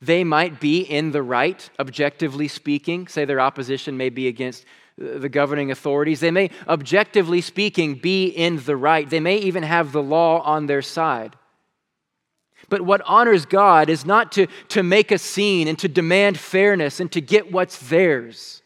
they 0.00 0.24
might 0.24 0.60
be 0.60 0.80
in 0.80 1.12
the 1.12 1.22
right, 1.22 1.68
objectively 1.78 2.48
speaking. 2.48 3.06
Say 3.08 3.24
their 3.24 3.40
opposition 3.40 3.96
may 3.96 4.10
be 4.10 4.28
against 4.28 4.64
the 4.96 5.28
governing 5.28 5.70
authorities. 5.70 6.20
They 6.20 6.30
may, 6.30 6.50
objectively 6.68 7.40
speaking, 7.40 7.96
be 7.96 8.26
in 8.26 8.62
the 8.64 8.76
right. 8.76 9.08
They 9.08 9.20
may 9.20 9.38
even 9.38 9.62
have 9.62 9.92
the 9.92 10.02
law 10.02 10.40
on 10.40 10.66
their 10.66 10.82
side. 10.82 11.36
But 12.68 12.82
what 12.82 13.02
honors 13.04 13.44
God 13.44 13.90
is 13.90 14.06
not 14.06 14.32
to, 14.32 14.46
to 14.68 14.82
make 14.82 15.10
a 15.10 15.18
scene 15.18 15.68
and 15.68 15.78
to 15.80 15.88
demand 15.88 16.38
fairness 16.38 17.00
and 17.00 17.10
to 17.12 17.20
get 17.20 17.52
what's 17.52 17.78
theirs. 17.78 18.62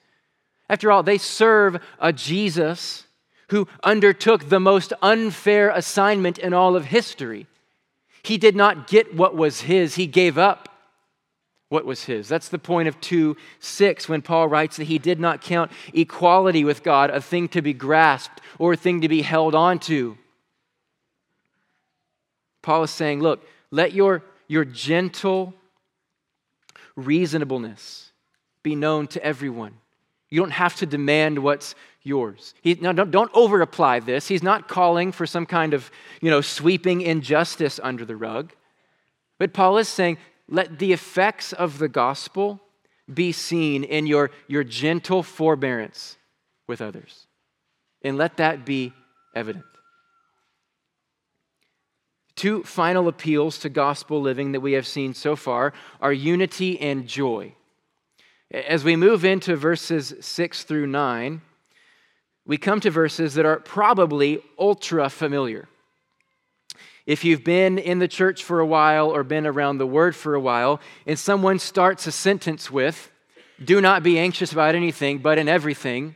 After 0.68 0.92
all, 0.92 1.02
they 1.02 1.18
serve 1.18 1.82
a 1.98 2.12
Jesus 2.12 3.06
who 3.49 3.68
undertook 3.82 4.49
the 4.49 4.61
most 4.61 4.92
unfair 5.03 5.70
assignment 5.70 6.38
in 6.38 6.53
all 6.53 6.76
of 6.76 6.86
history. 6.86 7.46
He 8.22 8.38
did 8.38 8.57
not 8.57 8.88
get 8.88 9.14
what 9.14 9.34
was 9.34 9.62
his, 9.62 9.94
he 9.94 10.07
gave 10.07 10.36
up 10.36 10.68
what 11.68 11.84
was 11.84 12.05
his. 12.05 12.28
That's 12.28 12.49
the 12.49 12.59
point 12.59 12.88
of 12.88 13.01
2 13.01 13.36
6 13.61 14.09
when 14.09 14.22
Paul 14.22 14.49
writes 14.49 14.76
that 14.76 14.84
he 14.84 14.99
did 14.99 15.20
not 15.20 15.42
count 15.42 15.70
equality 15.92 16.64
with 16.64 16.82
God 16.82 17.11
a 17.11 17.20
thing 17.20 17.49
to 17.49 17.62
be 17.62 17.72
grasped 17.72 18.40
or 18.59 18.72
a 18.72 18.76
thing 18.76 19.03
to 19.03 19.09
be 19.09 19.22
held 19.22 19.55
on 19.55 19.78
to. 19.80 20.16
Paul 22.62 22.84
is 22.84 22.90
saying, 22.90 23.20
look, 23.20 23.46
let 23.70 23.92
your, 23.92 24.22
your 24.46 24.64
gentle 24.64 25.55
reasonableness 26.96 28.12
be 28.62 28.74
known 28.74 29.07
to 29.09 29.22
everyone. 29.24 29.74
You 30.31 30.41
don't 30.41 30.51
have 30.51 30.76
to 30.76 30.87
demand 30.87 31.39
what's 31.39 31.74
yours. 32.03 32.55
He, 32.61 32.74
now, 32.74 32.93
don't, 32.93 33.11
don't 33.11 33.31
over 33.35 33.61
apply 33.61 34.01
this. 34.01 34.29
He's 34.29 34.43
not 34.43 34.68
calling 34.68 35.12
for 35.12 35.26
some 35.26 35.47
kind 35.47 35.74
of, 35.74 35.91
you 36.20 36.31
know, 36.31 36.41
sweeping 36.41 37.01
injustice 37.01 37.81
under 37.83 38.05
the 38.05 38.16
rug. 38.16 38.53
But 39.39 39.53
Paul 39.53 39.79
is 39.79 39.89
saying, 39.89 40.18
let 40.49 40.79
the 40.79 40.93
effects 40.93 41.53
of 41.53 41.79
the 41.79 41.89
gospel 41.89 42.61
be 43.12 43.33
seen 43.33 43.85
in 43.85 44.07
your, 44.07 44.31
your 44.49 44.64
gentle 44.64 45.22
forbearance 45.22 46.16
with 46.66 46.81
others. 46.81 47.26
And 48.03 48.16
let 48.16 48.37
that 48.37 48.64
be 48.64 48.93
evident. 49.35 49.64
Two 52.37 52.62
final 52.62 53.09
appeals 53.09 53.59
to 53.59 53.68
gospel 53.68 54.20
living 54.20 54.53
that 54.53 54.61
we 54.61 54.72
have 54.74 54.87
seen 54.87 55.12
so 55.12 55.35
far 55.35 55.72
are 56.01 56.12
unity 56.12 56.79
and 56.81 57.07
joy. 57.07 57.55
As 58.51 58.82
we 58.82 58.96
move 58.96 59.24
into 59.24 59.57
verses 59.57 60.14
6 60.20 60.64
through 60.64 60.86
9, 60.86 61.42
we 62.46 62.57
come 62.57 62.80
to 62.80 62.90
verses 62.90 63.34
that 63.34 63.44
are 63.44 63.61
probably 63.61 64.40
ultra 64.59 65.11
familiar. 65.11 65.68
If 67.05 67.24
you've 67.24 67.44
been 67.44 67.78
in 67.78 67.99
the 67.99 68.09
church 68.09 68.42
for 68.42 68.61
a 68.61 68.66
while 68.66 69.11
or 69.11 69.22
been 69.22 69.46
around 69.46 69.78
the 69.78 69.86
word 69.86 70.16
for 70.16 70.34
a 70.34 70.40
while, 70.40 70.80
and 71.07 71.18
someone 71.18 71.59
starts 71.59 72.07
a 72.07 72.12
sentence 72.12 72.70
with, 72.70 73.11
Do 73.62 73.82
not 73.82 74.03
be 74.03 74.18
anxious 74.18 74.53
about 74.53 74.74
anything, 74.74 75.18
but 75.18 75.36
in 75.36 75.49
everything, 75.49 76.14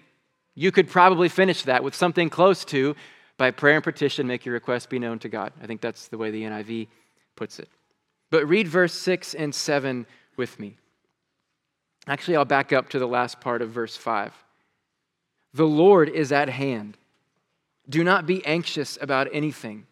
you 0.55 0.73
could 0.73 0.89
probably 0.89 1.29
finish 1.29 1.63
that 1.63 1.85
with 1.85 1.95
something 1.95 2.31
close 2.31 2.65
to, 2.67 2.97
by 3.37 3.51
prayer 3.51 3.77
and 3.77 3.85
petition, 3.85 4.27
make 4.27 4.47
your 4.47 4.55
request 4.55 4.89
be 4.89 4.99
known 4.99 5.19
to 5.21 5.29
God. 5.29 5.53
I 5.63 5.67
think 5.67 5.83
that's 5.83 6.09
the 6.09 6.19
way 6.19 6.31
the 6.31 6.43
NIV 6.43 6.89
puts 7.37 7.59
it. 7.59 7.69
But 8.31 8.49
read 8.49 8.69
verse 8.69 8.95
6 8.95 9.35
and 9.35 9.55
7 9.55 10.07
with 10.37 10.59
me. 10.59 10.77
Actually, 12.07 12.37
I'll 12.37 12.45
back 12.45 12.73
up 12.73 12.89
to 12.91 12.99
the 12.99 13.07
last 13.07 13.41
part 13.41 13.63
of 13.63 13.71
verse 13.71 13.97
5. 13.97 14.33
The 15.55 15.67
Lord 15.67 16.09
is 16.09 16.33
at 16.33 16.49
hand. 16.49 16.97
Do 17.89 18.03
not 18.03 18.27
be 18.27 18.45
anxious 18.45 18.99
about 19.01 19.29
anything, 19.33 19.87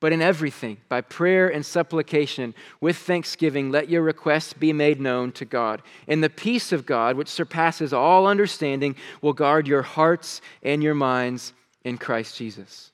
but 0.00 0.12
in 0.12 0.22
everything, 0.22 0.78
by 0.88 1.00
prayer 1.00 1.48
and 1.48 1.64
supplication, 1.64 2.54
with 2.80 2.96
thanksgiving, 2.96 3.70
let 3.70 3.88
your 3.88 4.02
requests 4.02 4.52
be 4.52 4.72
made 4.72 5.00
known 5.00 5.32
to 5.32 5.44
God. 5.44 5.82
And 6.06 6.22
the 6.22 6.30
peace 6.30 6.72
of 6.72 6.86
God, 6.86 7.16
which 7.16 7.28
surpasses 7.28 7.92
all 7.92 8.26
understanding, 8.26 8.96
will 9.20 9.32
guard 9.32 9.66
your 9.66 9.82
hearts 9.82 10.40
and 10.62 10.82
your 10.82 10.94
minds 10.94 11.52
in 11.84 11.98
Christ 11.98 12.36
Jesus. 12.36 12.90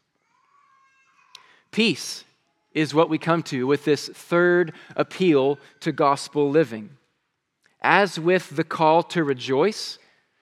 Peace 1.71 2.25
is 2.73 2.95
what 2.95 3.09
we 3.09 3.19
come 3.19 3.43
to 3.45 3.67
with 3.67 3.85
this 3.85 4.09
third 4.09 4.73
appeal 4.97 5.59
to 5.81 5.93
gospel 5.93 6.51
living. 6.51 6.91
As 7.83 8.19
with 8.19 8.57
the 8.57 8.65
call 8.65 9.03
to 9.05 9.25
rejoice, 9.25 9.99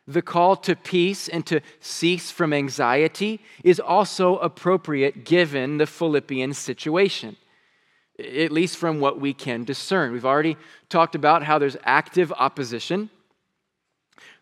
the 0.06 0.22
call 0.22 0.56
to 0.56 0.74
peace 0.74 1.28
and 1.28 1.44
to 1.46 1.60
cease 1.80 2.30
from 2.30 2.52
anxiety 2.52 3.40
is 3.62 3.78
also 3.78 4.38
appropriate 4.38 5.24
given 5.24 5.76
the 5.76 5.86
Philippian 5.86 6.54
situation, 6.54 7.36
at 8.18 8.50
least 8.50 8.76
from 8.78 9.00
what 9.00 9.20
we 9.20 9.34
can 9.34 9.64
discern. 9.64 10.12
We've 10.12 10.24
already 10.24 10.56
talked 10.88 11.14
about 11.14 11.42
how 11.44 11.58
there's 11.58 11.76
active 11.84 12.32
opposition. 12.32 13.10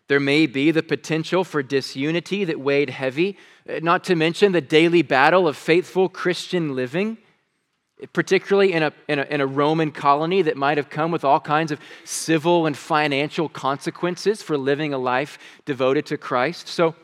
There 0.07 0.21
may 0.21 0.47
be 0.47 0.71
the 0.71 0.83
potential 0.83 1.43
for 1.43 1.61
disunity 1.61 2.45
that 2.45 2.61
weighed 2.61 2.89
heavy, 2.89 3.37
not 3.81 4.05
to 4.05 4.15
mention 4.15 4.53
the 4.53 4.61
daily 4.61 5.01
battle 5.01 5.49
of 5.49 5.57
faithful 5.57 6.07
Christian 6.07 6.75
living 6.75 7.17
particularly 8.13 8.73
in 8.73 8.83
a, 8.83 8.93
in, 9.07 9.19
a, 9.19 9.23
in 9.23 9.41
a 9.41 9.47
Roman 9.47 9.91
colony 9.91 10.41
that 10.43 10.55
might 10.55 10.77
have 10.77 10.89
come 10.89 11.11
with 11.11 11.23
all 11.23 11.39
kinds 11.39 11.71
of 11.71 11.79
civil 12.03 12.65
and 12.65 12.77
financial 12.77 13.49
consequences 13.49 14.41
for 14.41 14.57
living 14.57 14.93
a 14.93 14.97
life 14.97 15.39
devoted 15.65 16.05
to 16.07 16.17
Christ. 16.17 16.67
So, 16.67 16.95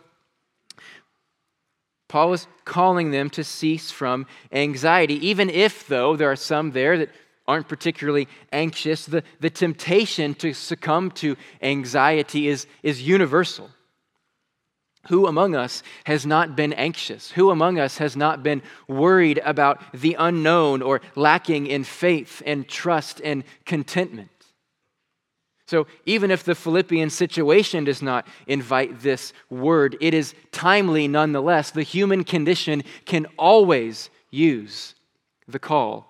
Paul 2.08 2.34
is 2.34 2.48
calling 2.64 3.10
them 3.10 3.32
to 3.32 3.44
cease 3.44 3.90
from 3.90 4.28
anxiety, 4.52 5.16
even 5.28 5.50
if, 5.50 5.88
though, 5.88 6.16
there 6.16 6.32
are 6.32 6.36
some 6.36 6.70
there 6.70 6.96
that 7.00 7.10
aren't 7.48 7.68
particularly 7.68 8.28
anxious. 8.52 9.08
The, 9.08 9.24
the 9.40 9.50
temptation 9.50 10.36
to 10.36 10.54
succumb 10.54 11.10
to 11.12 11.36
anxiety 11.62 12.48
is, 12.48 12.68
is 12.84 13.02
universal. 13.02 13.72
Who 15.08 15.28
among 15.28 15.54
us 15.54 15.84
has 16.06 16.26
not 16.26 16.56
been 16.56 16.72
anxious? 16.74 17.32
Who 17.32 17.50
among 17.50 17.78
us 17.78 17.98
has 17.98 18.16
not 18.16 18.42
been 18.42 18.62
worried 18.88 19.42
about 19.44 19.82
the 19.94 20.16
unknown 20.18 20.82
or 20.82 21.02
lacking 21.16 21.68
in 21.68 21.84
faith 21.84 22.42
and 22.46 22.68
trust 22.68 23.20
and 23.22 23.44
contentment? 23.66 24.30
So, 25.66 25.88
even 26.06 26.32
if 26.32 26.44
the 26.44 26.56
Philippian 26.56 27.10
situation 27.10 27.84
does 27.84 28.02
not 28.02 28.28
invite 28.48 29.02
this 29.02 29.34
word, 29.50 29.98
it 30.00 30.14
is 30.14 30.36
timely 30.52 31.08
nonetheless. 31.08 31.72
The 31.72 31.84
human 31.84 32.24
condition 32.24 32.84
can 33.06 33.26
always 33.38 34.10
use 34.30 34.96
the 35.48 35.60
call 35.60 36.08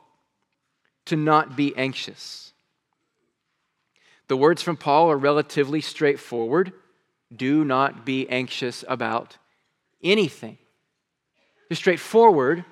to 1.05 1.15
not 1.15 1.55
be 1.55 1.75
anxious. 1.75 2.53
The 4.27 4.37
words 4.37 4.61
from 4.61 4.77
Paul 4.77 5.11
are 5.11 5.17
relatively 5.17 5.81
straightforward 5.81 6.73
do 7.35 7.63
not 7.63 8.05
be 8.05 8.27
anxious 8.29 8.83
about 8.87 9.37
anything. 10.03 10.57
They're 11.69 11.75
straightforward, 11.75 12.65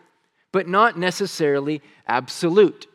but 0.52 0.68
not 0.68 0.98
necessarily 0.98 1.82
absolute. 2.08 2.88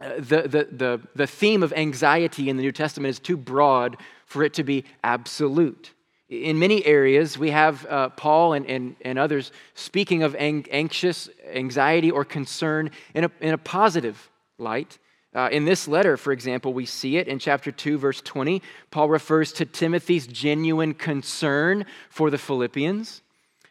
Uh, 0.00 0.14
the, 0.18 0.42
the, 0.42 0.68
the, 0.70 1.00
the 1.14 1.26
theme 1.26 1.62
of 1.62 1.72
anxiety 1.72 2.48
in 2.48 2.56
the 2.56 2.62
New 2.62 2.72
Testament 2.72 3.10
is 3.10 3.18
too 3.18 3.36
broad 3.36 3.96
for 4.26 4.42
it 4.42 4.54
to 4.54 4.64
be 4.64 4.84
absolute. 5.04 5.92
In 6.28 6.58
many 6.58 6.84
areas, 6.86 7.36
we 7.36 7.50
have 7.50 7.86
uh, 7.86 8.08
Paul 8.10 8.54
and, 8.54 8.66
and, 8.66 8.96
and 9.02 9.18
others 9.18 9.52
speaking 9.74 10.22
of 10.22 10.34
ang- 10.36 10.66
anxious 10.70 11.28
anxiety 11.52 12.10
or 12.10 12.24
concern 12.24 12.90
in 13.14 13.24
a, 13.24 13.30
in 13.40 13.52
a 13.52 13.58
positive 13.58 14.30
light. 14.58 14.98
Uh, 15.34 15.48
in 15.50 15.64
this 15.64 15.88
letter, 15.88 16.16
for 16.16 16.32
example, 16.32 16.74
we 16.74 16.84
see 16.84 17.16
it 17.16 17.26
in 17.26 17.38
chapter 17.38 17.72
2, 17.72 17.96
verse 17.96 18.20
20. 18.20 18.60
Paul 18.90 19.08
refers 19.08 19.52
to 19.54 19.64
Timothy's 19.64 20.26
genuine 20.26 20.92
concern 20.92 21.86
for 22.10 22.30
the 22.30 22.36
Philippians. 22.36 23.22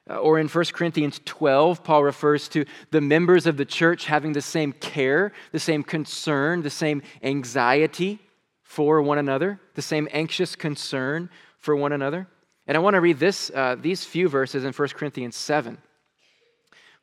Uh, 0.09 0.15
or 0.17 0.39
in 0.39 0.47
1 0.47 0.65
Corinthians 0.73 1.21
12, 1.25 1.83
Paul 1.83 2.03
refers 2.03 2.47
to 2.49 2.65
the 2.89 3.01
members 3.01 3.45
of 3.45 3.57
the 3.57 3.65
church 3.65 4.05
having 4.05 4.33
the 4.33 4.41
same 4.41 4.73
care, 4.73 5.31
the 5.51 5.59
same 5.59 5.83
concern, 5.83 6.63
the 6.63 6.71
same 6.71 7.03
anxiety 7.21 8.19
for 8.63 9.01
one 9.03 9.19
another, 9.19 9.59
the 9.75 9.81
same 9.83 10.07
anxious 10.11 10.55
concern 10.55 11.29
for 11.59 11.75
one 11.75 11.91
another. 11.91 12.27
And 12.65 12.75
I 12.75 12.79
want 12.79 12.95
to 12.95 13.01
read 13.01 13.19
this, 13.19 13.51
uh, 13.53 13.75
these 13.79 14.03
few 14.03 14.29
verses 14.29 14.63
in 14.63 14.73
1 14.73 14.89
Corinthians 14.89 15.35
7. 15.35 15.77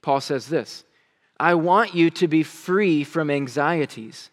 Paul 0.02 0.20
says 0.20 0.48
this 0.48 0.84
I 1.38 1.54
want 1.54 1.94
you 1.94 2.10
to 2.10 2.26
be 2.26 2.42
free 2.42 3.04
from 3.04 3.30
anxieties 3.30 4.30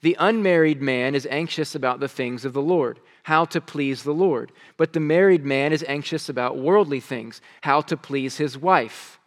the 0.00 0.16
unmarried 0.18 0.80
man 0.80 1.14
is 1.14 1.26
anxious 1.30 1.74
about 1.74 2.00
the 2.00 2.08
things 2.08 2.44
of 2.44 2.52
the 2.52 2.62
Lord, 2.62 3.00
how 3.24 3.44
to 3.46 3.60
please 3.60 4.04
the 4.04 4.12
Lord. 4.12 4.52
But 4.76 4.92
the 4.92 5.00
married 5.00 5.44
man 5.44 5.72
is 5.72 5.84
anxious 5.88 6.28
about 6.28 6.56
worldly 6.56 7.00
things, 7.00 7.40
how 7.62 7.80
to 7.82 7.96
please 7.96 8.36
his 8.36 8.56
wife. 8.56 9.18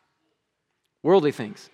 Worldly 1.04 1.32
things. 1.32 1.70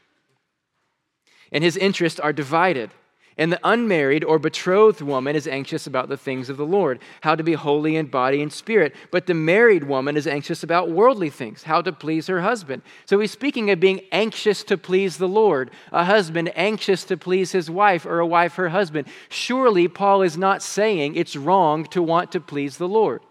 And 1.52 1.64
his 1.64 1.78
interests 1.78 2.20
are 2.20 2.34
divided. 2.34 2.92
And 3.40 3.52
the 3.52 3.60
unmarried 3.64 4.24
or 4.24 4.40
betrothed 4.40 5.02
woman 5.02 5.36
is 5.36 5.48
anxious 5.48 5.86
about 5.86 6.10
the 6.10 6.18
things 6.18 6.50
of 6.50 6.58
the 6.58 6.66
Lord, 6.66 7.00
how 7.22 7.36
to 7.36 7.44
be 7.44 7.54
holy 7.54 7.96
in 7.96 8.08
body 8.08 8.42
and 8.42 8.52
spirit. 8.52 8.96
But 9.12 9.28
the 9.28 9.36
married 9.36 9.84
woman 9.84 10.18
is 10.18 10.26
anxious 10.26 10.64
about 10.64 10.90
worldly 10.90 11.30
things, 11.30 11.64
how 11.64 11.84
to 11.84 11.92
please 11.92 12.26
her 12.28 12.42
husband. 12.42 12.82
So 13.06 13.20
he's 13.20 13.32
speaking 13.32 13.70
of 13.70 13.80
being 13.80 14.02
anxious 14.12 14.64
to 14.66 14.78
please 14.78 15.18
the 15.18 15.28
Lord, 15.28 15.70
a 15.92 16.06
husband 16.06 16.52
anxious 16.56 17.04
to 17.06 17.18
please 17.18 17.52
his 17.52 17.70
wife, 17.70 18.08
or 18.08 18.20
a 18.20 18.26
wife 18.26 18.56
her 18.56 18.70
husband. 18.70 19.08
Surely 19.30 19.88
Paul 19.88 20.24
is 20.24 20.38
not 20.38 20.64
saying 20.64 21.16
it's 21.16 21.36
wrong 21.36 21.86
to 21.86 22.02
want 22.02 22.32
to 22.32 22.40
please 22.40 22.78
the 22.78 22.88
Lord. 22.88 23.22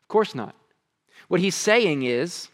Of 0.00 0.08
course 0.08 0.34
not. 0.34 0.54
What 1.26 1.40
he's 1.40 1.56
saying 1.56 2.04
is 2.04 2.48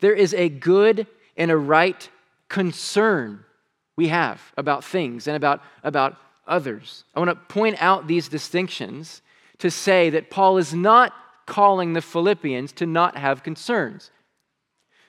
there 0.00 0.14
is 0.14 0.34
a 0.34 0.48
good 0.48 1.06
and 1.36 1.50
a 1.50 1.56
right 1.56 2.08
concern 2.48 3.44
we 3.96 4.08
have 4.08 4.40
about 4.56 4.84
things 4.84 5.26
and 5.26 5.36
about, 5.36 5.62
about 5.82 6.16
others. 6.46 7.04
I 7.14 7.20
want 7.20 7.30
to 7.30 7.54
point 7.54 7.76
out 7.80 8.06
these 8.06 8.28
distinctions 8.28 9.22
to 9.58 9.70
say 9.70 10.10
that 10.10 10.30
Paul 10.30 10.58
is 10.58 10.74
not 10.74 11.12
calling 11.46 11.92
the 11.92 12.02
Philippians 12.02 12.72
to 12.72 12.86
not 12.86 13.16
have 13.16 13.42
concerns. 13.42 14.10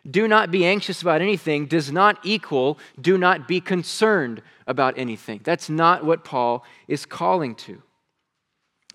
Do 0.09 0.27
not 0.27 0.51
be 0.51 0.65
anxious 0.65 1.01
about 1.01 1.21
anything 1.21 1.65
does 1.65 1.91
not 1.91 2.19
equal 2.23 2.77
do 2.99 3.17
not 3.17 3.47
be 3.47 3.59
concerned 3.59 4.43
about 4.67 4.97
anything. 4.97 5.41
That's 5.43 5.69
not 5.69 6.05
what 6.05 6.23
Paul 6.23 6.63
is 6.87 7.05
calling 7.05 7.55
to. 7.55 7.81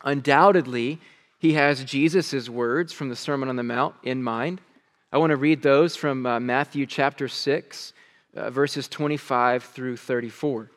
Undoubtedly, 0.04 1.00
he 1.38 1.54
has 1.54 1.84
Jesus' 1.84 2.48
words 2.48 2.92
from 2.92 3.08
the 3.08 3.16
Sermon 3.16 3.48
on 3.48 3.56
the 3.56 3.62
Mount 3.62 3.96
in 4.02 4.22
mind. 4.22 4.60
I 5.12 5.18
want 5.18 5.30
to 5.30 5.36
read 5.36 5.62
those 5.62 5.96
from 5.96 6.24
uh, 6.24 6.38
Matthew 6.38 6.86
chapter 6.86 7.26
6, 7.26 7.92
uh, 8.34 8.50
verses 8.50 8.88
25 8.88 9.64
through 9.64 9.96
34. 9.96 10.70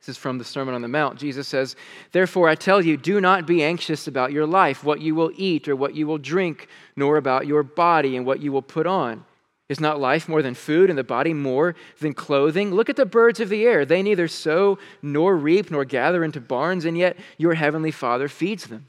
This 0.00 0.10
is 0.10 0.16
from 0.16 0.38
the 0.38 0.44
Sermon 0.44 0.74
on 0.74 0.82
the 0.82 0.88
Mount. 0.88 1.18
Jesus 1.18 1.48
says, 1.48 1.74
Therefore, 2.12 2.48
I 2.48 2.54
tell 2.54 2.84
you, 2.84 2.96
do 2.96 3.20
not 3.20 3.46
be 3.46 3.64
anxious 3.64 4.06
about 4.06 4.32
your 4.32 4.46
life, 4.46 4.84
what 4.84 5.00
you 5.00 5.14
will 5.14 5.32
eat 5.36 5.68
or 5.68 5.74
what 5.74 5.94
you 5.94 6.06
will 6.06 6.18
drink, 6.18 6.68
nor 6.94 7.16
about 7.16 7.46
your 7.46 7.62
body 7.62 8.16
and 8.16 8.24
what 8.24 8.40
you 8.40 8.52
will 8.52 8.62
put 8.62 8.86
on. 8.86 9.24
Is 9.68 9.80
not 9.80 10.00
life 10.00 10.30
more 10.30 10.40
than 10.40 10.54
food, 10.54 10.88
and 10.88 10.98
the 10.98 11.04
body 11.04 11.34
more 11.34 11.74
than 12.00 12.14
clothing? 12.14 12.72
Look 12.72 12.88
at 12.88 12.96
the 12.96 13.04
birds 13.04 13.38
of 13.38 13.50
the 13.50 13.66
air. 13.66 13.84
They 13.84 14.02
neither 14.02 14.26
sow 14.26 14.78
nor 15.02 15.36
reap 15.36 15.70
nor 15.70 15.84
gather 15.84 16.24
into 16.24 16.40
barns, 16.40 16.86
and 16.86 16.96
yet 16.96 17.18
your 17.36 17.52
heavenly 17.52 17.90
Father 17.90 18.28
feeds 18.28 18.68
them. 18.68 18.88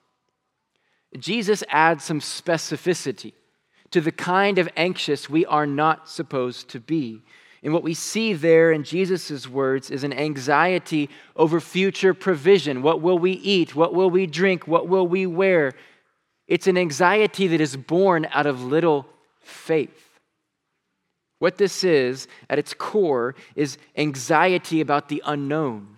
Jesus 1.19 1.63
adds 1.69 2.03
some 2.03 2.19
specificity 2.19 3.33
to 3.91 4.01
the 4.01 4.11
kind 4.11 4.57
of 4.57 4.69
anxious 4.77 5.29
we 5.29 5.45
are 5.45 5.67
not 5.67 6.09
supposed 6.09 6.69
to 6.69 6.79
be. 6.79 7.21
And 7.63 7.73
what 7.73 7.83
we 7.83 7.93
see 7.93 8.33
there 8.33 8.71
in 8.71 8.83
Jesus' 8.83 9.47
words 9.47 9.91
is 9.91 10.03
an 10.03 10.13
anxiety 10.13 11.09
over 11.35 11.59
future 11.59 12.13
provision. 12.13 12.81
What 12.81 13.01
will 13.01 13.19
we 13.19 13.33
eat? 13.33 13.75
What 13.75 13.93
will 13.93 14.09
we 14.09 14.25
drink? 14.25 14.67
What 14.67 14.87
will 14.87 15.07
we 15.07 15.27
wear? 15.27 15.73
It's 16.47 16.67
an 16.67 16.77
anxiety 16.77 17.47
that 17.47 17.61
is 17.61 17.77
born 17.77 18.27
out 18.31 18.47
of 18.47 18.63
little 18.63 19.05
faith. 19.41 20.19
What 21.39 21.57
this 21.57 21.83
is, 21.83 22.27
at 22.49 22.59
its 22.59 22.73
core, 22.73 23.35
is 23.55 23.77
anxiety 23.95 24.81
about 24.81 25.09
the 25.09 25.21
unknown. 25.25 25.97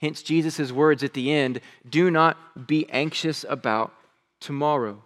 Hence, 0.00 0.22
Jesus' 0.22 0.72
words 0.72 1.02
at 1.02 1.14
the 1.14 1.32
end 1.32 1.60
do 1.88 2.10
not 2.10 2.66
be 2.66 2.88
anxious 2.90 3.44
about 3.48 3.92
tomorrow. 4.44 5.02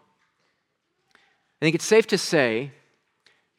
I 1.15 1.65
think 1.65 1.77
it's 1.77 1.85
safe 1.85 2.07
to 2.09 2.19
say 2.19 2.73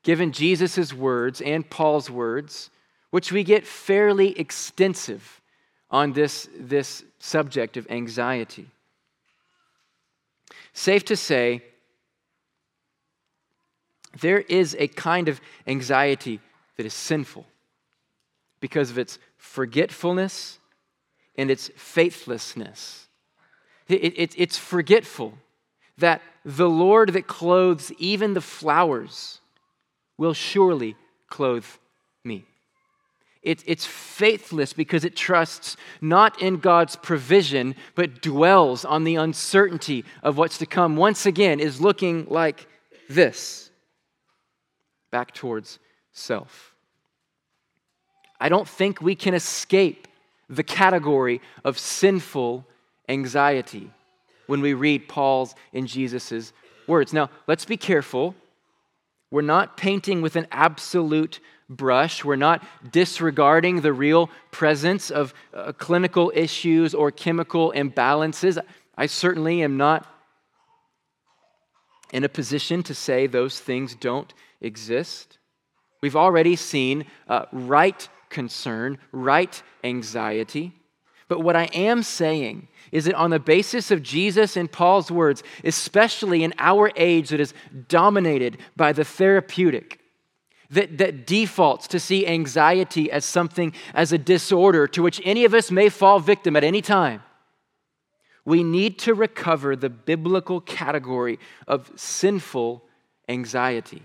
given 0.03 0.31
Jesus' 0.31 0.93
words 0.93 1.41
and 1.41 1.69
Paul's 1.69 2.09
words, 2.09 2.69
which 3.11 3.31
we 3.31 3.43
get 3.43 3.65
fairly 3.65 4.37
extensive 4.39 5.41
on 5.89 6.13
this, 6.13 6.49
this 6.57 7.03
subject 7.19 7.77
of 7.77 7.89
anxiety. 7.89 8.67
Safe 10.73 11.03
to 11.05 11.15
say, 11.15 11.63
there 14.21 14.39
is 14.39 14.75
a 14.79 14.87
kind 14.87 15.27
of 15.27 15.41
anxiety 15.67 16.39
that 16.77 16.85
is 16.85 16.93
sinful 16.93 17.45
because 18.59 18.89
of 18.89 18.97
its 18.97 19.19
forgetfulness 19.37 20.59
and 21.37 21.49
its 21.49 21.69
faithlessness. 21.75 23.07
It, 23.87 24.17
it, 24.17 24.33
it's 24.37 24.57
forgetful 24.57 25.37
that 25.99 26.21
the 26.45 26.69
Lord 26.69 27.13
that 27.13 27.27
clothes 27.27 27.91
even 27.97 28.33
the 28.33 28.41
flowers 28.41 29.39
will 30.17 30.33
surely 30.33 30.95
clothe 31.29 31.65
me. 32.23 32.45
It, 33.41 33.63
it's 33.65 33.85
faithless 33.85 34.73
because 34.73 35.05
it 35.05 35.15
trusts 35.15 35.77
not 36.01 36.41
in 36.41 36.57
God's 36.57 36.97
provision, 36.97 37.75
but 37.95 38.21
dwells 38.21 38.83
on 38.83 39.05
the 39.05 39.15
uncertainty 39.15 40.03
of 40.23 40.37
what's 40.37 40.57
to 40.57 40.65
come. 40.65 40.97
Once 40.97 41.25
again, 41.25 41.59
is 41.59 41.79
looking 41.79 42.25
like 42.29 42.67
this 43.09 43.71
back 45.09 45.33
towards 45.33 45.79
self. 46.11 46.73
I 48.41 48.49
don't 48.49 48.67
think 48.67 49.01
we 49.01 49.15
can 49.15 49.33
escape 49.33 50.07
the 50.49 50.63
category 50.63 51.41
of 51.63 51.79
sinful 51.79 52.65
anxiety 53.07 53.91
when 54.49 54.61
we 54.61 54.73
read 54.73 55.07
Paul's 55.07 55.55
and 55.73 55.87
Jesus' 55.87 56.51
words. 56.87 57.13
Now, 57.13 57.29
let's 57.47 57.65
be 57.65 57.77
careful 57.77 58.35
we're 59.31 59.41
not 59.41 59.77
painting 59.77 60.21
with 60.21 60.35
an 60.35 60.47
absolute 60.51 61.39
brush. 61.69 62.25
We're 62.25 62.35
not 62.35 62.65
disregarding 62.91 63.81
the 63.81 63.93
real 63.93 64.29
presence 64.49 65.11
of 65.11 65.33
uh, 65.53 65.71
clinical 65.73 66.31
issues 66.33 66.95
or 66.95 67.11
chemical 67.11 67.71
imbalances. 67.75 68.57
I 68.97 69.05
certainly 69.05 69.61
am 69.61 69.77
not 69.77 70.07
in 72.11 72.23
a 72.23 72.29
position 72.29 72.81
to 72.83 72.95
say 72.95 73.27
those 73.27 73.59
things 73.59 73.93
don't 73.93 74.33
exist. 74.61 75.37
We've 76.01 76.15
already 76.15 76.55
seen 76.55 77.05
uh, 77.27 77.45
right 77.51 78.09
concern, 78.29 78.97
right 79.11 79.61
anxiety. 79.83 80.73
But 81.29 81.41
what 81.41 81.55
I 81.55 81.65
am 81.73 82.03
saying 82.03 82.67
is 82.91 83.05
that 83.05 83.13
on 83.13 83.29
the 83.29 83.39
basis 83.39 83.91
of 83.91 84.03
Jesus 84.03 84.57
and 84.57 84.69
Paul's 84.69 85.11
words, 85.11 85.43
especially 85.63 86.43
in 86.43 86.53
our 86.57 86.91
age 86.95 87.29
that 87.29 87.39
is 87.39 87.53
dominated 87.87 88.57
by 88.75 88.91
the 88.91 89.05
therapeutic, 89.05 89.99
that, 90.71 90.97
that 90.97 91.25
defaults 91.25 91.87
to 91.89 91.99
see 91.99 92.27
anxiety 92.27 93.11
as 93.11 93.25
something, 93.25 93.73
as 93.93 94.11
a 94.11 94.17
disorder 94.17 94.87
to 94.87 95.03
which 95.03 95.21
any 95.23 95.45
of 95.45 95.53
us 95.53 95.71
may 95.71 95.87
fall 95.87 96.19
victim 96.19 96.55
at 96.55 96.63
any 96.63 96.81
time, 96.81 97.21
we 98.43 98.63
need 98.63 98.97
to 98.99 99.13
recover 99.13 99.75
the 99.75 99.89
biblical 99.89 100.59
category 100.59 101.37
of 101.67 101.91
sinful 101.95 102.83
anxiety. 103.27 104.01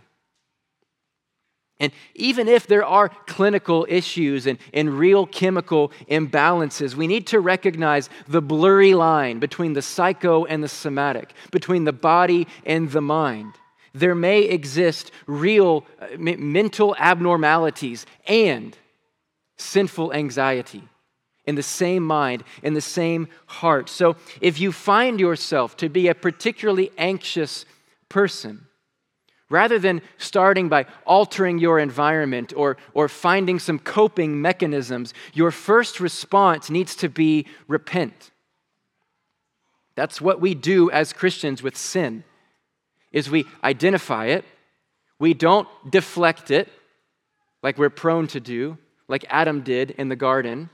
And 1.81 1.93
even 2.15 2.47
if 2.47 2.67
there 2.67 2.85
are 2.85 3.09
clinical 3.09 3.85
issues 3.89 4.47
and, 4.47 4.59
and 4.73 4.97
real 4.97 5.27
chemical 5.27 5.91
imbalances, 6.09 6.95
we 6.95 7.07
need 7.07 7.27
to 7.29 7.41
recognize 7.41 8.09
the 8.29 8.41
blurry 8.41 8.95
line 8.95 9.41
between 9.41 9.73
the 9.73 9.83
psycho 9.83 10.45
and 10.45 10.63
the 10.63 10.69
somatic, 10.69 11.35
between 11.51 11.85
the 11.85 11.93
body 11.93 12.47
and 12.65 12.91
the 12.91 13.01
mind. 13.01 13.55
There 13.93 14.15
may 14.15 14.43
exist 14.43 15.11
real 15.27 15.85
uh, 16.01 16.09
mental 16.19 16.95
abnormalities 16.99 18.07
and 18.27 18.77
sinful 19.57 20.13
anxiety 20.13 20.83
in 21.45 21.55
the 21.57 21.63
same 21.63 22.05
mind, 22.05 22.43
in 22.63 22.75
the 22.75 22.81
same 22.81 23.29
heart. 23.47 23.89
So 23.89 24.17
if 24.41 24.59
you 24.59 24.73
find 24.73 25.21
yourself 25.21 25.77
to 25.79 25.89
be 25.89 26.09
a 26.09 26.15
particularly 26.15 26.91
anxious 26.97 27.67
person, 28.09 28.67
Rather 29.55 29.79
than 29.79 30.03
starting 30.19 30.69
by 30.69 30.85
altering 31.07 31.61
your 31.61 31.79
environment 31.79 32.53
or, 32.57 32.77
or 32.93 33.09
finding 33.09 33.61
some 33.61 33.79
coping 33.79 34.43
mechanisms, 34.43 35.15
your 35.33 35.53
first 35.53 36.01
response 36.01 36.71
needs 36.71 36.97
to 36.97 37.09
be 37.09 37.47
repent. 37.69 38.33
That's 39.95 40.21
what 40.21 40.41
we 40.41 40.57
do 40.57 40.91
as 40.91 41.13
Christians 41.13 41.63
with 41.63 41.77
sin 41.77 42.25
is 43.13 43.31
we 43.31 43.45
identify 43.63 44.25
it, 44.25 44.45
we 45.21 45.35
don't 45.35 45.69
deflect 45.89 46.51
it 46.51 46.69
like 47.63 47.79
we're 47.79 47.91
prone 47.91 48.27
to 48.27 48.41
do, 48.41 48.77
like 49.07 49.25
Adam 49.29 49.61
did 49.61 49.93
in 49.93 50.09
the 50.09 50.17
garden. 50.17 50.69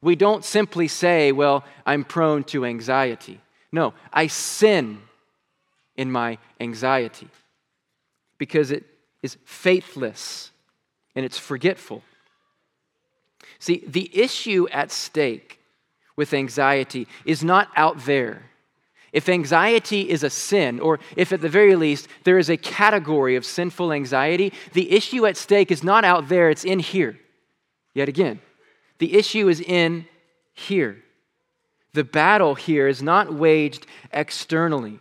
We 0.00 0.14
don't 0.14 0.44
simply 0.44 0.86
say, 0.86 1.32
well, 1.32 1.64
I'm 1.84 2.04
prone 2.04 2.44
to 2.44 2.64
anxiety. 2.64 3.40
No, 3.72 3.92
I 4.12 4.28
sin 4.28 5.00
in 5.96 6.12
my 6.12 6.38
anxiety 6.60 7.28
because 8.40 8.70
it 8.70 8.84
is 9.22 9.36
faithless 9.44 10.50
and 11.14 11.26
it's 11.26 11.38
forgetful. 11.38 12.02
See, 13.58 13.84
the 13.86 14.10
issue 14.18 14.66
at 14.72 14.90
stake 14.90 15.60
with 16.16 16.32
anxiety 16.32 17.06
is 17.26 17.44
not 17.44 17.68
out 17.76 18.06
there. 18.06 18.44
If 19.12 19.28
anxiety 19.28 20.08
is 20.08 20.24
a 20.24 20.30
sin, 20.30 20.80
or 20.80 21.00
if 21.16 21.32
at 21.34 21.42
the 21.42 21.50
very 21.50 21.76
least 21.76 22.08
there 22.24 22.38
is 22.38 22.48
a 22.48 22.56
category 22.56 23.36
of 23.36 23.44
sinful 23.44 23.92
anxiety, 23.92 24.54
the 24.72 24.90
issue 24.90 25.26
at 25.26 25.36
stake 25.36 25.70
is 25.70 25.84
not 25.84 26.04
out 26.04 26.30
there, 26.30 26.48
it's 26.48 26.64
in 26.64 26.78
here. 26.78 27.20
Yet 27.92 28.08
again, 28.08 28.40
the 28.98 29.18
issue 29.18 29.48
is 29.48 29.60
in 29.60 30.06
here. 30.54 30.96
The 31.92 32.04
battle 32.04 32.54
here 32.54 32.88
is 32.88 33.02
not 33.02 33.34
waged 33.34 33.86
externally, 34.12 34.98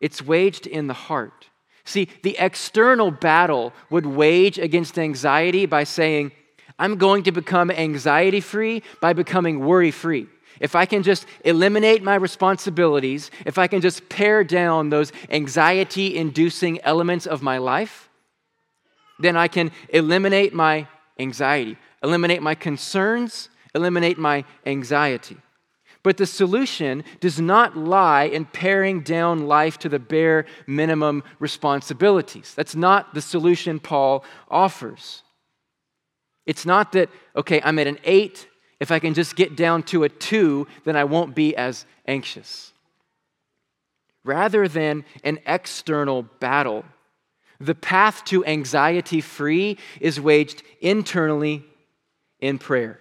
it's 0.00 0.22
waged 0.22 0.68
in 0.68 0.86
the 0.86 0.94
heart. 0.94 1.45
See, 1.86 2.08
the 2.22 2.36
external 2.38 3.12
battle 3.12 3.72
would 3.90 4.04
wage 4.04 4.58
against 4.58 4.98
anxiety 4.98 5.66
by 5.66 5.84
saying, 5.84 6.32
I'm 6.78 6.96
going 6.96 7.22
to 7.22 7.32
become 7.32 7.70
anxiety 7.70 8.40
free 8.40 8.82
by 9.00 9.12
becoming 9.12 9.64
worry 9.64 9.92
free. 9.92 10.26
If 10.60 10.74
I 10.74 10.84
can 10.84 11.04
just 11.04 11.26
eliminate 11.44 12.02
my 12.02 12.16
responsibilities, 12.16 13.30
if 13.44 13.56
I 13.56 13.68
can 13.68 13.80
just 13.80 14.08
pare 14.08 14.42
down 14.42 14.90
those 14.90 15.12
anxiety 15.30 16.16
inducing 16.16 16.80
elements 16.82 17.24
of 17.24 17.40
my 17.40 17.58
life, 17.58 18.10
then 19.20 19.36
I 19.36 19.46
can 19.46 19.70
eliminate 19.90 20.52
my 20.52 20.88
anxiety, 21.20 21.76
eliminate 22.02 22.42
my 22.42 22.56
concerns, 22.56 23.48
eliminate 23.74 24.18
my 24.18 24.44
anxiety. 24.66 25.36
But 26.06 26.18
the 26.18 26.26
solution 26.26 27.02
does 27.18 27.40
not 27.40 27.76
lie 27.76 28.26
in 28.26 28.44
paring 28.44 29.00
down 29.00 29.48
life 29.48 29.76
to 29.78 29.88
the 29.88 29.98
bare 29.98 30.46
minimum 30.64 31.24
responsibilities. 31.40 32.54
That's 32.54 32.76
not 32.76 33.12
the 33.12 33.20
solution 33.20 33.80
Paul 33.80 34.24
offers. 34.48 35.24
It's 36.46 36.64
not 36.64 36.92
that, 36.92 37.10
okay, 37.34 37.60
I'm 37.60 37.80
at 37.80 37.88
an 37.88 37.98
eight. 38.04 38.46
If 38.78 38.92
I 38.92 39.00
can 39.00 39.14
just 39.14 39.34
get 39.34 39.56
down 39.56 39.82
to 39.90 40.04
a 40.04 40.08
two, 40.08 40.68
then 40.84 40.94
I 40.94 41.02
won't 41.02 41.34
be 41.34 41.56
as 41.56 41.84
anxious. 42.06 42.72
Rather 44.22 44.68
than 44.68 45.04
an 45.24 45.40
external 45.44 46.22
battle, 46.38 46.84
the 47.58 47.74
path 47.74 48.24
to 48.26 48.44
anxiety 48.44 49.20
free 49.20 49.76
is 50.00 50.20
waged 50.20 50.62
internally 50.80 51.64
in 52.38 52.58
prayer. 52.58 53.00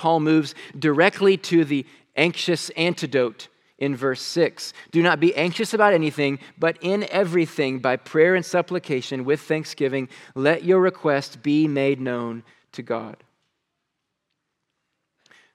Paul 0.00 0.20
moves 0.20 0.54
directly 0.78 1.36
to 1.36 1.62
the 1.62 1.84
anxious 2.16 2.70
antidote 2.70 3.48
in 3.78 3.94
verse 3.94 4.22
6. 4.22 4.72
Do 4.92 5.02
not 5.02 5.20
be 5.20 5.36
anxious 5.36 5.74
about 5.74 5.92
anything, 5.92 6.38
but 6.58 6.78
in 6.80 7.06
everything, 7.10 7.80
by 7.80 7.96
prayer 7.96 8.34
and 8.34 8.44
supplication, 8.44 9.26
with 9.26 9.42
thanksgiving, 9.42 10.08
let 10.34 10.64
your 10.64 10.80
requests 10.80 11.36
be 11.36 11.68
made 11.68 12.00
known 12.00 12.44
to 12.72 12.80
God. 12.80 13.18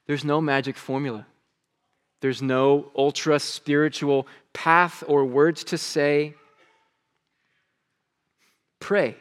There's 0.06 0.24
no 0.24 0.40
magic 0.40 0.76
formula. 0.76 1.26
There's 2.20 2.40
no 2.40 2.92
ultra 2.96 3.40
spiritual 3.40 4.28
path 4.52 5.02
or 5.08 5.24
words 5.24 5.64
to 5.64 5.76
say. 5.76 6.34
Pray 8.78 9.16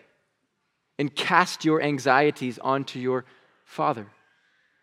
and 0.99 1.15
cast 1.15 1.65
your 1.65 1.81
anxieties 1.81 2.59
onto 2.59 2.99
your 2.99 3.25
Father. 3.63 4.05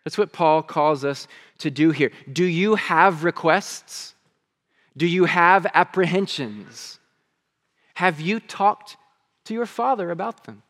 That's 0.05 0.19
what 0.19 0.33
Paul 0.33 0.63
calls 0.63 1.05
us 1.05 1.29
to 1.59 1.71
do 1.71 1.91
here. 1.91 2.11
Do 2.31 2.45
you 2.45 2.75
have 2.75 3.25
requests? 3.25 4.15
Do 4.97 5.07
you 5.07 5.25
have 5.27 5.67
apprehensions? 5.75 6.99
Have 7.95 8.21
you 8.21 8.41
talked 8.41 8.97
to 9.45 9.55
your 9.55 9.67
Father 9.67 10.11
about 10.11 10.45
them? 10.45 10.63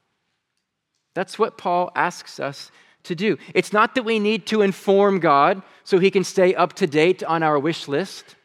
That's 1.15 1.39
what 1.39 1.59
Paul 1.59 1.91
asks 1.95 2.41
us 2.41 2.71
to 3.05 3.15
do. 3.15 3.37
It's 3.55 3.73
not 3.73 3.95
that 3.95 4.05
we 4.05 4.19
need 4.19 4.47
to 4.47 4.63
inform 4.63 5.19
God 5.19 5.63
so 5.85 5.99
he 5.99 6.11
can 6.11 6.25
stay 6.25 6.55
up 6.55 6.75
to 6.75 6.87
date 6.87 7.23
on 7.23 7.43
our 7.43 7.59
wish 7.59 7.89
list. 7.89 8.37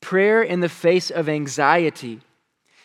Prayer 0.00 0.42
in 0.42 0.60
the 0.60 0.68
face 0.68 1.10
of 1.10 1.28
anxiety 1.28 2.20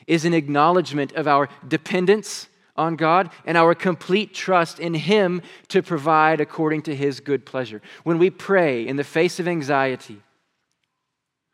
is 0.08 0.26
an 0.26 0.34
acknowledgement 0.34 1.14
of 1.14 1.28
our 1.28 1.50
dependence 1.68 2.48
on 2.76 2.96
God 2.96 3.30
and 3.46 3.58
our 3.58 3.74
complete 3.74 4.34
trust 4.34 4.80
in 4.80 4.94
Him 4.94 5.42
to 5.70 5.82
provide 5.82 6.42
according 6.42 6.84
to 6.84 6.96
His 6.96 7.20
good 7.20 7.46
pleasure. 7.46 7.82
When 8.04 8.18
we 8.18 8.30
pray 8.30 8.86
in 8.86 8.96
the 8.96 9.04
face 9.04 9.40
of 9.40 9.48
anxiety, 9.48 10.22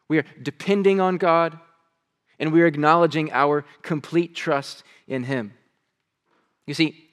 we 0.08 0.18
are 0.18 0.26
depending 0.42 1.00
on 1.00 1.18
God 1.18 1.60
and 2.40 2.52
we 2.52 2.62
are 2.62 2.68
acknowledging 2.68 3.32
our 3.32 3.64
complete 3.82 4.36
trust 4.36 4.84
in 5.08 5.24
Him. 5.24 5.54
You 6.66 6.74
see, 6.74 7.10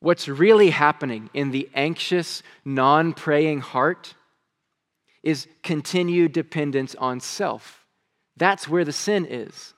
what's 0.00 0.28
really 0.28 0.70
happening 0.70 1.30
in 1.32 1.50
the 1.50 1.68
anxious, 1.74 2.42
non 2.64 3.12
praying 3.14 3.60
heart 3.60 4.14
is 5.22 5.48
continued 5.62 6.32
dependence 6.32 6.94
on 6.94 7.20
self. 7.20 7.84
That's 8.36 8.68
where 8.68 8.84
the 8.84 8.92
sin 8.92 9.26
is 9.28 9.74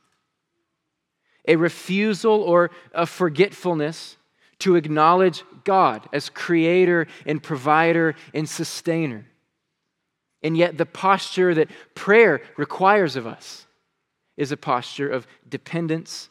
a 1.49 1.57
refusal 1.57 2.42
or 2.42 2.70
a 2.92 3.07
forgetfulness 3.07 4.16
to 4.61 4.76
acknowledge 4.76 5.42
God 5.64 6.09
as 6.12 6.28
creator 6.28 7.07
and 7.26 7.42
provider 7.42 8.14
and 8.34 8.49
sustainer. 8.49 9.26
And 10.42 10.57
yet, 10.57 10.78
the 10.78 10.86
posture 10.86 11.55
that 11.55 11.70
prayer 11.94 12.42
requires 12.57 13.16
of 13.16 13.26
us 13.26 13.66
is 14.36 14.53
a 14.53 14.57
posture 14.57 15.09
of 15.09 15.26
dependence 15.49 16.28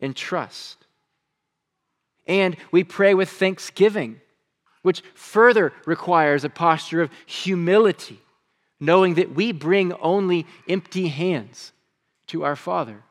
and 0.00 0.16
trust. 0.16 0.78
And 2.26 2.56
we 2.72 2.82
pray 2.82 3.14
with 3.14 3.30
thanksgiving, 3.30 4.20
which 4.82 5.02
further 5.14 5.72
requires 5.84 6.44
a 6.44 6.48
posture 6.50 7.02
of 7.02 7.10
humility, 7.24 8.20
knowing 8.80 9.14
that 9.14 9.34
we 9.34 9.52
bring 9.52 9.92
only 9.94 10.44
empty 10.68 11.06
hands 11.06 11.72
to 12.28 12.42
our 12.44 12.56
Father. 12.56 13.04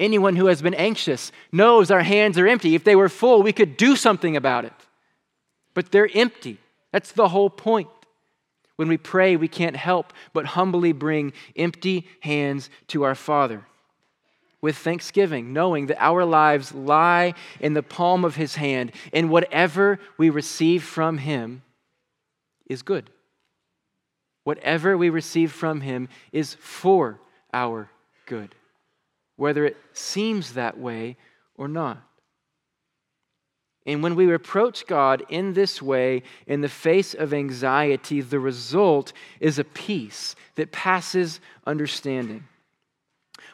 Anyone 0.00 0.34
who 0.34 0.46
has 0.46 0.62
been 0.62 0.74
anxious 0.74 1.30
knows 1.52 1.90
our 1.90 2.02
hands 2.02 2.38
are 2.38 2.48
empty. 2.48 2.74
If 2.74 2.84
they 2.84 2.96
were 2.96 3.10
full, 3.10 3.42
we 3.42 3.52
could 3.52 3.76
do 3.76 3.96
something 3.96 4.34
about 4.34 4.64
it. 4.64 4.72
But 5.74 5.92
they're 5.92 6.08
empty. 6.14 6.56
That's 6.90 7.12
the 7.12 7.28
whole 7.28 7.50
point. 7.50 7.88
When 8.76 8.88
we 8.88 8.96
pray, 8.96 9.36
we 9.36 9.46
can't 9.46 9.76
help 9.76 10.14
but 10.32 10.46
humbly 10.46 10.92
bring 10.92 11.34
empty 11.54 12.08
hands 12.20 12.70
to 12.88 13.02
our 13.02 13.14
Father 13.14 13.66
with 14.62 14.76
thanksgiving, 14.76 15.52
knowing 15.52 15.86
that 15.86 16.02
our 16.02 16.24
lives 16.24 16.74
lie 16.74 17.34
in 17.60 17.74
the 17.74 17.82
palm 17.82 18.24
of 18.24 18.36
His 18.36 18.56
hand, 18.56 18.92
and 19.12 19.28
whatever 19.28 19.98
we 20.16 20.30
receive 20.30 20.82
from 20.82 21.18
Him 21.18 21.62
is 22.66 22.80
good. 22.80 23.10
Whatever 24.44 24.96
we 24.96 25.10
receive 25.10 25.52
from 25.52 25.82
Him 25.82 26.08
is 26.32 26.54
for 26.54 27.20
our 27.52 27.90
good 28.24 28.54
whether 29.40 29.64
it 29.64 29.78
seems 29.94 30.52
that 30.52 30.78
way 30.78 31.16
or 31.56 31.66
not. 31.66 31.98
And 33.86 34.02
when 34.02 34.14
we 34.14 34.30
approach 34.34 34.86
God 34.86 35.22
in 35.30 35.54
this 35.54 35.80
way, 35.80 36.24
in 36.46 36.60
the 36.60 36.68
face 36.68 37.14
of 37.14 37.32
anxiety, 37.32 38.20
the 38.20 38.38
result 38.38 39.14
is 39.40 39.58
a 39.58 39.64
peace 39.64 40.36
that 40.56 40.72
passes 40.72 41.40
understanding. 41.66 42.44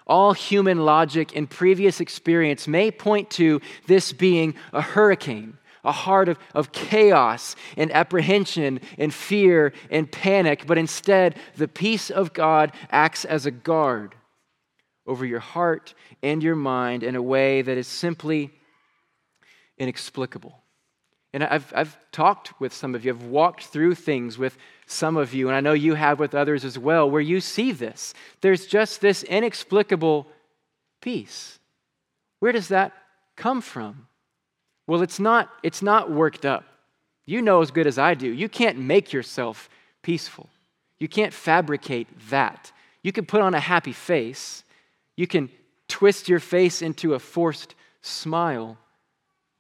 All 0.09 0.33
human 0.33 0.85
logic 0.85 1.37
and 1.37 1.49
previous 1.49 2.01
experience 2.01 2.67
may 2.67 2.91
point 2.91 3.31
to 3.31 3.61
this 3.87 4.13
being 4.13 4.57
a 4.73 4.81
hurricane, 4.81 5.57
a 5.85 5.93
heart 5.93 6.29
of, 6.29 6.37
of 6.53 6.73
chaos 6.73 7.55
and 7.77 7.93
apprehension 7.93 8.81
and 8.99 9.15
fear 9.15 9.73
and 9.89 10.11
panic, 10.11 10.67
but 10.67 10.79
instead, 10.79 11.37
the 11.55 11.69
peace 11.69 12.11
of 12.11 12.33
God 12.33 12.73
acts 12.91 13.25
as 13.25 13.47
a 13.47 13.53
guard 13.53 14.17
over 15.07 15.25
your 15.25 15.41
heart 15.41 15.95
and 16.23 16.43
your 16.43 16.57
mind 16.57 17.03
in 17.03 17.17
a 17.17 17.23
way 17.23 17.63
that 17.63 17.79
is 17.79 17.87
simply 17.87 18.51
inexplicable. 19.79 20.59
And 21.33 21.45
I've, 21.45 21.73
I've 21.77 21.97
talked 22.13 22.59
with 22.61 22.73
some 22.73 22.95
of 22.95 23.05
you, 23.05 23.13
I've 23.13 23.25
walked 23.25 23.65
through 23.65 23.95
things 23.97 24.39
with 24.39 24.57
some 24.87 25.17
of 25.17 25.35
you, 25.35 25.49
and 25.49 25.57
I 25.57 25.61
know 25.61 25.75
you 25.75 25.95
have 25.95 26.19
with 26.19 26.35
others 26.35 26.65
as 26.65 26.79
well, 26.79 27.11
where 27.11 27.21
you 27.21 27.41
see 27.41 27.73
this. 27.73 28.15
There's 28.41 28.67
just 28.67 29.01
this 29.01 29.23
inexplicable 29.23 30.27
peace. 31.03 31.59
Where 32.41 32.53
does 32.53 32.69
that 32.69 32.93
come 33.37 33.61
from? 33.61 34.07
Well, 34.87 35.03
it's 35.03 35.21
not, 35.21 35.51
it's 35.63 35.83
not 35.83 36.11
worked 36.11 36.47
up. 36.47 36.65
You 37.27 37.43
know 37.43 37.61
as 37.61 37.71
good 37.71 37.87
as 37.87 37.99
I 37.99 38.15
do. 38.15 38.29
You 38.29 38.49
can't 38.49 38.79
make 38.79 39.13
yourself 39.13 39.69
peaceful. 40.03 40.49
You 40.99 41.09
can't 41.09 41.35
fabricate 41.35 42.07
that. 42.31 42.73
You 43.03 43.13
can 43.13 43.27
put 43.27 43.41
on 43.41 43.53
a 43.53 43.61
happy 43.61 43.93
face, 43.93 44.65
you 45.17 45.27
can 45.27 45.51
twist 45.89 46.29
your 46.29 46.41
face 46.41 46.83
into 46.83 47.15
a 47.15 47.19
forced 47.19 47.75
smile, 48.03 48.79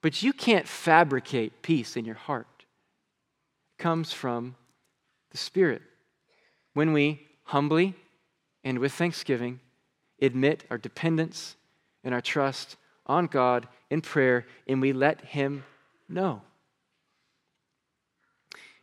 but 0.03 0.23
you 0.23 0.33
can't 0.33 0.69
fabricate 0.69 1.63
peace 1.63 1.97
in 1.97 2.05
your 2.05 2.15
heart. 2.15 2.47
It 3.79 3.83
comes 3.83 4.13
from 4.13 4.55
the 5.31 5.39
Spirit. 5.39 5.83
When 6.75 6.93
we 6.93 7.27
humbly 7.45 7.95
and 8.63 8.79
with 8.79 8.93
thanksgiving 8.93 9.61
admit 10.21 10.65
our 10.71 10.79
dependence 10.79 11.57
and 12.05 12.15
our 12.15 12.21
trust 12.21 12.77
on 13.07 13.27
God 13.27 13.69
in 13.91 14.01
prayer, 14.01 14.47
and 14.67 14.81
we 14.81 14.93
let 14.93 15.21
Him 15.25 15.65
know. 16.09 16.43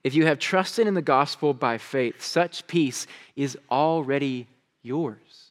If 0.03 0.15
you 0.15 0.25
have 0.25 0.39
trusted 0.39 0.87
in 0.87 0.93
the 0.93 1.01
gospel 1.01 1.53
by 1.53 1.77
faith, 1.77 2.21
such 2.21 2.67
peace 2.67 3.07
is 3.35 3.57
already 3.69 4.47
yours. 4.81 5.42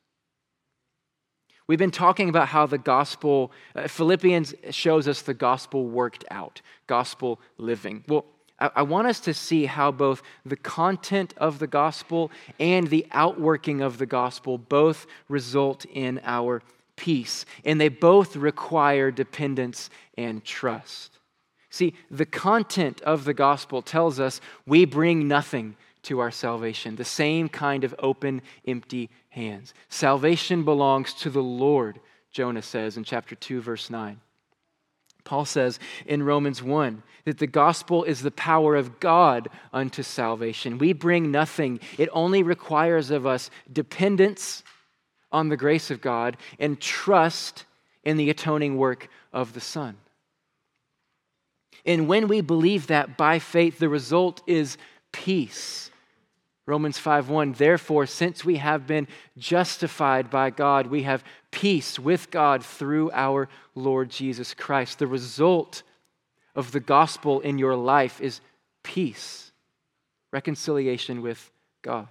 We've 1.67 1.79
been 1.79 1.91
talking 1.91 2.29
about 2.29 2.49
how 2.49 2.67
the 2.67 2.79
gospel, 2.79 3.53
uh, 3.75 3.89
Philippians 3.89 4.55
shows 4.71 5.07
us 5.07 5.23
the 5.23 5.35
gospel 5.35 5.87
worked 5.87 6.25
out, 6.31 6.61
gospel 6.87 7.41
living. 7.57 8.05
Well, 8.09 8.25
I, 8.59 8.71
I 8.77 8.83
want 8.83 9.07
us 9.07 9.21
to 9.21 9.35
see 9.35 9.67
how 9.67 9.93
both 9.93 10.23
the 10.45 10.57
content 10.57 11.35
of 11.37 11.59
the 11.59 11.67
gospel 11.67 12.31
and 12.59 12.89
the 12.89 13.07
outworking 13.13 13.81
of 13.81 13.99
the 13.99 14.07
gospel 14.07 14.59
both 14.59 15.07
result 15.29 15.85
in 15.87 16.21
our 16.25 16.63
peace, 16.97 17.45
and 17.65 17.81
they 17.81 17.89
both 17.89 18.37
require 18.37 19.11
dependence 19.11 19.91
and 20.17 20.45
trust. 20.45 21.19
See, 21.71 21.95
the 22.11 22.27
content 22.27 23.01
of 23.01 23.25
the 23.25 23.35
gospel 23.35 23.83
tells 23.83 24.21
us 24.21 24.41
we 24.67 24.85
bring 24.85 25.27
nothing 25.27 25.77
to 26.03 26.19
our 26.19 26.31
salvation, 26.31 26.97
the 26.97 27.05
same 27.05 27.49
kind 27.49 27.85
of 27.85 27.95
open, 27.99 28.43
empty 28.67 29.09
hands. 29.33 29.73
Salvation 29.89 30.63
belongs 30.63 31.15
to 31.15 31.31
the 31.31 31.43
Lord, 31.43 32.01
Jonah 32.31 32.63
says 32.63 32.97
in 32.97 33.05
chapter 33.05 33.35
2, 33.35 33.63
verse 33.63 33.89
9. 33.89 34.21
Paul 35.25 35.45
says 35.45 35.79
in 36.05 36.23
Romans 36.23 36.63
1 36.63 37.03
that 37.25 37.39
the 37.39 37.47
gospel 37.47 38.05
is 38.05 38.23
the 38.23 38.31
power 38.31 38.77
of 38.77 39.01
God 39.01 39.49
unto 39.73 40.03
salvation. 40.03 40.79
We 40.79 40.93
bring 40.93 41.31
nothing, 41.31 41.81
it 41.97 42.09
only 42.13 42.43
requires 42.43 43.11
of 43.11 43.27
us 43.27 43.51
dependence 43.73 44.63
on 45.31 45.49
the 45.49 45.57
grace 45.57 45.91
of 45.91 46.01
God 46.03 46.37
and 46.59 46.81
trust 46.81 47.65
in 48.05 48.17
the 48.17 48.31
atoning 48.31 48.77
work 48.77 49.09
of 49.33 49.55
the 49.55 49.61
Son. 49.61 49.97
And 51.87 52.07
when 52.07 52.29
we 52.29 52.43
believe 52.43 52.89
that 52.89 53.17
by 53.17 53.39
faith, 53.39 53.79
the 53.79 53.89
result 53.89 54.43
is 54.47 54.77
peace. 55.11 55.91
Romans 56.73 56.99
5:1 56.99 57.59
Therefore 57.59 58.07
since 58.07 58.47
we 58.47 58.57
have 58.57 58.87
been 58.87 59.07
justified 59.37 60.31
by 60.31 60.49
God 60.49 60.87
we 60.87 61.03
have 61.03 61.23
peace 61.51 61.99
with 61.99 62.31
God 62.31 62.65
through 62.65 63.11
our 63.13 63.51
Lord 63.75 64.09
Jesus 64.09 64.55
Christ. 64.55 64.99
The 64.99 65.07
result 65.07 65.83
of 66.55 66.73
the 66.73 66.81
gospel 66.81 67.41
in 67.41 67.59
your 67.59 67.77
life 67.77 68.23
is 68.23 68.41
peace, 68.83 69.53
reconciliation 70.33 71.21
with 71.21 71.51
God. 71.83 72.09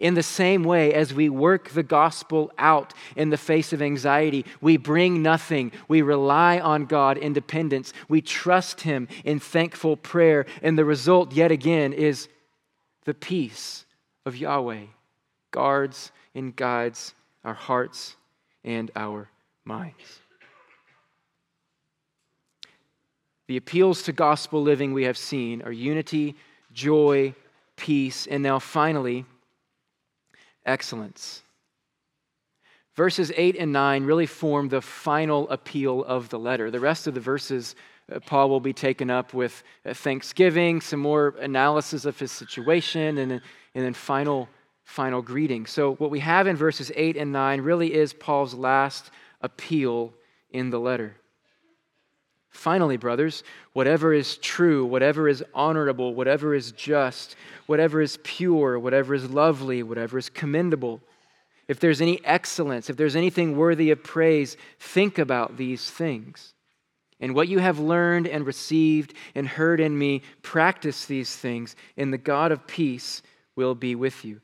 In 0.00 0.14
the 0.14 0.24
same 0.24 0.64
way 0.64 0.92
as 0.92 1.14
we 1.14 1.28
work 1.28 1.68
the 1.68 1.84
gospel 1.84 2.50
out 2.58 2.92
in 3.14 3.30
the 3.30 3.36
face 3.36 3.72
of 3.72 3.80
anxiety, 3.80 4.44
we 4.60 4.78
bring 4.78 5.22
nothing. 5.22 5.70
We 5.86 6.02
rely 6.02 6.58
on 6.58 6.86
God 6.86 7.18
in 7.18 7.34
dependence. 7.34 7.92
We 8.08 8.20
trust 8.20 8.80
Him 8.80 9.06
in 9.24 9.38
thankful 9.38 9.96
prayer. 9.96 10.44
And 10.60 10.76
the 10.76 10.84
result, 10.84 11.32
yet 11.32 11.52
again, 11.52 11.92
is 11.92 12.26
the 13.10 13.14
peace 13.14 13.86
of 14.24 14.36
Yahweh 14.36 14.84
guards 15.50 16.12
and 16.32 16.54
guides 16.54 17.12
our 17.42 17.54
hearts 17.54 18.14
and 18.62 18.88
our 18.94 19.28
minds. 19.64 20.20
The 23.48 23.56
appeals 23.56 24.04
to 24.04 24.12
gospel 24.12 24.62
living 24.62 24.92
we 24.92 25.02
have 25.06 25.18
seen 25.18 25.60
are 25.62 25.72
unity, 25.72 26.36
joy, 26.72 27.34
peace, 27.74 28.28
and 28.28 28.44
now 28.44 28.60
finally, 28.60 29.24
excellence. 30.64 31.42
Verses 32.94 33.32
8 33.36 33.56
and 33.58 33.72
9 33.72 34.04
really 34.04 34.26
form 34.26 34.68
the 34.68 34.80
final 34.80 35.50
appeal 35.50 36.04
of 36.04 36.28
the 36.28 36.38
letter. 36.38 36.70
The 36.70 36.78
rest 36.78 37.08
of 37.08 37.14
the 37.14 37.20
verses, 37.20 37.74
Paul 38.26 38.50
will 38.50 38.60
be 38.60 38.72
taken 38.72 39.10
up 39.10 39.32
with 39.32 39.62
uh, 39.86 39.94
thanksgiving, 39.94 40.80
some 40.80 41.00
more 41.00 41.34
analysis 41.40 42.04
of 42.04 42.18
his 42.18 42.32
situation, 42.32 43.18
and, 43.18 43.32
and 43.32 43.40
then 43.74 43.94
final, 43.94 44.48
final 44.84 45.22
greeting. 45.22 45.66
So, 45.66 45.94
what 45.94 46.10
we 46.10 46.20
have 46.20 46.46
in 46.46 46.56
verses 46.56 46.90
8 46.94 47.16
and 47.16 47.32
9 47.32 47.60
really 47.60 47.94
is 47.94 48.12
Paul's 48.12 48.54
last 48.54 49.10
appeal 49.40 50.12
in 50.50 50.70
the 50.70 50.80
letter. 50.80 51.16
Finally, 52.50 52.96
brothers, 52.96 53.44
whatever 53.74 54.12
is 54.12 54.36
true, 54.38 54.84
whatever 54.84 55.28
is 55.28 55.44
honorable, 55.54 56.14
whatever 56.14 56.52
is 56.52 56.72
just, 56.72 57.36
whatever 57.66 58.02
is 58.02 58.18
pure, 58.24 58.76
whatever 58.78 59.14
is 59.14 59.30
lovely, 59.30 59.84
whatever 59.84 60.18
is 60.18 60.28
commendable, 60.28 61.00
if 61.68 61.78
there's 61.78 62.00
any 62.00 62.20
excellence, 62.24 62.90
if 62.90 62.96
there's 62.96 63.14
anything 63.14 63.56
worthy 63.56 63.92
of 63.92 64.02
praise, 64.02 64.56
think 64.80 65.18
about 65.18 65.56
these 65.56 65.88
things. 65.88 66.52
And 67.20 67.34
what 67.34 67.48
you 67.48 67.58
have 67.58 67.78
learned 67.78 68.26
and 68.26 68.46
received 68.46 69.14
and 69.34 69.46
heard 69.46 69.78
in 69.78 69.96
me, 69.98 70.22
practice 70.42 71.04
these 71.04 71.34
things, 71.36 71.76
and 71.96 72.12
the 72.12 72.18
God 72.18 72.50
of 72.50 72.66
peace 72.66 73.22
will 73.56 73.74
be 73.74 73.94
with 73.94 74.24
you. 74.24 74.40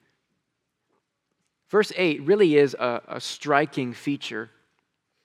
Verse 1.70 1.92
8 1.96 2.22
really 2.22 2.56
is 2.56 2.74
a, 2.74 3.02
a 3.08 3.20
striking 3.20 3.92
feature 3.92 4.50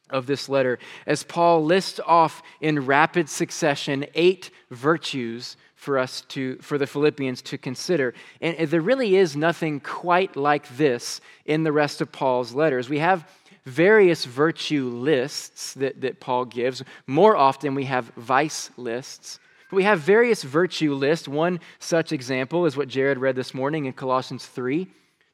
of 0.09 0.25
this 0.25 0.49
letter 0.49 0.77
as 1.05 1.23
Paul 1.23 1.63
lists 1.63 1.99
off 2.05 2.41
in 2.59 2.85
rapid 2.85 3.29
succession 3.29 4.05
eight 4.13 4.51
virtues 4.69 5.55
for 5.75 5.97
us 5.97 6.21
to 6.29 6.57
for 6.57 6.77
the 6.77 6.85
Philippians 6.85 7.41
to 7.43 7.57
consider. 7.57 8.13
And 8.41 8.57
there 8.69 8.81
really 8.81 9.15
is 9.15 9.35
nothing 9.35 9.79
quite 9.79 10.35
like 10.35 10.67
this 10.77 11.21
in 11.45 11.63
the 11.63 11.71
rest 11.71 12.01
of 12.01 12.11
Paul's 12.11 12.53
letters. 12.53 12.89
We 12.89 12.99
have 12.99 13.27
various 13.65 14.25
virtue 14.25 14.89
lists 14.89 15.73
that, 15.75 16.01
that 16.01 16.19
Paul 16.19 16.45
gives. 16.45 16.83
More 17.07 17.35
often 17.35 17.75
we 17.75 17.85
have 17.85 18.11
vice 18.17 18.71
lists. 18.77 19.39
But 19.69 19.77
we 19.77 19.83
have 19.83 19.99
various 19.99 20.43
virtue 20.43 20.93
lists. 20.93 21.27
One 21.27 21.59
such 21.79 22.11
example 22.11 22.65
is 22.65 22.75
what 22.75 22.87
Jared 22.87 23.19
read 23.19 23.35
this 23.35 23.53
morning 23.53 23.85
in 23.85 23.93
Colossians 23.93 24.45
3, 24.45 24.87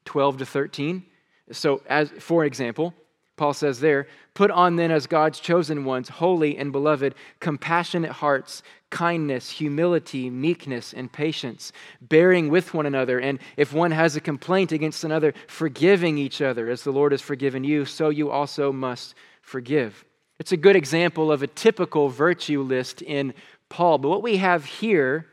12 0.06 0.38
to 0.38 0.46
13. 0.46 1.06
So 1.52 1.82
as 1.88 2.10
for 2.20 2.46
example, 2.46 2.94
Paul 3.38 3.54
says 3.54 3.80
there, 3.80 4.08
put 4.34 4.50
on 4.50 4.76
then 4.76 4.92
as 4.92 5.08
God's 5.08 5.40
chosen 5.40 5.86
ones, 5.86 6.10
holy 6.10 6.58
and 6.58 6.72
beloved, 6.72 7.14
compassionate 7.40 8.12
hearts, 8.12 8.64
kindness, 8.90 9.50
humility, 9.50 10.30
meekness, 10.30 10.92
and 10.92 11.12
patience, 11.12 11.72
bearing 12.02 12.50
with 12.50 12.74
one 12.74 12.88
another. 12.88 13.20
And 13.20 13.40
if 13.56 13.72
one 13.72 13.92
has 13.92 14.16
a 14.16 14.22
complaint 14.22 14.72
against 14.72 15.04
another, 15.04 15.34
forgiving 15.48 16.18
each 16.18 16.42
other, 16.42 16.68
as 16.68 16.84
the 16.84 16.92
Lord 16.92 17.12
has 17.12 17.22
forgiven 17.22 17.64
you, 17.64 17.86
so 17.86 18.10
you 18.10 18.32
also 18.32 18.74
must 18.74 19.14
forgive. 19.42 20.04
It's 20.40 20.52
a 20.52 20.58
good 20.58 20.76
example 20.76 21.32
of 21.32 21.44
a 21.44 21.48
typical 21.48 22.10
virtue 22.10 22.62
list 22.62 23.02
in 23.04 23.36
Paul. 23.70 24.00
But 24.00 24.10
what 24.10 24.24
we 24.24 24.38
have 24.38 24.66
here 24.66 25.28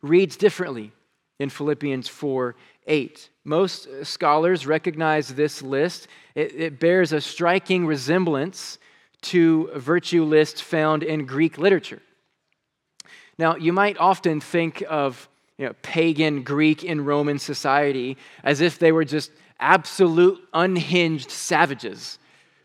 reads 0.00 0.36
differently 0.36 0.92
in 1.40 1.50
Philippians 1.50 2.06
4 2.08 2.54
8. 2.86 3.30
Most 3.44 3.88
scholars 4.04 4.66
recognize 4.66 5.28
this 5.28 5.60
list. 5.60 6.08
It, 6.34 6.54
it, 6.54 6.80
bears 6.80 7.12
a 7.12 7.20
striking 7.20 7.86
resemblance 7.86 8.78
to 9.22 9.70
virtue 9.76 10.24
lists 10.24 10.60
found 10.60 11.02
in 11.02 11.26
Greek 11.26 11.58
literature. 11.58 12.00
Now, 13.38 13.56
you 13.56 13.72
might 13.72 13.98
often 13.98 14.40
think 14.40 14.82
of 14.88 15.28
you 15.58 15.66
know, 15.66 15.74
pagan 15.82 16.42
Greek 16.42 16.84
and 16.84 17.06
Roman 17.06 17.38
society 17.38 18.16
as 18.42 18.60
if 18.60 18.78
they 18.78 18.92
were 18.92 19.04
just 19.04 19.30
absolute 19.60 20.40
unhinged 20.52 21.30
savages. 21.30 22.18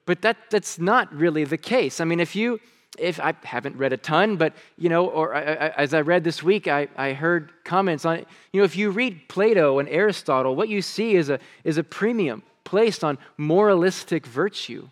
But 0.05 0.21
that, 0.21 0.37
that's 0.49 0.79
not 0.79 1.13
really 1.13 1.43
the 1.43 1.57
case. 1.57 1.99
I 1.99 2.05
mean, 2.05 2.19
if 2.19 2.35
you 2.35 2.59
if 2.99 3.19
I 3.19 3.33
haven't 3.43 3.77
read 3.77 3.93
a 3.93 3.97
ton, 3.97 4.35
but 4.35 4.53
you 4.77 4.89
know, 4.89 5.07
or 5.07 5.33
I, 5.33 5.41
I, 5.41 5.67
as 5.69 5.93
I 5.93 6.01
read 6.01 6.23
this 6.23 6.43
week, 6.43 6.67
I, 6.67 6.87
I 6.97 7.13
heard 7.13 7.51
comments 7.63 8.05
on. 8.05 8.25
You 8.51 8.61
know, 8.61 8.63
if 8.63 8.75
you 8.75 8.91
read 8.91 9.27
Plato 9.27 9.79
and 9.79 9.89
Aristotle, 9.89 10.55
what 10.55 10.69
you 10.69 10.81
see 10.81 11.15
is 11.15 11.29
a, 11.29 11.39
is 11.63 11.77
a 11.77 11.83
premium 11.83 12.43
placed 12.63 13.03
on 13.03 13.17
moralistic 13.37 14.25
virtue. 14.25 14.89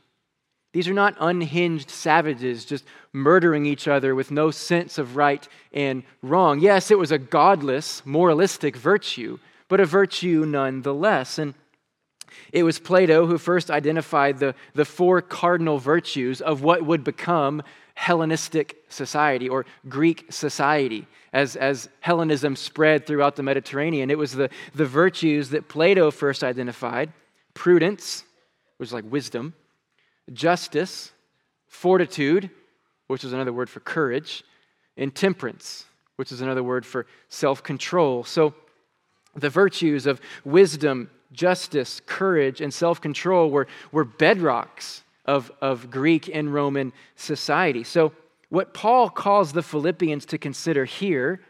These 0.73 0.87
are 0.87 0.93
not 0.93 1.15
unhinged 1.19 1.89
savages 1.89 2.65
just 2.65 2.85
murdering 3.13 3.65
each 3.65 3.87
other 3.87 4.13
with 4.13 4.31
no 4.31 4.51
sense 4.51 4.97
of 4.97 5.15
right 5.15 5.47
and 5.73 6.03
wrong. 6.21 6.59
Yes, 6.59 6.91
it 6.91 6.99
was 6.99 7.11
a 7.11 7.17
godless, 7.17 8.05
moralistic 8.05 8.75
virtue, 8.75 9.39
but 9.69 9.79
a 9.79 9.85
virtue 9.85 10.45
nonetheless. 10.47 11.39
And 11.39 11.53
it 12.51 12.63
was 12.63 12.79
Plato 12.79 13.25
who 13.25 13.37
first 13.37 13.71
identified 13.71 14.39
the, 14.39 14.55
the 14.73 14.85
four 14.85 15.21
cardinal 15.21 15.79
virtues 15.79 16.41
of 16.41 16.61
what 16.61 16.85
would 16.85 17.03
become 17.03 17.63
Hellenistic 17.97 18.83
society 18.89 19.49
or 19.49 19.65
Greek 19.89 20.27
society 20.29 21.07
as, 21.33 21.55
as 21.55 21.89
Hellenism 21.99 22.55
spread 22.55 23.07
throughout 23.07 23.35
the 23.35 23.41
Mediterranean. 23.41 24.11
It 24.11 24.19
was 24.19 24.33
the, 24.33 24.51
the 24.75 24.85
virtues 24.85 25.49
that 25.49 25.67
Plato 25.67 26.11
first 26.11 26.43
identified 26.43 27.11
prudence, 27.55 28.23
which 28.77 28.89
is 28.89 28.93
like 28.93 29.11
wisdom, 29.11 29.55
justice, 30.31 31.11
fortitude, 31.69 32.51
which 33.07 33.23
is 33.23 33.33
another 33.33 33.51
word 33.51 33.67
for 33.67 33.79
courage, 33.79 34.43
and 34.95 35.13
temperance, 35.13 35.85
which 36.17 36.31
is 36.31 36.39
another 36.39 36.61
word 36.61 36.85
for 36.85 37.07
self 37.29 37.63
control. 37.63 38.23
So 38.23 38.53
the 39.33 39.49
virtues 39.49 40.05
of 40.05 40.21
wisdom, 40.45 41.09
justice, 41.33 41.99
courage, 42.05 42.61
and 42.61 42.71
self 42.71 43.01
control 43.01 43.49
were, 43.49 43.67
were 43.91 44.05
bedrocks 44.05 45.01
of, 45.27 45.51
of 45.61 45.91
Greek 45.91 46.29
and 46.33 46.53
Roman 46.53 46.93
society. 47.15 47.83
So, 47.83 48.13
what 48.49 48.73
Paul 48.73 49.09
calls 49.09 49.51
the 49.51 49.61
Philippians 49.61 50.25
to 50.27 50.37
consider 50.37 50.85
here, 50.85 51.41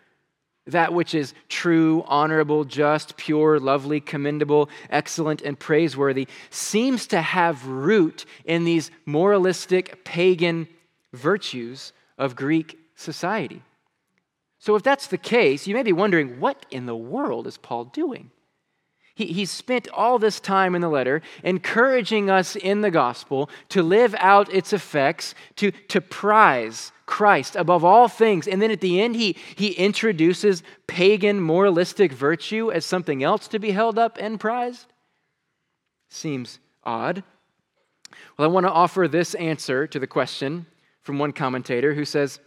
that 0.65 0.93
which 0.93 1.13
is 1.13 1.35
true, 1.47 2.03
honorable, 2.07 2.63
just, 2.65 3.17
pure, 3.17 3.59
lovely, 3.59 3.99
commendable, 3.99 4.69
excellent, 4.89 5.43
and 5.43 5.59
praiseworthy, 5.59 6.27
seems 6.49 7.05
to 7.07 7.21
have 7.21 7.67
root 7.67 8.25
in 8.45 8.65
these 8.65 8.89
moralistic, 9.05 10.03
pagan 10.03 10.67
virtues 11.13 11.93
of 12.17 12.35
Greek 12.35 12.79
society. 12.95 13.61
So, 14.59 14.75
if 14.75 14.81
that's 14.81 15.07
the 15.07 15.19
case, 15.19 15.67
you 15.67 15.75
may 15.75 15.83
be 15.83 15.93
wondering 15.93 16.39
what 16.39 16.65
in 16.71 16.87
the 16.87 16.95
world 16.95 17.45
is 17.45 17.57
Paul 17.57 17.85
doing? 17.85 18.31
He, 19.17 19.25
he's 19.33 19.49
spent 19.49 19.87
all 19.89 20.19
this 20.19 20.39
time 20.39 20.75
in 20.75 20.81
the 20.81 20.89
letter 20.89 21.23
encouraging 21.43 22.29
us 22.29 22.55
in 22.55 22.81
the 22.81 22.91
gospel 22.91 23.49
to 23.69 23.81
live 23.81 24.15
out 24.19 24.53
its 24.53 24.73
effects, 24.73 25.33
to, 25.55 25.71
to 25.71 25.99
prize 25.99 26.91
Christ 27.07 27.55
above 27.55 27.83
all 27.83 28.07
things. 28.07 28.47
And 28.47 28.61
then 28.61 28.69
at 28.69 28.79
the 28.79 29.01
end, 29.01 29.15
he, 29.15 29.35
he 29.55 29.71
introduces 29.71 30.61
pagan 30.85 31.41
moralistic 31.41 32.11
virtue 32.11 32.71
as 32.71 32.85
something 32.85 33.23
else 33.23 33.47
to 33.47 33.57
be 33.57 33.71
held 33.71 33.97
up 33.97 34.19
and 34.19 34.39
prized. 34.39 34.85
Seems 36.11 36.59
odd. 36.83 37.23
Well, 38.37 38.47
I 38.47 38.53
want 38.53 38.67
to 38.67 38.71
offer 38.71 39.07
this 39.07 39.33
answer 39.33 39.87
to 39.87 39.97
the 39.97 40.05
question 40.05 40.67
from 41.01 41.17
one 41.17 41.33
commentator 41.33 41.95
who 41.95 42.05
says, 42.05 42.39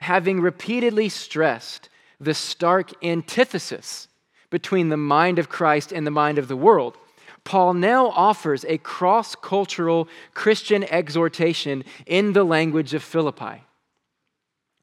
having 0.00 0.42
repeatedly 0.42 1.08
stressed 1.08 1.88
the 2.20 2.34
stark 2.34 2.92
antithesis 3.02 4.08
between 4.52 4.90
the 4.90 4.96
mind 4.98 5.38
of 5.38 5.48
Christ 5.48 5.90
and 5.90 6.06
the 6.06 6.10
mind 6.10 6.38
of 6.38 6.46
the 6.46 6.56
world, 6.56 6.98
Paul 7.42 7.72
now 7.74 8.08
offers 8.10 8.64
a 8.68 8.76
cross 8.78 9.34
cultural 9.34 10.08
Christian 10.34 10.84
exhortation 10.84 11.82
in 12.06 12.34
the 12.34 12.44
language 12.44 12.92
of 12.94 13.02
Philippi. 13.02 13.64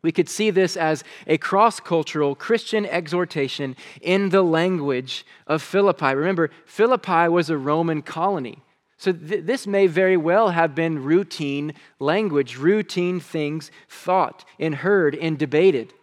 We 0.02 0.12
could 0.12 0.28
see 0.28 0.50
this 0.50 0.76
as 0.76 1.04
a 1.28 1.38
cross 1.38 1.80
cultural 1.80 2.34
Christian 2.34 2.86
exhortation 2.86 3.76
in 4.02 4.30
the 4.30 4.42
language 4.42 5.24
of 5.46 5.62
Philippi. 5.62 6.16
Remember, 6.16 6.50
Philippi 6.66 7.28
was 7.28 7.50
a 7.50 7.58
Roman 7.58 8.02
colony. 8.02 8.64
So, 8.98 9.12
th- 9.14 9.46
this 9.46 9.68
may 9.68 9.88
very 9.88 10.18
well 10.18 10.50
have 10.50 10.74
been 10.74 11.04
routine 11.04 11.74
language, 12.00 12.58
routine 12.58 13.20
things 13.20 13.72
thought 13.88 14.46
and 14.60 14.76
heard 14.76 15.16
and 15.16 15.38
debated. 15.38 15.94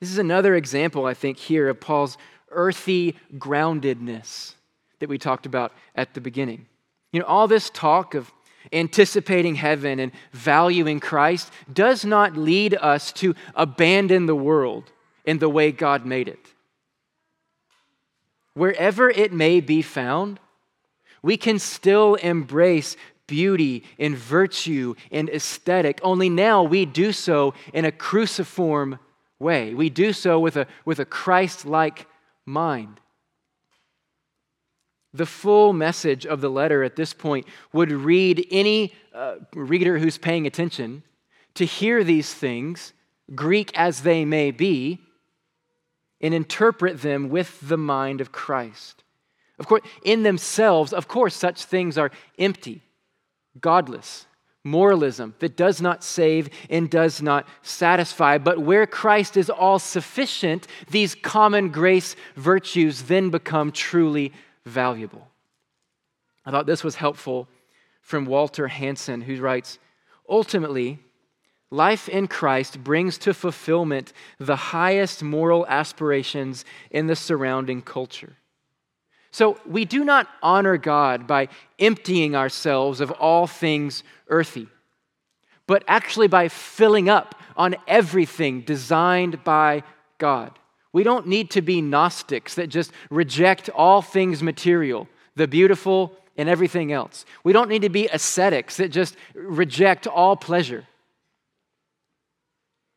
This 0.00 0.10
is 0.10 0.18
another 0.18 0.54
example, 0.54 1.06
I 1.06 1.14
think, 1.14 1.38
here 1.38 1.68
of 1.68 1.80
Paul's 1.80 2.18
earthy 2.50 3.16
groundedness 3.34 4.54
that 4.98 5.08
we 5.08 5.18
talked 5.18 5.46
about 5.46 5.72
at 5.94 6.14
the 6.14 6.20
beginning. 6.20 6.66
You 7.12 7.20
know, 7.20 7.26
all 7.26 7.48
this 7.48 7.70
talk 7.70 8.14
of 8.14 8.30
anticipating 8.72 9.54
heaven 9.54 9.98
and 10.00 10.12
valuing 10.32 11.00
Christ 11.00 11.52
does 11.72 12.04
not 12.04 12.36
lead 12.36 12.74
us 12.74 13.12
to 13.12 13.34
abandon 13.54 14.26
the 14.26 14.34
world 14.34 14.90
in 15.24 15.38
the 15.38 15.48
way 15.48 15.72
God 15.72 16.04
made 16.04 16.28
it. 16.28 16.52
Wherever 18.54 19.10
it 19.10 19.32
may 19.32 19.60
be 19.60 19.82
found, 19.82 20.40
we 21.22 21.36
can 21.36 21.58
still 21.58 22.14
embrace 22.16 22.96
beauty 23.26 23.84
and 23.98 24.16
virtue 24.16 24.94
and 25.10 25.28
aesthetic, 25.28 26.00
only 26.02 26.28
now 26.28 26.62
we 26.62 26.86
do 26.86 27.12
so 27.12 27.54
in 27.72 27.84
a 27.84 27.92
cruciform 27.92 28.98
way. 29.38 29.74
We 29.74 29.90
do 29.90 30.12
so 30.12 30.38
with 30.38 30.56
a, 30.56 30.66
with 30.84 30.98
a 30.98 31.04
Christ 31.04 31.66
like 31.66 32.06
mind. 32.44 33.00
The 35.12 35.26
full 35.26 35.72
message 35.72 36.26
of 36.26 36.40
the 36.40 36.50
letter 36.50 36.82
at 36.82 36.96
this 36.96 37.12
point 37.12 37.46
would 37.72 37.90
read 37.90 38.46
any 38.50 38.94
uh, 39.14 39.36
reader 39.54 39.98
who's 39.98 40.18
paying 40.18 40.46
attention 40.46 41.02
to 41.54 41.64
hear 41.64 42.04
these 42.04 42.32
things, 42.32 42.92
Greek 43.34 43.76
as 43.78 44.02
they 44.02 44.24
may 44.24 44.50
be, 44.50 45.00
and 46.20 46.34
interpret 46.34 47.02
them 47.02 47.28
with 47.28 47.66
the 47.68 47.78
mind 47.78 48.20
of 48.20 48.32
Christ. 48.32 49.04
Of 49.58 49.66
course, 49.66 49.82
in 50.04 50.22
themselves, 50.22 50.92
of 50.92 51.08
course, 51.08 51.34
such 51.34 51.64
things 51.64 51.96
are 51.96 52.10
empty, 52.38 52.82
godless, 53.58 54.26
moralism 54.66 55.34
that 55.38 55.56
does 55.56 55.80
not 55.80 56.04
save 56.04 56.50
and 56.68 56.90
does 56.90 57.22
not 57.22 57.46
satisfy. 57.62 58.36
But 58.36 58.58
where 58.58 58.86
Christ 58.86 59.36
is 59.36 59.48
all 59.48 59.78
sufficient, 59.78 60.66
these 60.90 61.14
common 61.14 61.70
grace 61.70 62.16
virtues 62.34 63.04
then 63.04 63.30
become 63.30 63.72
truly 63.72 64.32
valuable. 64.66 65.28
I 66.44 66.50
thought 66.50 66.66
this 66.66 66.84
was 66.84 66.96
helpful 66.96 67.48
from 68.02 68.26
Walter 68.26 68.68
Hansen, 68.68 69.22
who 69.22 69.40
writes 69.40 69.78
Ultimately, 70.28 70.98
life 71.70 72.08
in 72.08 72.26
Christ 72.26 72.82
brings 72.82 73.18
to 73.18 73.32
fulfillment 73.32 74.12
the 74.38 74.56
highest 74.56 75.22
moral 75.22 75.66
aspirations 75.68 76.64
in 76.90 77.06
the 77.06 77.16
surrounding 77.16 77.82
culture. 77.82 78.36
So 79.36 79.60
we 79.66 79.84
do 79.84 80.02
not 80.02 80.30
honor 80.42 80.78
God 80.78 81.26
by 81.26 81.48
emptying 81.78 82.34
ourselves 82.34 83.02
of 83.02 83.10
all 83.10 83.46
things 83.46 84.02
earthy, 84.28 84.66
but 85.66 85.84
actually 85.86 86.26
by 86.26 86.48
filling 86.48 87.10
up 87.10 87.34
on 87.54 87.76
everything 87.86 88.62
designed 88.62 89.44
by 89.44 89.82
God. 90.16 90.58
We 90.94 91.02
don't 91.02 91.26
need 91.26 91.50
to 91.50 91.60
be 91.60 91.82
Gnostics 91.82 92.54
that 92.54 92.68
just 92.68 92.92
reject 93.10 93.68
all 93.68 94.00
things 94.00 94.42
material, 94.42 95.06
the 95.34 95.46
beautiful, 95.46 96.16
and 96.38 96.48
everything 96.48 96.90
else. 96.90 97.26
We 97.44 97.52
don't 97.52 97.68
need 97.68 97.82
to 97.82 97.90
be 97.90 98.08
ascetics 98.08 98.78
that 98.78 98.88
just 98.88 99.18
reject 99.34 100.06
all 100.06 100.36
pleasure. 100.36 100.86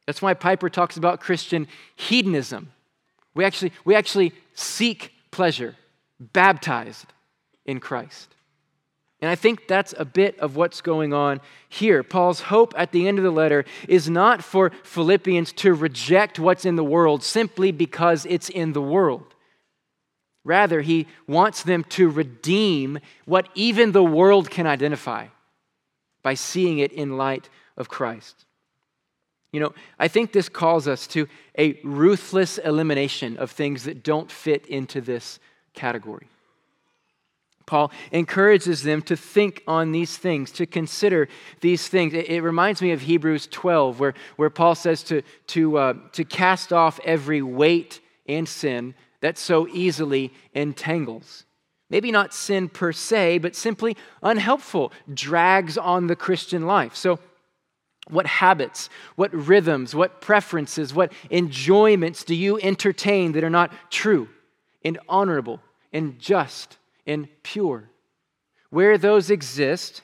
That's 0.07 0.21
why 0.21 0.35
Piper 0.35 0.69
talks 0.69 0.95
about 0.95 1.19
Christian 1.19 1.67
hedonism. 1.97 2.71
We 3.35 3.43
actually, 3.43 3.73
we 3.83 3.93
actually 3.93 4.31
seek 4.53 5.11
pleasure, 5.31 5.75
baptized 6.19 7.13
in 7.65 7.79
Christ. 7.79 8.35
And 9.21 9.29
I 9.29 9.35
think 9.35 9.67
that's 9.67 9.93
a 9.97 10.05
bit 10.05 10.39
of 10.39 10.55
what's 10.55 10.79
going 10.79 11.13
on 11.13 11.41
here. 11.67 12.03
Paul's 12.03 12.41
hope 12.41 12.73
at 12.77 12.93
the 12.93 13.07
end 13.07 13.17
of 13.17 13.23
the 13.23 13.31
letter 13.31 13.65
is 13.87 14.09
not 14.09 14.43
for 14.43 14.71
Philippians 14.83 15.51
to 15.53 15.73
reject 15.73 16.39
what's 16.39 16.63
in 16.63 16.77
the 16.77 16.83
world 16.83 17.21
simply 17.21 17.71
because 17.71 18.25
it's 18.25 18.49
in 18.49 18.71
the 18.71 18.81
world. 18.81 19.35
Rather, 20.45 20.81
he 20.81 21.05
wants 21.27 21.63
them 21.63 21.83
to 21.83 22.09
redeem 22.09 22.99
what 23.25 23.49
even 23.55 23.91
the 23.91 24.03
world 24.03 24.49
can 24.49 24.65
identify 24.65 25.27
by 26.23 26.33
seeing 26.33 26.79
it 26.79 26.93
in 26.93 27.17
light 27.17 27.49
of 27.75 27.89
Christ. 27.89 28.45
You 29.51 29.59
know, 29.59 29.73
I 29.97 30.07
think 30.07 30.31
this 30.31 30.47
calls 30.47 30.87
us 30.87 31.07
to 31.07 31.27
a 31.57 31.79
ruthless 31.83 32.57
elimination 32.57 33.35
of 33.37 33.51
things 33.51 33.83
that 33.83 34.03
don't 34.03 34.31
fit 34.31 34.65
into 34.67 35.01
this 35.01 35.39
category. 35.79 36.27
Paul 37.65 37.91
encourages 38.11 38.81
them 38.81 39.03
to 39.03 39.15
think 39.15 39.63
on 39.67 39.91
these 39.91 40.17
things, 40.17 40.51
to 40.53 40.65
consider 40.65 41.29
these 41.61 41.87
things. 41.87 42.15
It, 42.15 42.27
it 42.27 42.41
reminds 42.41 42.81
me 42.81 42.91
of 42.91 43.01
Hebrews 43.01 43.47
12, 43.47 43.99
where, 43.99 44.15
where 44.37 44.49
Paul 44.49 44.73
says 44.73 45.03
to, 45.03 45.21
to, 45.47 45.77
uh, 45.77 45.93
to 46.13 46.23
cast 46.23 46.73
off 46.73 46.99
every 47.05 47.43
weight 47.43 48.01
and 48.27 48.49
sin 48.49 48.95
that 49.21 49.37
so 49.37 49.67
easily 49.67 50.33
entangles. 50.53 51.45
Maybe 51.91 52.11
not 52.11 52.33
sin 52.33 52.69
per 52.69 52.91
se, 52.91 53.37
but 53.37 53.55
simply 53.55 53.95
unhelpful, 54.23 54.91
drags 55.13 55.77
on 55.77 56.07
the 56.07 56.15
Christian 56.15 56.65
life. 56.65 56.95
So, 56.95 57.19
what 58.07 58.25
habits, 58.25 58.89
what 59.15 59.31
rhythms, 59.31 59.93
what 59.93 60.19
preferences, 60.19 60.91
what 60.95 61.13
enjoyments 61.29 62.23
do 62.23 62.33
you 62.33 62.59
entertain 62.59 63.33
that 63.33 63.43
are 63.43 63.51
not 63.51 63.71
true 63.91 64.27
and 64.83 64.97
honorable 65.07 65.61
and 65.91 66.19
just 66.19 66.77
and 67.05 67.27
pure. 67.43 67.89
Where 68.69 68.97
those 68.97 69.29
exist, 69.29 70.01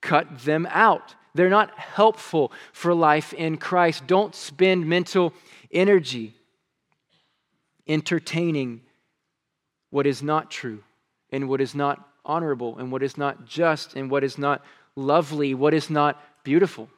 cut 0.00 0.40
them 0.40 0.66
out. 0.70 1.14
They're 1.34 1.48
not 1.48 1.78
helpful 1.78 2.52
for 2.72 2.94
life 2.94 3.32
in 3.32 3.56
Christ. 3.56 4.06
Don't 4.06 4.34
spend 4.34 4.86
mental 4.86 5.32
energy 5.70 6.34
entertaining 7.86 8.82
what 9.90 10.06
is 10.06 10.22
not 10.22 10.50
true 10.50 10.82
and 11.30 11.48
what 11.48 11.60
is 11.60 11.74
not 11.74 12.08
honorable 12.24 12.78
and 12.78 12.92
what 12.92 13.02
is 13.02 13.16
not 13.16 13.46
just 13.46 13.94
and 13.94 14.10
what 14.10 14.24
is 14.24 14.38
not 14.38 14.64
lovely, 14.96 15.54
what 15.54 15.74
is 15.74 15.90
not 15.90 16.20
beautiful. 16.44 16.88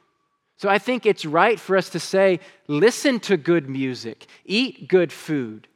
So 0.57 0.69
I 0.69 0.79
think 0.79 1.05
it's 1.05 1.25
right 1.25 1.59
for 1.59 1.77
us 1.77 1.91
to 1.91 2.01
say 2.01 2.41
listen 2.69 3.21
to 3.21 3.37
good 3.37 3.69
music, 3.69 4.27
eat 4.45 4.89
good 4.89 5.13
food, 5.13 5.69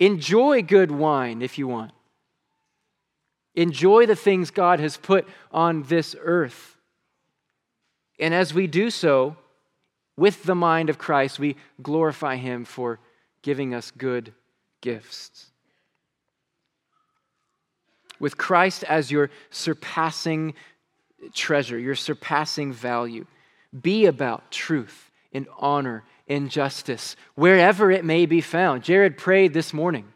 enjoy 0.00 0.62
good 0.62 0.90
wine 0.90 1.42
if 1.42 1.58
you 1.58 1.68
want. 1.68 1.92
Enjoy 3.54 4.06
the 4.06 4.16
things 4.16 4.50
God 4.50 4.80
has 4.80 4.96
put 4.96 5.28
on 5.52 5.84
this 5.84 6.16
earth. 6.20 6.76
And 8.18 8.34
as 8.34 8.52
we 8.52 8.66
do 8.66 8.90
so, 8.90 9.36
with 10.16 10.42
the 10.42 10.54
mind 10.54 10.90
of 10.90 10.98
Christ, 10.98 11.38
we 11.38 11.56
glorify 11.80 12.36
Him 12.36 12.64
for 12.64 12.98
giving 13.42 13.74
us 13.74 13.90
good 13.90 14.34
gifts. 14.80 15.50
With 18.18 18.36
Christ 18.36 18.84
as 18.84 19.10
your 19.10 19.30
surpassing 19.50 20.54
treasure, 21.34 21.78
your 21.78 21.94
surpassing 21.94 22.72
value, 22.72 23.26
be 23.78 24.06
about 24.06 24.50
truth 24.50 25.10
and 25.32 25.46
honor 25.58 26.04
and 26.30 26.50
justice 26.50 27.16
wherever 27.34 27.90
it 27.90 28.06
may 28.06 28.24
be 28.24 28.40
found. 28.40 28.82
Jared 28.82 29.18
prayed 29.18 29.52
this 29.52 29.74
morning 29.74 30.10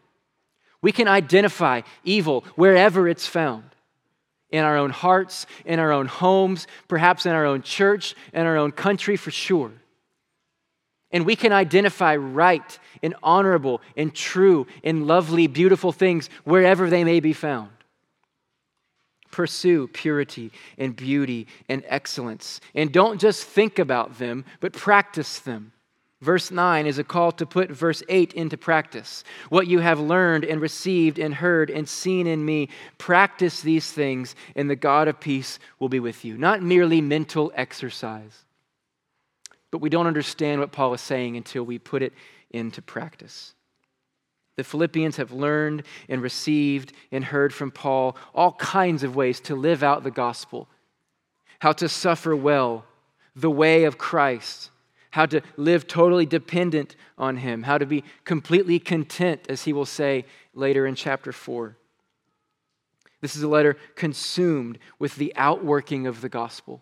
we 0.85 0.91
can 0.91 1.07
identify 1.07 1.81
evil 2.03 2.45
wherever 2.55 3.07
it's 3.07 3.25
found 3.25 3.63
in 4.51 4.63
our 4.63 4.77
own 4.77 4.91
hearts, 4.91 5.47
in 5.65 5.79
our 5.79 5.91
own 5.91 6.05
homes, 6.05 6.67
perhaps 6.87 7.25
in 7.25 7.31
our 7.31 7.43
own 7.43 7.63
church, 7.63 8.13
in 8.33 8.45
our 8.45 8.55
own 8.55 8.71
country 8.71 9.17
for 9.17 9.31
sure. 9.31 9.71
And 11.09 11.25
we 11.25 11.35
can 11.35 11.51
identify 11.51 12.15
right 12.15 12.77
and 13.01 13.15
honorable 13.23 13.81
and 13.97 14.13
true 14.13 14.67
and 14.83 15.07
lovely, 15.07 15.47
beautiful 15.47 15.91
things 15.91 16.29
wherever 16.43 16.87
they 16.87 17.03
may 17.03 17.19
be 17.19 17.33
found. 17.33 17.71
Pursue 19.31 19.87
purity 19.87 20.51
and 20.77 20.95
beauty 20.95 21.47
and 21.67 21.83
excellence. 21.87 22.61
And 22.75 22.91
don't 22.91 23.19
just 23.19 23.43
think 23.43 23.79
about 23.79 24.19
them, 24.19 24.45
but 24.59 24.71
practice 24.71 25.39
them. 25.39 25.71
Verse 26.21 26.49
9 26.49 26.87
is 26.87 26.97
a 26.97 27.03
call 27.03 27.31
to 27.33 27.45
put 27.45 27.69
verse 27.69 28.01
8 28.07 28.33
into 28.33 28.57
practice. 28.57 29.23
What 29.49 29.67
you 29.67 29.79
have 29.79 29.99
learned 29.99 30.45
and 30.45 30.61
received 30.61 31.19
and 31.19 31.33
heard 31.33 31.69
and 31.69 31.87
seen 31.87 32.25
in 32.25 32.43
me, 32.43 32.69
practice 32.97 33.61
these 33.61 33.91
things, 33.91 34.33
and 34.55 34.69
the 34.69 34.77
God 34.77 35.07
of 35.07 35.19
peace 35.19 35.59
will 35.77 35.89
be 35.89 35.99
with 35.99 36.23
you. 36.23 36.37
Not 36.37 36.63
merely 36.63 37.01
mental 37.01 37.51
exercise. 37.55 38.45
but 39.75 39.81
we 39.81 39.89
don't 39.89 40.07
understand 40.07 40.61
what 40.61 40.71
Paul 40.71 40.93
is 40.93 41.01
saying 41.01 41.35
until 41.35 41.65
we 41.65 41.77
put 41.79 42.01
it 42.01 42.13
into 42.49 42.81
practice. 42.81 43.53
The 44.55 44.63
Philippians 44.63 45.17
have 45.17 45.33
learned 45.33 45.83
and 46.07 46.21
received 46.21 46.93
and 47.11 47.25
heard 47.25 47.53
from 47.53 47.71
Paul 47.71 48.15
all 48.33 48.53
kinds 48.53 49.03
of 49.03 49.17
ways 49.17 49.41
to 49.41 49.53
live 49.53 49.83
out 49.83 50.05
the 50.05 50.11
gospel, 50.11 50.69
how 51.59 51.73
to 51.73 51.89
suffer 51.89 52.33
well, 52.33 52.85
the 53.35 53.51
way 53.51 53.83
of 53.83 53.97
Christ, 53.97 54.69
how 55.15 55.25
to 55.25 55.39
live 55.55 55.87
totally 55.87 56.25
dependent 56.25 56.97
on 57.17 57.37
Him, 57.37 57.63
how 57.63 57.77
to 57.77 57.85
be 57.85 58.03
completely 58.25 58.79
content, 58.79 59.45
as 59.47 59.63
he 59.63 59.71
will 59.71 59.85
say 59.85 60.25
later 60.53 60.85
in 60.85 60.93
chapter 60.93 61.31
4. 61.31 61.77
This 63.21 63.37
is 63.37 63.41
a 63.41 63.47
letter 63.47 63.77
consumed 63.95 64.77
with 64.99 65.15
the 65.15 65.31
outworking 65.37 66.05
of 66.05 66.19
the 66.19 66.27
gospel. 66.27 66.81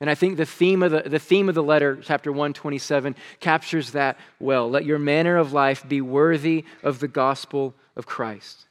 And 0.00 0.10
I 0.10 0.16
think 0.16 0.36
the 0.36 0.46
theme 0.46 0.82
of 0.82 0.90
the, 0.90 1.02
the 1.08 1.20
theme 1.20 1.48
of 1.48 1.54
the 1.54 1.62
letter, 1.62 2.00
chapter 2.02 2.32
127, 2.32 3.14
captures 3.38 3.92
that 3.92 4.18
well. 4.40 4.68
Let 4.68 4.84
your 4.84 4.98
manner 4.98 5.36
of 5.36 5.52
life 5.52 5.88
be 5.88 6.00
worthy 6.00 6.64
of 6.82 6.98
the 6.98 7.06
gospel 7.06 7.76
of 7.94 8.04
Christ. 8.04 8.66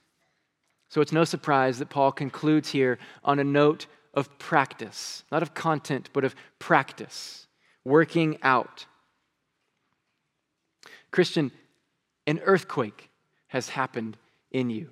So 0.90 1.00
it's 1.00 1.14
no 1.14 1.24
surprise 1.24 1.80
that 1.80 1.90
Paul 1.90 2.12
concludes 2.12 2.72
here 2.72 3.00
on 3.24 3.40
a 3.40 3.46
note 3.46 3.86
of 4.14 4.38
practice, 4.40 5.24
not 5.32 5.42
of 5.42 5.54
content, 5.54 6.10
but 6.12 6.26
of 6.26 6.36
practice, 6.60 7.48
working 7.86 8.38
out. 8.42 8.86
Christian, 11.12 11.52
an 12.28 12.40
earthquake 12.40 13.10
has 13.48 13.70
happened 13.70 14.18
in 14.52 14.70
you. 14.70 14.90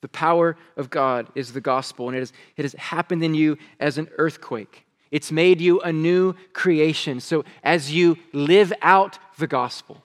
The 0.00 0.08
power 0.08 0.56
of 0.76 0.90
God 0.90 1.28
is 1.34 1.52
the 1.52 1.60
gospel, 1.60 2.08
and 2.08 2.16
it 2.16 2.20
has, 2.20 2.32
it 2.56 2.62
has 2.62 2.72
happened 2.74 3.24
in 3.24 3.34
you 3.34 3.58
as 3.80 3.98
an 3.98 4.08
earthquake. 4.18 4.86
It's 5.10 5.32
made 5.32 5.60
you 5.60 5.80
a 5.80 5.92
new 5.92 6.34
creation. 6.52 7.20
So 7.20 7.44
as 7.62 7.92
you 7.92 8.16
live 8.32 8.72
out 8.82 9.18
the 9.38 9.46
gospel, 9.46 10.02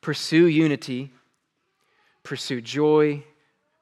pursue 0.00 0.46
unity, 0.46 1.12
pursue 2.22 2.60
joy, 2.60 3.22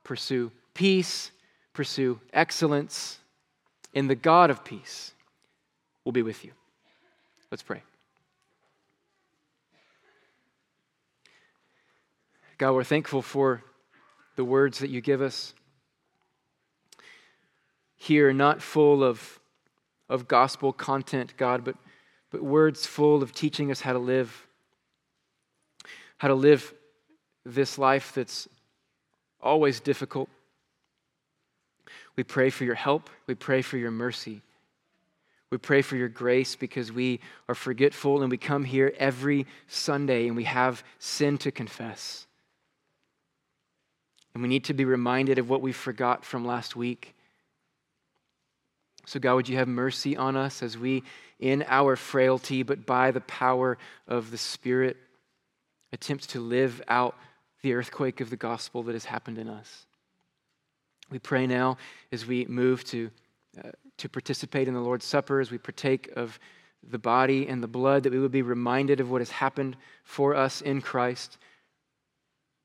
pursue 0.04 0.52
peace, 0.74 1.30
pursue 1.72 2.20
excellence, 2.32 3.18
in 3.92 4.08
the 4.08 4.14
God 4.14 4.50
of 4.50 4.64
peace 4.64 5.13
will 6.04 6.12
be 6.12 6.22
with 6.22 6.44
you. 6.44 6.52
Let's 7.50 7.62
pray. 7.62 7.82
God, 12.58 12.72
we're 12.72 12.84
thankful 12.84 13.22
for 13.22 13.62
the 14.36 14.44
words 14.44 14.78
that 14.78 14.90
you 14.90 15.00
give 15.00 15.20
us 15.20 15.54
here, 17.96 18.32
not 18.32 18.60
full 18.60 19.02
of, 19.02 19.40
of 20.08 20.28
gospel 20.28 20.72
content, 20.72 21.34
God, 21.36 21.64
but, 21.64 21.76
but 22.30 22.42
words 22.42 22.86
full 22.86 23.22
of 23.22 23.32
teaching 23.32 23.70
us 23.70 23.80
how 23.80 23.92
to 23.92 23.98
live, 23.98 24.46
how 26.18 26.28
to 26.28 26.34
live 26.34 26.74
this 27.44 27.78
life 27.78 28.12
that's 28.14 28.48
always 29.40 29.80
difficult. 29.80 30.28
We 32.16 32.24
pray 32.24 32.50
for 32.50 32.64
your 32.64 32.74
help. 32.74 33.10
We 33.26 33.34
pray 33.34 33.62
for 33.62 33.76
your 33.76 33.90
mercy. 33.90 34.42
We 35.54 35.58
pray 35.58 35.82
for 35.82 35.94
your 35.94 36.08
grace 36.08 36.56
because 36.56 36.90
we 36.90 37.20
are 37.48 37.54
forgetful 37.54 38.22
and 38.22 38.28
we 38.28 38.36
come 38.36 38.64
here 38.64 38.92
every 38.98 39.46
Sunday 39.68 40.26
and 40.26 40.34
we 40.34 40.42
have 40.42 40.82
sin 40.98 41.38
to 41.38 41.52
confess. 41.52 42.26
And 44.34 44.42
we 44.42 44.48
need 44.48 44.64
to 44.64 44.74
be 44.74 44.84
reminded 44.84 45.38
of 45.38 45.48
what 45.48 45.60
we 45.60 45.70
forgot 45.70 46.24
from 46.24 46.44
last 46.44 46.74
week. 46.74 47.14
So, 49.06 49.20
God, 49.20 49.36
would 49.36 49.48
you 49.48 49.56
have 49.58 49.68
mercy 49.68 50.16
on 50.16 50.36
us 50.36 50.60
as 50.60 50.76
we, 50.76 51.04
in 51.38 51.64
our 51.68 51.94
frailty, 51.94 52.64
but 52.64 52.84
by 52.84 53.12
the 53.12 53.20
power 53.20 53.78
of 54.08 54.32
the 54.32 54.38
Spirit, 54.38 54.96
attempt 55.92 56.30
to 56.30 56.40
live 56.40 56.82
out 56.88 57.16
the 57.62 57.74
earthquake 57.74 58.20
of 58.20 58.28
the 58.28 58.36
gospel 58.36 58.82
that 58.82 58.94
has 58.94 59.04
happened 59.04 59.38
in 59.38 59.48
us? 59.48 59.86
We 61.12 61.20
pray 61.20 61.46
now 61.46 61.78
as 62.10 62.26
we 62.26 62.44
move 62.46 62.82
to, 62.86 63.12
uh, 63.62 63.70
to 63.98 64.08
participate 64.08 64.68
in 64.68 64.74
the 64.74 64.80
Lord's 64.80 65.04
Supper, 65.04 65.40
as 65.40 65.50
we 65.50 65.58
partake 65.58 66.10
of 66.16 66.38
the 66.82 66.98
body 66.98 67.48
and 67.48 67.62
the 67.62 67.68
blood, 67.68 68.02
that 68.02 68.12
we 68.12 68.18
would 68.18 68.32
be 68.32 68.42
reminded 68.42 69.00
of 69.00 69.10
what 69.10 69.20
has 69.20 69.30
happened 69.30 69.76
for 70.04 70.34
us 70.34 70.60
in 70.60 70.80
Christ 70.80 71.38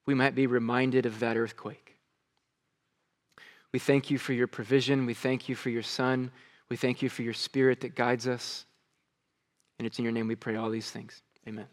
we 0.09 0.15
might 0.15 0.33
be 0.33 0.47
reminded 0.47 1.05
of 1.05 1.19
that 1.19 1.37
earthquake. 1.37 1.95
We 3.71 3.77
thank 3.77 4.09
you 4.09 4.17
for 4.17 4.33
your 4.33 4.47
provision. 4.47 5.05
We 5.05 5.13
thank 5.13 5.47
you 5.47 5.53
for 5.53 5.69
your 5.69 5.83
Son. 5.83 6.31
We 6.67 6.77
thank 6.77 7.03
you 7.03 7.09
for 7.09 7.21
your 7.21 7.35
Spirit 7.35 7.81
that 7.81 7.93
guides 7.93 8.27
us. 8.27 8.65
And 9.77 9.85
it's 9.85 9.99
in 9.99 10.03
your 10.03 10.11
name 10.11 10.27
we 10.27 10.35
pray 10.35 10.55
all 10.55 10.71
these 10.71 10.89
things. 10.89 11.21
Amen. 11.47 11.67